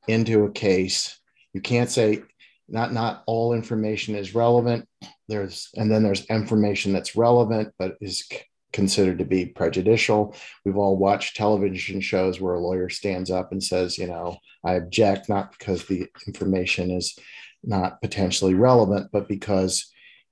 into 0.07 0.45
a 0.45 0.51
case. 0.51 1.19
You 1.53 1.61
can't 1.61 1.89
say 1.89 2.21
not 2.69 2.93
not 2.93 3.23
all 3.25 3.53
information 3.53 4.15
is 4.15 4.35
relevant. 4.35 4.87
There's 5.27 5.69
and 5.75 5.91
then 5.91 6.03
there's 6.03 6.25
information 6.25 6.93
that's 6.93 7.15
relevant 7.15 7.73
but 7.79 7.95
is 7.99 8.25
c- 8.31 8.41
considered 8.73 9.17
to 9.19 9.25
be 9.25 9.47
prejudicial. 9.47 10.35
We've 10.63 10.77
all 10.77 10.97
watched 10.97 11.35
television 11.35 11.99
shows 11.99 12.39
where 12.39 12.53
a 12.53 12.59
lawyer 12.59 12.89
stands 12.89 13.31
up 13.31 13.51
and 13.51 13.63
says, 13.63 13.97
you 13.97 14.07
know, 14.07 14.37
I 14.63 14.73
object 14.73 15.29
not 15.29 15.51
because 15.57 15.85
the 15.85 16.07
information 16.27 16.91
is 16.91 17.17
not 17.63 18.01
potentially 18.01 18.53
relevant, 18.53 19.09
but 19.11 19.27
because 19.27 19.91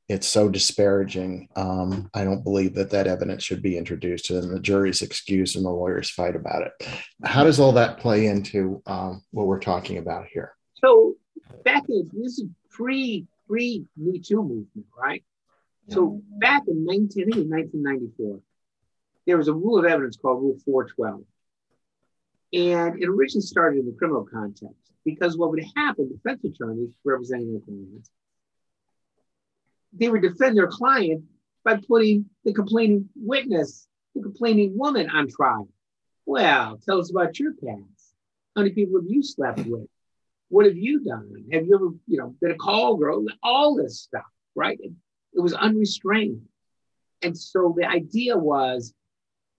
it's 0.10 0.28
so 0.28 0.50
disparaging. 0.50 1.48
Um, 1.56 2.10
I 2.16 2.24
don't 2.24 2.44
believe 2.44 2.74
that 2.74 2.90
that 2.90 3.06
evidence 3.06 3.44
should 3.44 3.62
be 3.62 3.78
introduced, 3.78 4.32
and 4.32 4.52
the 4.52 4.60
jury's 4.60 5.04
excused 5.04 5.56
and 5.56 5.64
the 5.64 5.70
lawyers 5.70 6.10
fight 6.10 6.36
about 6.36 6.64
it. 6.64 6.88
How 7.24 7.44
does 7.44 7.60
all 7.60 7.72
that 7.74 8.00
play 8.00 8.26
into 8.26 8.82
um, 8.88 9.24
what 9.30 9.46
we're 9.46 9.60
talking 9.60 10.00
about 10.00 10.26
here? 10.26 10.56
So 10.74 11.16
back 11.64 11.84
in 11.90 12.10
this 12.12 12.40
is 12.40 12.46
pre 12.72 13.28
pre 13.48 13.86
Me 13.96 14.20
Too 14.20 14.42
movement, 14.42 14.88
right? 14.98 15.24
So 15.90 16.22
back 16.40 16.64
in 16.68 16.86
19, 16.86 17.24
I 17.24 17.26
think 17.26 17.36
in 17.38 17.50
1994, 17.50 18.40
there 19.26 19.38
was 19.38 19.48
a 19.48 19.54
rule 19.54 19.80
of 19.80 19.86
evidence 19.86 20.18
called 20.18 20.42
Rule 20.42 20.58
412. 20.64 21.24
And 22.54 23.02
it 23.02 23.10
originally 23.10 23.46
started 23.46 23.80
in 23.80 23.86
the 23.88 23.94
criminal 23.94 24.24
context 24.24 24.92
because 25.04 25.36
what 25.36 25.50
would 25.50 25.64
happen, 25.76 26.10
defense 26.10 26.44
attorneys 26.44 26.92
representing 27.04 27.54
their 27.54 27.62
clients 27.62 28.12
they 29.94 30.10
would 30.10 30.22
defend 30.22 30.58
their 30.58 30.68
client 30.68 31.24
by 31.64 31.80
putting 31.88 32.26
the 32.46 32.54
complaining 32.54 33.10
witness, 33.16 33.88
the 34.16 34.22
complaining 34.22 34.78
woman 34.78 35.10
on 35.10 35.28
trial. 35.28 35.68
Well, 36.26 36.80
tell 36.86 37.00
us 37.00 37.12
about 37.12 37.40
your 37.40 37.54
past. 37.54 38.14
How 38.56 38.62
many 38.62 38.74
people 38.74 39.00
have 39.00 39.10
you 39.10 39.24
slept 39.24 39.66
with? 39.66 39.88
What 40.50 40.66
have 40.66 40.78
you 40.78 41.04
done? 41.04 41.46
Have 41.52 41.66
you 41.66 41.76
ever, 41.76 41.90
you 42.08 42.18
know, 42.18 42.36
been 42.42 42.52
a 42.52 42.56
call 42.56 42.98
girl? 42.98 43.26
All 43.44 43.76
this 43.76 44.02
stuff, 44.02 44.26
right? 44.56 44.78
It, 44.82 44.92
it 45.34 45.40
was 45.40 45.54
unrestrained. 45.54 46.42
And 47.22 47.38
so 47.38 47.76
the 47.78 47.86
idea 47.86 48.38
was 48.38 48.94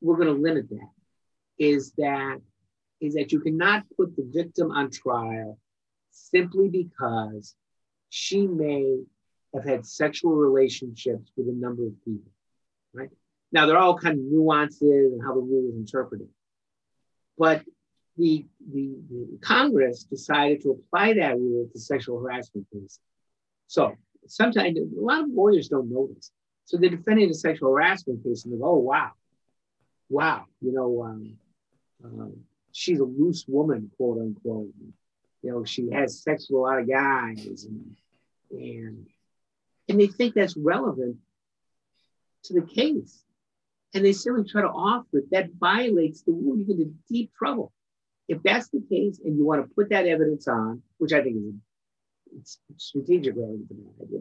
we're 0.01 0.17
going 0.17 0.35
to 0.35 0.41
limit 0.41 0.69
that. 0.71 0.91
Is 1.59 1.93
that 1.99 2.41
is 3.01 3.15
that 3.15 3.33
you 3.33 3.41
cannot 3.41 3.85
put 3.97 4.15
the 4.17 4.29
victim 4.31 4.71
on 4.71 4.91
trial 4.91 5.59
simply 6.11 6.69
because 6.69 7.55
she 8.11 8.47
may 8.47 8.99
have 9.55 9.65
had 9.65 9.87
sexual 9.87 10.33
relationships 10.33 11.33
with 11.37 11.49
a 11.49 11.53
number 11.53 11.87
of 11.87 12.05
people, 12.05 12.31
right? 12.93 13.11
Now, 13.53 13.67
there 13.67 13.77
are 13.77 13.83
all 13.83 13.99
kind 13.99 14.19
of 14.19 14.25
nuances 14.25 15.13
and 15.13 15.23
how 15.23 15.35
the 15.35 15.41
rule 15.41 15.71
is 15.71 15.77
interpreted. 15.77 16.29
But 17.37 17.65
the, 18.17 18.47
the, 18.73 18.95
the, 19.11 19.39
Congress 19.41 20.05
decided 20.05 20.63
to 20.63 20.71
apply 20.71 21.15
that 21.15 21.37
rule 21.37 21.69
to 21.73 21.79
sexual 21.81 22.21
harassment 22.21 22.67
cases. 22.73 23.01
So 23.67 23.97
sometimes 24.27 24.79
a 24.79 25.01
lot 25.01 25.25
of 25.25 25.31
lawyers 25.31 25.69
don't 25.69 25.91
know 25.91 26.09
this. 26.15 26.31
So 26.67 26.77
they're 26.77 26.91
defending 26.91 27.31
a 27.31 27.35
sexual 27.35 27.71
harassment 27.71 28.23
case 28.23 28.45
and 28.45 28.53
they 28.53 28.59
go, 28.59 28.67
oh, 28.67 28.79
wow, 28.79 29.13
wow, 30.09 30.45
you 30.61 30.73
know, 30.73 31.03
um, 31.03 31.39
um, 32.05 32.37
she's 32.73 33.01
a 33.01 33.05
loose 33.05 33.45
woman, 33.49 33.91
quote 33.97 34.19
unquote. 34.19 34.71
You 35.43 35.51
know, 35.51 35.65
she 35.65 35.91
has 35.91 36.23
sex 36.23 36.49
with 36.51 36.59
a 36.59 36.61
lot 36.61 36.81
of 36.81 36.89
guys 36.89 37.65
and, 37.65 37.97
and, 38.51 39.07
and 39.91 40.01
they 40.01 40.07
think 40.07 40.35
that's 40.35 40.57
relevant 40.57 41.17
to 42.45 42.55
the 42.55 42.63
case 42.63 43.25
and 43.93 44.05
they 44.05 44.13
simply 44.13 44.45
try 44.45 44.63
to 44.63 44.69
offer 44.69 45.19
it, 45.19 45.31
that 45.33 45.51
violates 45.59 46.23
the 46.23 46.31
rule. 46.33 46.57
You 46.57 46.65
get 46.65 46.79
into 46.79 46.95
deep 47.11 47.33
trouble. 47.37 47.73
If 48.29 48.41
that's 48.45 48.69
the 48.69 48.83
case, 48.89 49.21
and 49.25 49.37
you 49.37 49.45
want 49.45 49.69
to 49.69 49.75
put 49.75 49.91
that 49.91 50.07
evidence 50.07 50.47
on, 50.47 50.83
which 50.99 51.13
I 51.13 51.23
think 51.23 51.37
is 51.37 51.55
it's 52.39 52.61
strategic 52.77 53.35
rather 53.35 53.59
than 53.69 53.85
idea, 54.01 54.21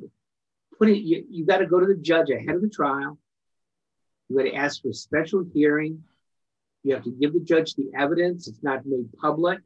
put 0.80 0.90
it, 0.90 0.98
you, 0.98 1.24
you 1.30 1.46
got 1.46 1.60
to 1.60 1.68
go 1.68 1.80
to 1.80 1.86
the 1.86 1.96
judge 1.96 2.32
ahead 2.32 2.56
of 2.56 2.64
the 2.64 2.70
trial. 2.70 3.20
You 4.28 4.38
got 4.38 4.44
to 4.46 4.56
ask 4.56 4.82
for 4.82 4.90
a 4.90 4.94
special 4.94 5.46
hearing. 5.54 6.04
You 6.84 6.96
have 6.96 7.04
to 7.04 7.12
give 7.12 7.34
the 7.34 7.40
judge 7.42 7.76
the 7.76 7.92
evidence. 7.96 8.48
It's 8.48 8.64
not 8.64 8.88
made 8.88 9.14
public. 9.22 9.60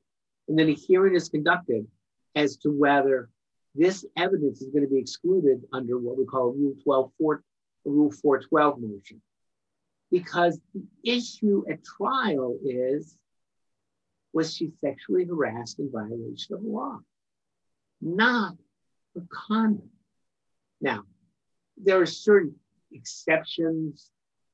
And 0.49 0.59
then 0.59 0.67
a 0.67 0.73
hearing 0.73 1.15
is 1.15 1.29
conducted 1.29 1.87
as 2.35 2.57
to 2.57 2.69
whether 2.69 3.29
this 3.75 4.05
evidence 4.17 4.61
is 4.61 4.69
going 4.69 4.83
to 4.83 4.89
be 4.89 4.99
excluded 4.99 5.63
under 5.73 5.97
what 5.97 6.17
we 6.17 6.25
call 6.25 6.53
Rule 6.53 6.75
12, 6.83 7.11
4, 7.17 7.43
Rule 7.85 8.11
412 8.11 8.79
motion 8.79 9.21
because 10.13 10.59
the 10.75 10.83
issue 11.03 11.63
at 11.67 11.83
trial 11.83 12.57
is 12.63 13.17
was 14.31 14.55
she 14.55 14.71
sexually 14.79 15.25
harassed 15.25 15.79
in 15.79 15.91
violation 15.91 16.55
of 16.55 16.63
law? 16.63 16.99
Not 17.99 18.53
the 19.15 19.25
conduct. 19.31 19.87
Now, 20.81 21.03
there 21.77 21.99
are 21.99 22.05
certain 22.05 22.55
exceptions. 22.91 24.11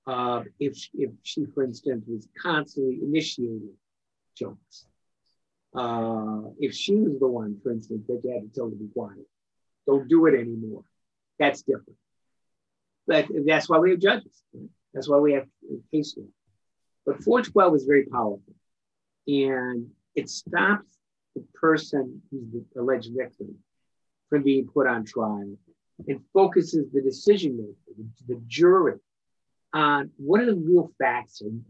Uh, 0.07 0.43
if, 0.59 0.77
if 0.93 1.11
she, 1.23 1.45
for 1.53 1.63
instance, 1.63 2.05
was 2.07 2.27
constantly 2.41 2.99
initiating 3.03 3.73
jokes, 4.37 4.85
uh, 5.75 6.41
if 6.59 6.73
she 6.73 6.95
was 6.95 7.19
the 7.19 7.27
one, 7.27 7.59
for 7.61 7.71
instance, 7.71 8.05
that 8.07 8.21
you 8.23 8.33
had 8.33 8.41
to 8.41 8.59
tell 8.59 8.69
to 8.69 8.75
be 8.75 8.87
quiet, 8.93 9.27
don't 9.85 10.07
do 10.07 10.25
it 10.25 10.33
anymore. 10.33 10.83
That's 11.37 11.61
different. 11.61 11.97
But 13.07 13.27
that's 13.45 13.69
why 13.69 13.79
we 13.79 13.91
have 13.91 13.99
judges. 13.99 14.43
Right? 14.53 14.69
That's 14.93 15.07
why 15.07 15.17
we 15.17 15.33
have 15.33 15.47
case 15.91 16.15
law. 16.17 16.25
But 17.05 17.23
412 17.23 17.75
is 17.75 17.83
very 17.85 18.05
powerful. 18.05 18.53
And 19.27 19.89
it 20.15 20.29
stops 20.29 20.89
the 21.35 21.43
person 21.53 22.21
who's 22.29 22.51
the 22.51 22.79
alleged 22.79 23.11
victim 23.15 23.55
from 24.29 24.43
being 24.43 24.67
put 24.67 24.87
on 24.87 25.05
trial 25.05 25.57
and 26.07 26.21
focuses 26.33 26.91
the 26.91 27.01
decision 27.01 27.57
maker, 27.57 28.09
the 28.27 28.41
jury, 28.47 28.99
on 29.73 30.11
what 30.17 30.41
are 30.41 30.47
the 30.47 30.55
real 30.55 30.91
facts 30.99 31.41
and 31.41 31.63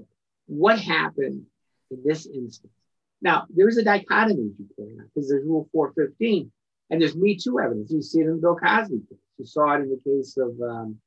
what 0.45 0.79
happened 0.79 1.45
in 1.91 2.03
this 2.03 2.25
instance. 2.25 2.73
Now, 3.21 3.45
there's 3.49 3.77
a 3.77 3.83
dichotomy, 3.83 4.51
you 4.57 4.67
point 4.77 4.99
out, 4.99 5.07
because 5.13 5.29
there's 5.29 5.45
Rule 5.45 5.67
415 5.73 6.51
and 6.89 7.01
there's 7.01 7.15
Me 7.15 7.35
Too 7.35 7.59
evidence. 7.59 7.91
You 7.91 8.01
see 8.01 8.19
it 8.19 8.27
in 8.27 8.35
the 8.35 8.41
Bill 8.41 8.55
Cosby 8.55 8.99
case. 9.09 9.19
You 9.37 9.45
saw 9.45 9.73
it 9.73 9.81
in 9.81 9.89
the 9.89 10.01
case 10.03 10.37
of 10.37 10.59
um, 10.61 10.97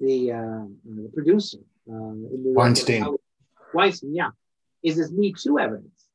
the, 0.00 0.32
uh, 0.32 0.64
the 0.84 1.10
producer. 1.12 1.58
Uh, 1.90 2.14
Weinstein. 2.22 3.16
Weinstein, 3.74 4.14
yeah. 4.14 4.30
Is 4.82 4.96
this 4.96 5.10
Me 5.10 5.32
Too 5.32 5.58
evidence? 5.58 6.06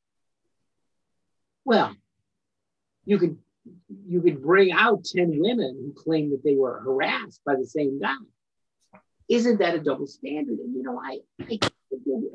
Well, 1.63 1.95
you 3.05 3.17
could 3.17 3.37
you 4.07 4.21
could 4.21 4.41
bring 4.41 4.71
out 4.71 5.03
10 5.03 5.39
women 5.39 5.75
who 5.77 6.01
claim 6.01 6.31
that 6.31 6.41
they 6.43 6.55
were 6.55 6.79
harassed 6.79 7.41
by 7.45 7.55
the 7.55 7.65
same 7.65 7.99
guy. 7.99 8.15
Isn't 9.27 9.59
that 9.59 9.75
a 9.75 9.79
double 9.79 10.07
standard? 10.07 10.59
And 10.59 10.73
you 10.73 10.83
know, 10.83 11.01
I, 11.03 11.19
I, 11.41 11.59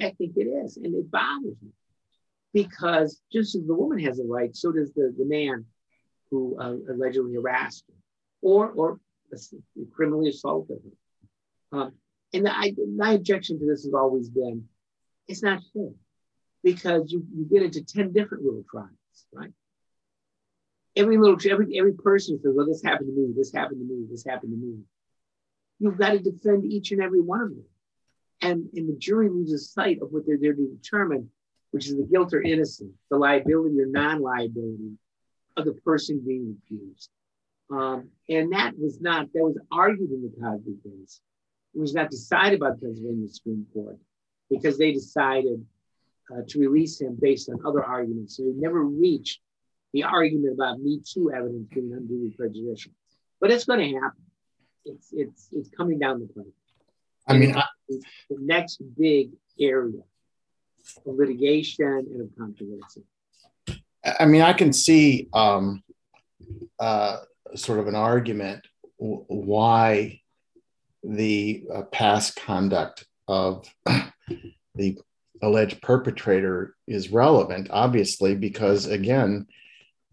I 0.00 0.10
think 0.10 0.36
it 0.36 0.46
is, 0.46 0.76
and 0.76 0.94
it 0.94 1.10
bothers 1.10 1.56
me 1.62 1.70
because 2.52 3.20
just 3.32 3.54
as 3.54 3.66
the 3.66 3.74
woman 3.74 3.98
has 4.00 4.18
a 4.18 4.24
right, 4.24 4.54
so 4.54 4.72
does 4.72 4.92
the, 4.92 5.14
the 5.16 5.24
man 5.24 5.64
who 6.30 6.56
uh, 6.58 6.92
allegedly 6.92 7.34
harassed 7.34 7.84
her 7.88 7.94
or, 8.42 8.70
or 8.70 9.00
criminally 9.92 10.28
assaulted 10.28 10.78
her. 10.82 11.78
Um, 11.78 11.92
and 12.34 12.48
I, 12.48 12.74
my 12.96 13.12
objection 13.12 13.58
to 13.58 13.66
this 13.66 13.84
has 13.84 13.94
always 13.94 14.28
been, 14.28 14.64
it's 15.28 15.42
not 15.42 15.62
fair 15.72 15.90
because 16.62 17.10
you, 17.10 17.24
you 17.34 17.44
get 17.44 17.62
into 17.62 17.82
10 17.82 18.12
different 18.12 18.44
little 18.44 18.64
trials, 18.70 18.90
right? 19.32 19.52
Every 20.96 21.16
little, 21.16 21.38
every, 21.50 21.78
every 21.78 21.94
person 21.94 22.38
says, 22.42 22.52
well, 22.54 22.66
this 22.66 22.82
happened 22.82 23.08
to 23.08 23.20
me, 23.20 23.32
this 23.36 23.52
happened 23.52 23.80
to 23.80 23.94
me, 23.94 24.06
this 24.10 24.24
happened 24.26 24.52
to 24.52 24.58
me. 24.58 24.78
You've 25.78 25.98
got 25.98 26.10
to 26.10 26.18
defend 26.18 26.64
each 26.64 26.92
and 26.92 27.02
every 27.02 27.20
one 27.20 27.40
of 27.40 27.48
them. 27.50 27.64
And, 28.42 28.68
and 28.74 28.88
the 28.88 28.98
jury 28.98 29.28
loses 29.28 29.70
sight 29.70 29.98
of 30.02 30.10
what 30.10 30.26
they're 30.26 30.38
there 30.38 30.54
to 30.54 30.76
determine, 30.76 31.30
which 31.72 31.88
is 31.88 31.96
the 31.96 32.04
guilt 32.04 32.32
or 32.32 32.42
innocence, 32.42 32.94
the 33.10 33.16
liability 33.16 33.80
or 33.80 33.86
non-liability 33.86 34.92
of 35.56 35.64
the 35.64 35.72
person 35.72 36.22
being 36.24 36.56
accused. 36.64 37.10
Um, 37.70 38.08
and 38.28 38.52
that 38.52 38.78
was 38.78 39.00
not, 39.00 39.32
that 39.32 39.42
was 39.42 39.58
argued 39.70 40.10
in 40.10 40.22
the 40.22 40.32
Cosby 40.40 40.76
case 40.84 41.20
It 41.74 41.80
was 41.80 41.94
not 41.94 42.10
decided 42.10 42.60
by 42.60 42.70
the 42.70 42.76
Pennsylvania 42.76 43.28
Supreme 43.28 43.66
Court 43.72 43.98
because 44.50 44.76
they 44.76 44.92
decided 44.92 45.64
uh, 46.30 46.42
to 46.48 46.58
release 46.58 47.00
him 47.00 47.16
based 47.20 47.48
on 47.48 47.58
other 47.66 47.82
arguments. 47.82 48.36
So 48.36 48.44
he 48.44 48.52
never 48.54 48.84
reached 48.84 49.40
the 49.92 50.04
argument 50.04 50.54
about 50.54 50.80
Me 50.80 51.00
Too 51.04 51.32
evidence 51.32 51.68
being 51.72 51.92
unduly 51.92 52.34
prejudicial. 52.36 52.92
But 53.40 53.50
it's 53.50 53.64
going 53.64 53.80
to 53.80 53.98
happen. 53.98 54.22
It's 54.84 55.08
it's 55.12 55.48
it's 55.52 55.68
coming 55.68 55.98
down 55.98 56.20
the 56.20 56.26
pipe. 56.26 56.52
I 57.28 57.36
mean, 57.36 57.54
I, 57.54 57.64
the 57.88 58.36
next 58.40 58.82
big 58.98 59.30
area 59.58 60.02
of 61.06 61.14
litigation 61.16 61.86
and 61.86 62.20
of 62.20 62.28
controversy. 62.36 63.02
I 64.04 64.26
mean, 64.26 64.42
I 64.42 64.52
can 64.52 64.72
see 64.72 65.28
um, 65.32 65.82
uh, 66.78 67.18
sort 67.54 67.78
of 67.78 67.86
an 67.86 67.94
argument 67.94 68.66
w- 68.98 69.24
why 69.28 70.20
the 71.04 71.64
uh, 71.72 71.82
past 71.82 72.36
conduct 72.36 73.06
of 73.28 73.72
the 74.74 74.98
alleged 75.42 75.82
perpetrator 75.82 76.74
is 76.86 77.10
relevant, 77.10 77.68
obviously, 77.70 78.34
because 78.34 78.86
again, 78.86 79.46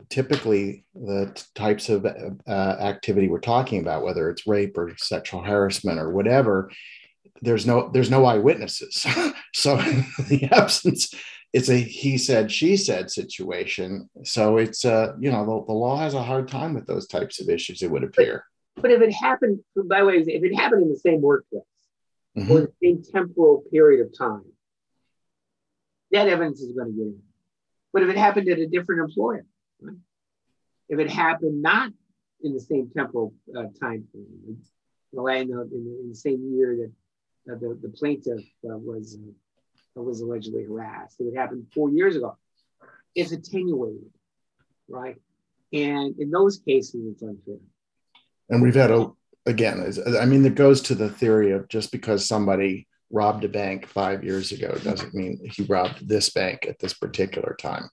typically 0.10 0.86
the 0.96 1.32
t- 1.34 1.44
types 1.56 1.90
of 1.90 2.06
uh, 2.06 2.50
activity 2.50 3.28
we're 3.28 3.40
talking 3.40 3.82
about, 3.82 4.04
whether 4.04 4.30
it's 4.30 4.48
rape 4.48 4.78
or 4.78 4.96
sexual 4.98 5.44
harassment 5.44 6.00
or 6.00 6.12
whatever, 6.12 6.72
there's 7.42 7.66
no 7.66 7.90
there's 7.90 8.10
no 8.10 8.26
eyewitnesses. 8.26 9.06
so 9.54 9.78
the 9.78 10.50
absence, 10.52 11.14
it's 11.54 11.70
a 11.70 11.78
he 11.78 12.18
said 12.18 12.52
she 12.52 12.78
said 12.78 13.10
situation. 13.10 14.10
So 14.24 14.58
it's 14.58 14.86
uh 14.86 15.14
you 15.20 15.32
know 15.32 15.46
the, 15.46 15.66
the 15.68 15.74
law 15.74 15.98
has 15.98 16.14
a 16.14 16.24
hard 16.24 16.48
time 16.48 16.74
with 16.74 16.86
those 16.86 17.08
types 17.08 17.40
of 17.40 17.50
issues. 17.50 17.82
It 17.82 17.92
would 17.92 18.04
appear. 18.04 18.46
But 18.76 18.92
if 18.92 19.02
it 19.02 19.12
happened, 19.12 19.60
by 19.76 20.00
the 20.00 20.06
way, 20.06 20.18
if 20.18 20.44
it 20.44 20.56
happened 20.56 20.84
in 20.84 20.90
the 20.90 21.00
same 21.00 21.22
workplace 21.22 21.64
mm-hmm. 22.38 22.52
or 22.52 22.62
the 22.62 22.74
same 22.82 23.04
temporal 23.04 23.64
period 23.72 24.06
of 24.06 24.18
time, 24.18 24.46
that 26.12 26.28
evidence 26.28 26.62
is 26.62 26.72
going 26.72 26.92
to 26.92 26.94
get 26.94 27.08
in. 27.08 27.20
But 27.92 28.04
if 28.04 28.10
it 28.10 28.18
happened 28.18 28.48
at 28.50 28.60
a 28.60 28.68
different 28.68 29.02
employer, 29.02 29.46
right? 29.82 29.98
if 30.88 31.00
it 31.00 31.10
happened 31.10 31.62
not 31.62 31.92
in 32.42 32.54
the 32.54 32.60
same 32.60 32.90
temporal 32.96 33.34
uh, 33.56 33.64
time 33.82 34.08
frame, 34.12 34.58
in, 35.12 35.48
the, 35.50 36.00
in 36.02 36.10
the 36.10 36.16
same 36.16 36.54
year 36.54 36.76
that 36.78 36.92
uh, 37.50 37.56
the, 37.56 37.78
the 37.82 37.90
plaintiff 37.90 38.44
uh, 38.66 38.78
was 38.78 39.18
uh, 39.98 40.02
was 40.02 40.22
allegedly 40.22 40.64
harassed, 40.64 41.20
it 41.20 41.36
happened 41.36 41.68
four 41.74 41.90
years 41.90 42.16
ago, 42.16 42.38
it's 43.16 43.32
attenuated, 43.32 44.12
right? 44.88 45.18
And 45.74 46.18
in 46.20 46.32
those 46.32 46.60
cases, 46.60 47.02
it's 47.12 47.22
unfair. 47.22 47.58
And 48.50 48.62
we've 48.62 48.76
had 48.76 48.92
a, 48.92 49.12
again, 49.46 49.94
I 50.20 50.26
mean, 50.26 50.46
it 50.46 50.56
goes 50.56 50.82
to 50.84 50.96
the 50.96 51.10
theory 51.10 51.52
of 51.52 51.68
just 51.68 51.92
because 51.92 52.26
somebody 52.26 52.88
robbed 53.12 53.44
a 53.44 53.50
bank 53.50 53.88
five 53.88 54.24
years 54.24 54.52
ago 54.52 54.76
doesn't 54.84 55.14
mean 55.14 55.40
he 55.44 55.64
robbed 55.64 56.08
this 56.08 56.30
bank 56.30 56.66
at 56.68 56.80
this 56.80 56.94
particular 56.94 57.56
time. 57.60 57.90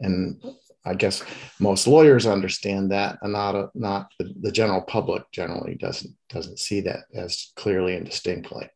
And 0.00 0.42
I 0.84 0.94
guess 0.94 1.22
most 1.60 1.86
lawyers 1.86 2.26
understand 2.26 2.92
that, 2.92 3.18
and 3.22 3.32
not 3.32 3.54
a, 3.54 3.70
not 3.74 4.12
the, 4.18 4.32
the 4.40 4.52
general 4.52 4.82
public 4.82 5.24
generally 5.32 5.74
doesn't 5.74 6.14
doesn't 6.28 6.58
see 6.58 6.80
that 6.82 7.00
as 7.14 7.52
clearly 7.56 7.94
and 7.94 8.06
distinctly. 8.06 8.68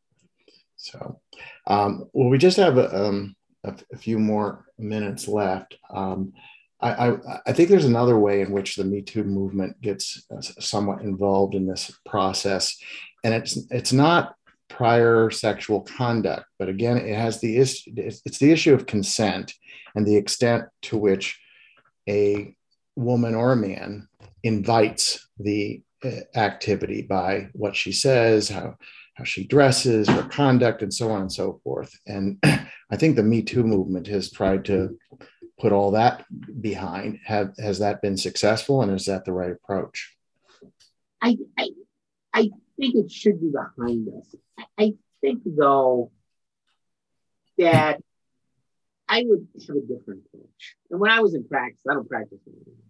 So, 0.83 1.21
um, 1.69 2.09
well, 2.13 2.29
we 2.29 2.39
just 2.39 2.57
have 2.57 2.77
a, 2.77 3.07
um, 3.07 3.37
a, 3.63 3.75
a, 3.93 3.97
few 3.97 4.19
more 4.19 4.67
minutes 4.79 5.29
left. 5.29 5.77
Um, 5.91 6.33
I, 6.81 6.91
I, 6.91 7.17
I, 7.47 7.53
think 7.53 7.69
there's 7.69 7.85
another 7.85 8.19
way 8.19 8.41
in 8.41 8.51
which 8.51 8.75
the 8.75 8.83
Me 8.83 9.01
Too 9.01 9.23
movement 9.23 9.81
gets 9.81 10.27
uh, 10.29 10.41
somewhat 10.41 11.03
involved 11.03 11.55
in 11.55 11.67
this 11.67 11.93
process, 12.05 12.77
and 13.23 13.33
it's 13.33 13.57
it's 13.71 13.93
not 13.93 14.35
prior 14.69 15.31
sexual 15.31 15.83
conduct, 15.83 16.47
but 16.59 16.69
again, 16.69 16.97
it 16.97 17.15
has 17.15 17.41
the 17.41 17.59
is, 17.59 17.85
it's 17.87 18.39
the 18.39 18.51
issue 18.51 18.75
of 18.75 18.87
consent 18.87 19.55
and 19.95 20.05
the 20.05 20.17
extent 20.17 20.65
to 20.83 20.97
which 20.97 21.39
a 22.09 22.57
woman 22.97 23.37
or 23.37 23.53
a 23.53 23.57
man 23.57 24.09
invites 24.43 25.29
the 25.39 25.83
uh, 26.05 26.11
activity 26.35 27.03
by 27.03 27.49
what 27.53 27.77
she 27.77 27.93
says, 27.93 28.49
how 28.49 28.75
how 29.15 29.25
she 29.25 29.47
dresses, 29.47 30.09
her 30.09 30.23
conduct, 30.23 30.83
and 30.83 30.93
so 30.93 31.11
on 31.11 31.23
and 31.23 31.33
so 31.33 31.61
forth. 31.65 31.93
And 32.07 32.39
I 32.45 32.97
think 32.97 33.17
the 33.17 33.23
Me 33.23 33.43
Too 33.43 33.63
movement 33.63 34.07
has 34.07 34.31
tried 34.31 34.65
to 34.67 34.99
put 35.61 35.73
all 35.73 35.93
that 35.93 36.25
behind. 36.61 37.21
Have 37.25 37.55
has 37.59 37.79
that 37.81 38.03
been 38.03 38.17
successful, 38.17 38.83
and 38.83 38.93
is 38.93 39.07
that 39.07 39.25
the 39.25 39.33
right 39.33 39.53
approach? 39.53 40.17
I 41.21 41.37
I, 41.59 41.71
I 42.33 42.51
think 42.79 42.95
it 42.95 43.11
should 43.11 43.41
be 43.41 43.51
behind 43.51 44.09
us. 44.09 44.35
I 44.79 44.95
think 45.21 45.43
though 45.45 46.11
that 47.59 48.01
I 49.09 49.25
would 49.27 49.47
have 49.69 49.77
a 49.77 49.81
different 49.81 50.23
approach. 50.27 50.77
And 50.91 50.99
when 50.99 51.11
I 51.11 51.21
was 51.21 51.35
in 51.35 51.47
practice, 51.47 51.83
I 51.89 51.95
don't 51.95 52.09
practice 52.09 52.41
anymore. 52.47 52.83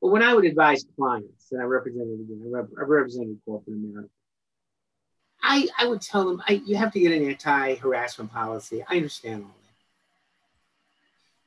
But 0.00 0.08
when 0.08 0.22
I 0.22 0.32
would 0.32 0.44
advise 0.44 0.86
clients, 0.96 1.52
and 1.52 1.60
I 1.60 1.64
represented 1.64 2.20
again, 2.20 2.42
I, 2.46 2.48
rep- 2.48 2.70
I 2.78 2.82
represented 2.82 3.38
corporate 3.44 3.76
America, 3.76 4.08
I, 5.50 5.66
I 5.78 5.86
would 5.86 6.02
tell 6.02 6.26
them 6.26 6.42
I, 6.46 6.60
you 6.66 6.76
have 6.76 6.92
to 6.92 7.00
get 7.00 7.10
an 7.10 7.26
anti-harassment 7.26 8.30
policy. 8.30 8.84
I 8.86 8.96
understand 8.96 9.44
all 9.44 9.48
that. 9.48 9.72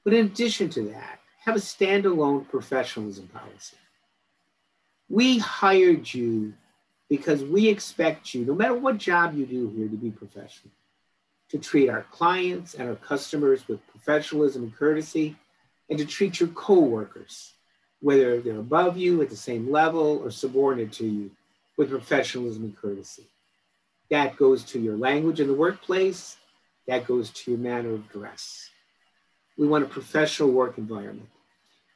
But 0.04 0.14
in 0.16 0.26
addition 0.26 0.70
to 0.70 0.82
that, 0.90 1.20
have 1.46 1.56
a 1.56 1.60
standalone 1.60 2.50
professionalism 2.50 3.28
policy. 3.28 3.78
We 5.08 5.38
hired 5.38 6.12
you 6.12 6.54
because 7.10 7.44
we 7.44 7.68
expect 7.68 8.34
you, 8.34 8.44
no 8.44 8.56
matter 8.56 8.74
what 8.74 8.98
job 8.98 9.36
you 9.36 9.46
do 9.46 9.70
here, 9.70 9.88
to 9.88 9.98
be 9.98 10.10
professional, 10.10 10.72
to 11.50 11.60
treat 11.60 11.88
our 11.88 12.04
clients 12.12 12.74
and 12.74 12.90
our 12.90 12.96
customers 12.96 13.68
with 13.68 13.86
professionalism 13.88 14.64
and 14.64 14.76
courtesy, 14.76 15.36
and 15.90 16.00
to 16.00 16.06
treat 16.06 16.40
your 16.40 16.50
coworkers, 16.50 17.52
whether 18.00 18.42
they're 18.42 18.58
above 18.58 18.98
you 18.98 19.22
at 19.22 19.30
the 19.30 19.36
same 19.36 19.70
level 19.70 20.22
or 20.24 20.32
subordinate 20.32 20.94
to 20.94 21.06
you, 21.06 21.30
with 21.78 21.90
professionalism 21.90 22.64
and 22.64 22.76
courtesy. 22.76 23.28
That 24.12 24.36
goes 24.36 24.64
to 24.66 24.80
your 24.80 24.98
language 24.98 25.40
in 25.40 25.48
the 25.48 25.54
workplace. 25.54 26.38
That 26.88 27.08
goes 27.08 27.32
to 27.32 27.52
your 27.52 27.60
manner 27.60 27.94
of 27.94 28.10
dress. 28.10 28.70
We 29.58 29.68
want 29.68 29.86
a 29.86 29.88
professional 29.88 30.52
work 30.52 30.78
environment. 30.78 31.30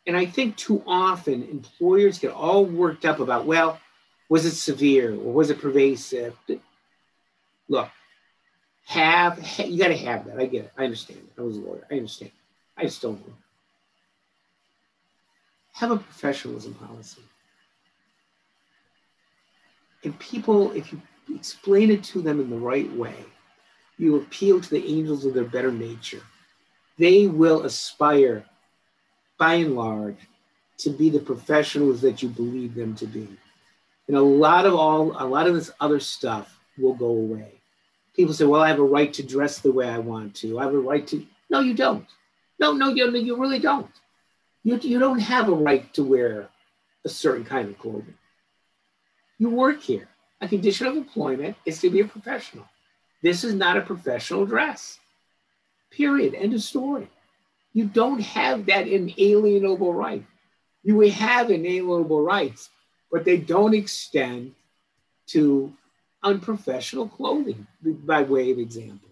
And 0.07 0.15
I 0.15 0.25
think 0.25 0.55
too 0.55 0.81
often 0.87 1.43
employers 1.43 2.19
get 2.19 2.31
all 2.31 2.65
worked 2.65 3.05
up 3.05 3.19
about, 3.19 3.45
well, 3.45 3.79
was 4.29 4.45
it 4.45 4.51
severe 4.51 5.11
or 5.11 5.33
was 5.33 5.49
it 5.49 5.59
pervasive? 5.59 6.37
Look, 7.67 7.89
have, 8.85 9.45
you 9.59 9.77
got 9.77 9.89
to 9.89 9.97
have 9.97 10.25
that. 10.27 10.39
I 10.39 10.45
get 10.45 10.65
it. 10.65 10.71
I 10.77 10.85
understand 10.85 11.19
it. 11.19 11.41
I 11.41 11.43
was 11.43 11.57
a 11.57 11.59
lawyer. 11.59 11.85
I 11.91 11.95
understand. 11.95 12.31
I 12.77 12.87
still 12.87 13.13
know. 13.13 13.33
Have 15.73 15.91
a 15.91 15.97
professionalism 15.97 16.75
policy. 16.75 17.21
And 20.03 20.17
people, 20.19 20.71
if 20.71 20.93
you 20.93 21.01
explain 21.33 21.91
it 21.91 22.03
to 22.05 22.21
them 22.21 22.39
in 22.39 22.49
the 22.49 22.57
right 22.57 22.91
way, 22.93 23.15
you 23.97 24.17
appeal 24.17 24.59
to 24.59 24.69
the 24.69 24.85
angels 24.85 25.25
of 25.25 25.33
their 25.33 25.45
better 25.45 25.71
nature. 25.71 26.21
They 26.97 27.27
will 27.27 27.63
aspire, 27.63 28.45
by 29.37 29.55
and 29.55 29.75
large, 29.75 30.17
to 30.79 30.89
be 30.89 31.09
the 31.09 31.19
professionals 31.19 32.01
that 32.01 32.21
you 32.21 32.29
believe 32.29 32.75
them 32.75 32.95
to 32.95 33.07
be. 33.07 33.27
And 34.07 34.17
a 34.17 34.21
lot 34.21 34.65
of 34.65 34.75
all, 34.75 35.15
a 35.21 35.25
lot 35.25 35.47
of 35.47 35.55
this 35.55 35.71
other 35.79 35.99
stuff 35.99 36.59
will 36.77 36.93
go 36.93 37.07
away. 37.07 37.53
People 38.15 38.33
say, 38.33 38.45
well, 38.45 38.61
I 38.61 38.67
have 38.69 38.79
a 38.79 38.83
right 38.83 39.11
to 39.13 39.23
dress 39.23 39.59
the 39.59 39.71
way 39.71 39.89
I 39.89 39.97
want 39.97 40.35
to. 40.35 40.59
I 40.59 40.63
have 40.63 40.73
a 40.73 40.79
right 40.79 41.05
to. 41.07 41.25
No, 41.49 41.59
you 41.61 41.73
don't. 41.73 42.05
No, 42.59 42.73
no, 42.73 42.89
you, 42.89 43.09
you 43.17 43.37
really 43.37 43.59
don't. 43.59 43.91
You, 44.63 44.77
you 44.77 44.99
don't 44.99 45.19
have 45.19 45.49
a 45.49 45.53
right 45.53 45.93
to 45.93 46.03
wear 46.03 46.49
a 47.03 47.09
certain 47.09 47.45
kind 47.45 47.69
of 47.69 47.77
clothing. 47.77 48.15
You 49.37 49.49
work 49.49 49.81
here 49.81 50.07
a 50.41 50.47
condition 50.47 50.87
of 50.87 50.97
employment 50.97 51.55
is 51.65 51.79
to 51.81 51.89
be 51.89 52.01
a 52.01 52.05
professional. 52.05 52.65
This 53.21 53.43
is 53.43 53.53
not 53.53 53.77
a 53.77 53.81
professional 53.81 54.45
dress. 54.45 54.99
Period. 55.91 56.35
End 56.35 56.53
of 56.53 56.61
story. 56.61 57.07
You 57.73 57.85
don't 57.85 58.21
have 58.21 58.65
that 58.67 58.87
inalienable 58.87 59.93
right. 59.93 60.25
You 60.83 60.99
have 61.01 61.49
inalienable 61.49 62.21
rights, 62.21 62.69
but 63.11 63.25
they 63.25 63.37
don't 63.37 63.73
extend 63.73 64.53
to 65.27 65.73
unprofessional 66.23 67.07
clothing, 67.07 67.65
by 67.81 68.23
way 68.23 68.51
of 68.51 68.59
example. 68.59 69.09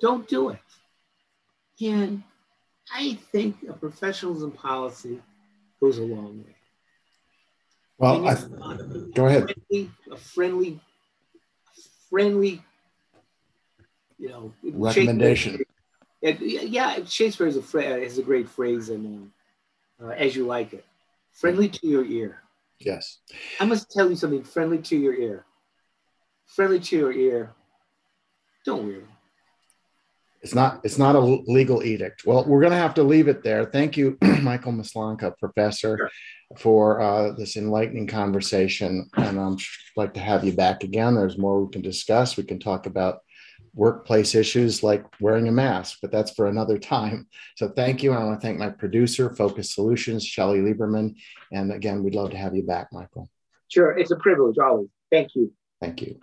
Don't 0.00 0.28
do 0.28 0.50
it. 0.50 0.58
And 1.80 2.22
I 2.92 3.18
think 3.32 3.56
a 3.68 3.72
professionalism 3.72 4.50
policy 4.52 5.20
goes 5.80 5.98
a 5.98 6.02
long 6.02 6.38
way. 6.38 6.53
Well, 7.98 8.26
I, 8.26 8.34
go 9.14 9.26
ahead. 9.26 9.44
Friendly, 9.44 9.90
a 10.10 10.16
friendly, 10.16 10.80
friendly, 12.10 12.62
you 14.18 14.28
know, 14.28 14.52
recommendation. 14.62 15.62
yeah, 16.22 17.04
Shakespeare 17.04 17.46
is 17.46 17.56
a 17.56 17.82
has 17.82 18.18
a 18.18 18.22
great 18.22 18.48
phrase 18.48 18.90
in 18.90 19.30
uh, 20.02 20.08
"As 20.08 20.34
You 20.34 20.46
Like 20.46 20.72
It." 20.72 20.84
Friendly 21.32 21.68
to 21.68 21.86
your 21.86 22.04
ear. 22.04 22.40
Yes. 22.78 23.18
I 23.60 23.64
must 23.64 23.90
tell 23.90 24.08
you 24.08 24.16
something. 24.16 24.42
Friendly 24.42 24.78
to 24.78 24.96
your 24.96 25.14
ear. 25.14 25.44
Friendly 26.46 26.80
to 26.80 26.96
your 26.96 27.12
ear. 27.12 27.50
Don't 28.64 28.86
wear 28.86 29.02
it's 30.44 30.54
not 30.54 30.80
it's 30.84 30.98
not 30.98 31.16
a 31.16 31.20
legal 31.20 31.82
edict. 31.82 32.26
Well, 32.26 32.44
we're 32.44 32.60
going 32.60 32.72
to 32.72 32.76
have 32.76 32.92
to 32.94 33.02
leave 33.02 33.28
it 33.28 33.42
there. 33.42 33.64
Thank 33.64 33.96
you, 33.96 34.18
Michael 34.42 34.72
Maslanka, 34.72 35.36
professor, 35.38 35.96
sure. 35.96 36.10
for 36.58 37.00
uh, 37.00 37.32
this 37.32 37.56
enlightening 37.56 38.06
conversation. 38.06 39.08
And 39.16 39.40
I'd 39.40 39.56
like 39.96 40.12
to 40.14 40.20
have 40.20 40.44
you 40.44 40.52
back 40.52 40.84
again. 40.84 41.14
There's 41.14 41.38
more 41.38 41.64
we 41.64 41.72
can 41.72 41.80
discuss. 41.80 42.36
We 42.36 42.44
can 42.44 42.60
talk 42.60 42.84
about 42.84 43.20
workplace 43.72 44.34
issues 44.34 44.82
like 44.82 45.06
wearing 45.18 45.48
a 45.48 45.52
mask, 45.52 45.98
but 46.02 46.12
that's 46.12 46.32
for 46.32 46.46
another 46.46 46.78
time. 46.96 47.26
So 47.56 47.70
thank 47.70 48.02
you. 48.02 48.12
And 48.12 48.20
I 48.22 48.24
want 48.24 48.38
to 48.38 48.46
thank 48.46 48.58
my 48.58 48.68
producer, 48.68 49.34
Focus 49.34 49.74
Solutions, 49.74 50.26
Shelly 50.26 50.58
Lieberman. 50.58 51.16
And 51.52 51.72
again, 51.72 52.04
we'd 52.04 52.14
love 52.14 52.32
to 52.32 52.36
have 52.36 52.54
you 52.54 52.64
back, 52.64 52.88
Michael. 52.92 53.30
Sure. 53.68 53.96
It's 53.96 54.10
a 54.10 54.16
privilege 54.16 54.58
always. 54.58 54.88
Thank 55.10 55.34
you. 55.34 55.52
Thank 55.80 56.02
you. 56.02 56.20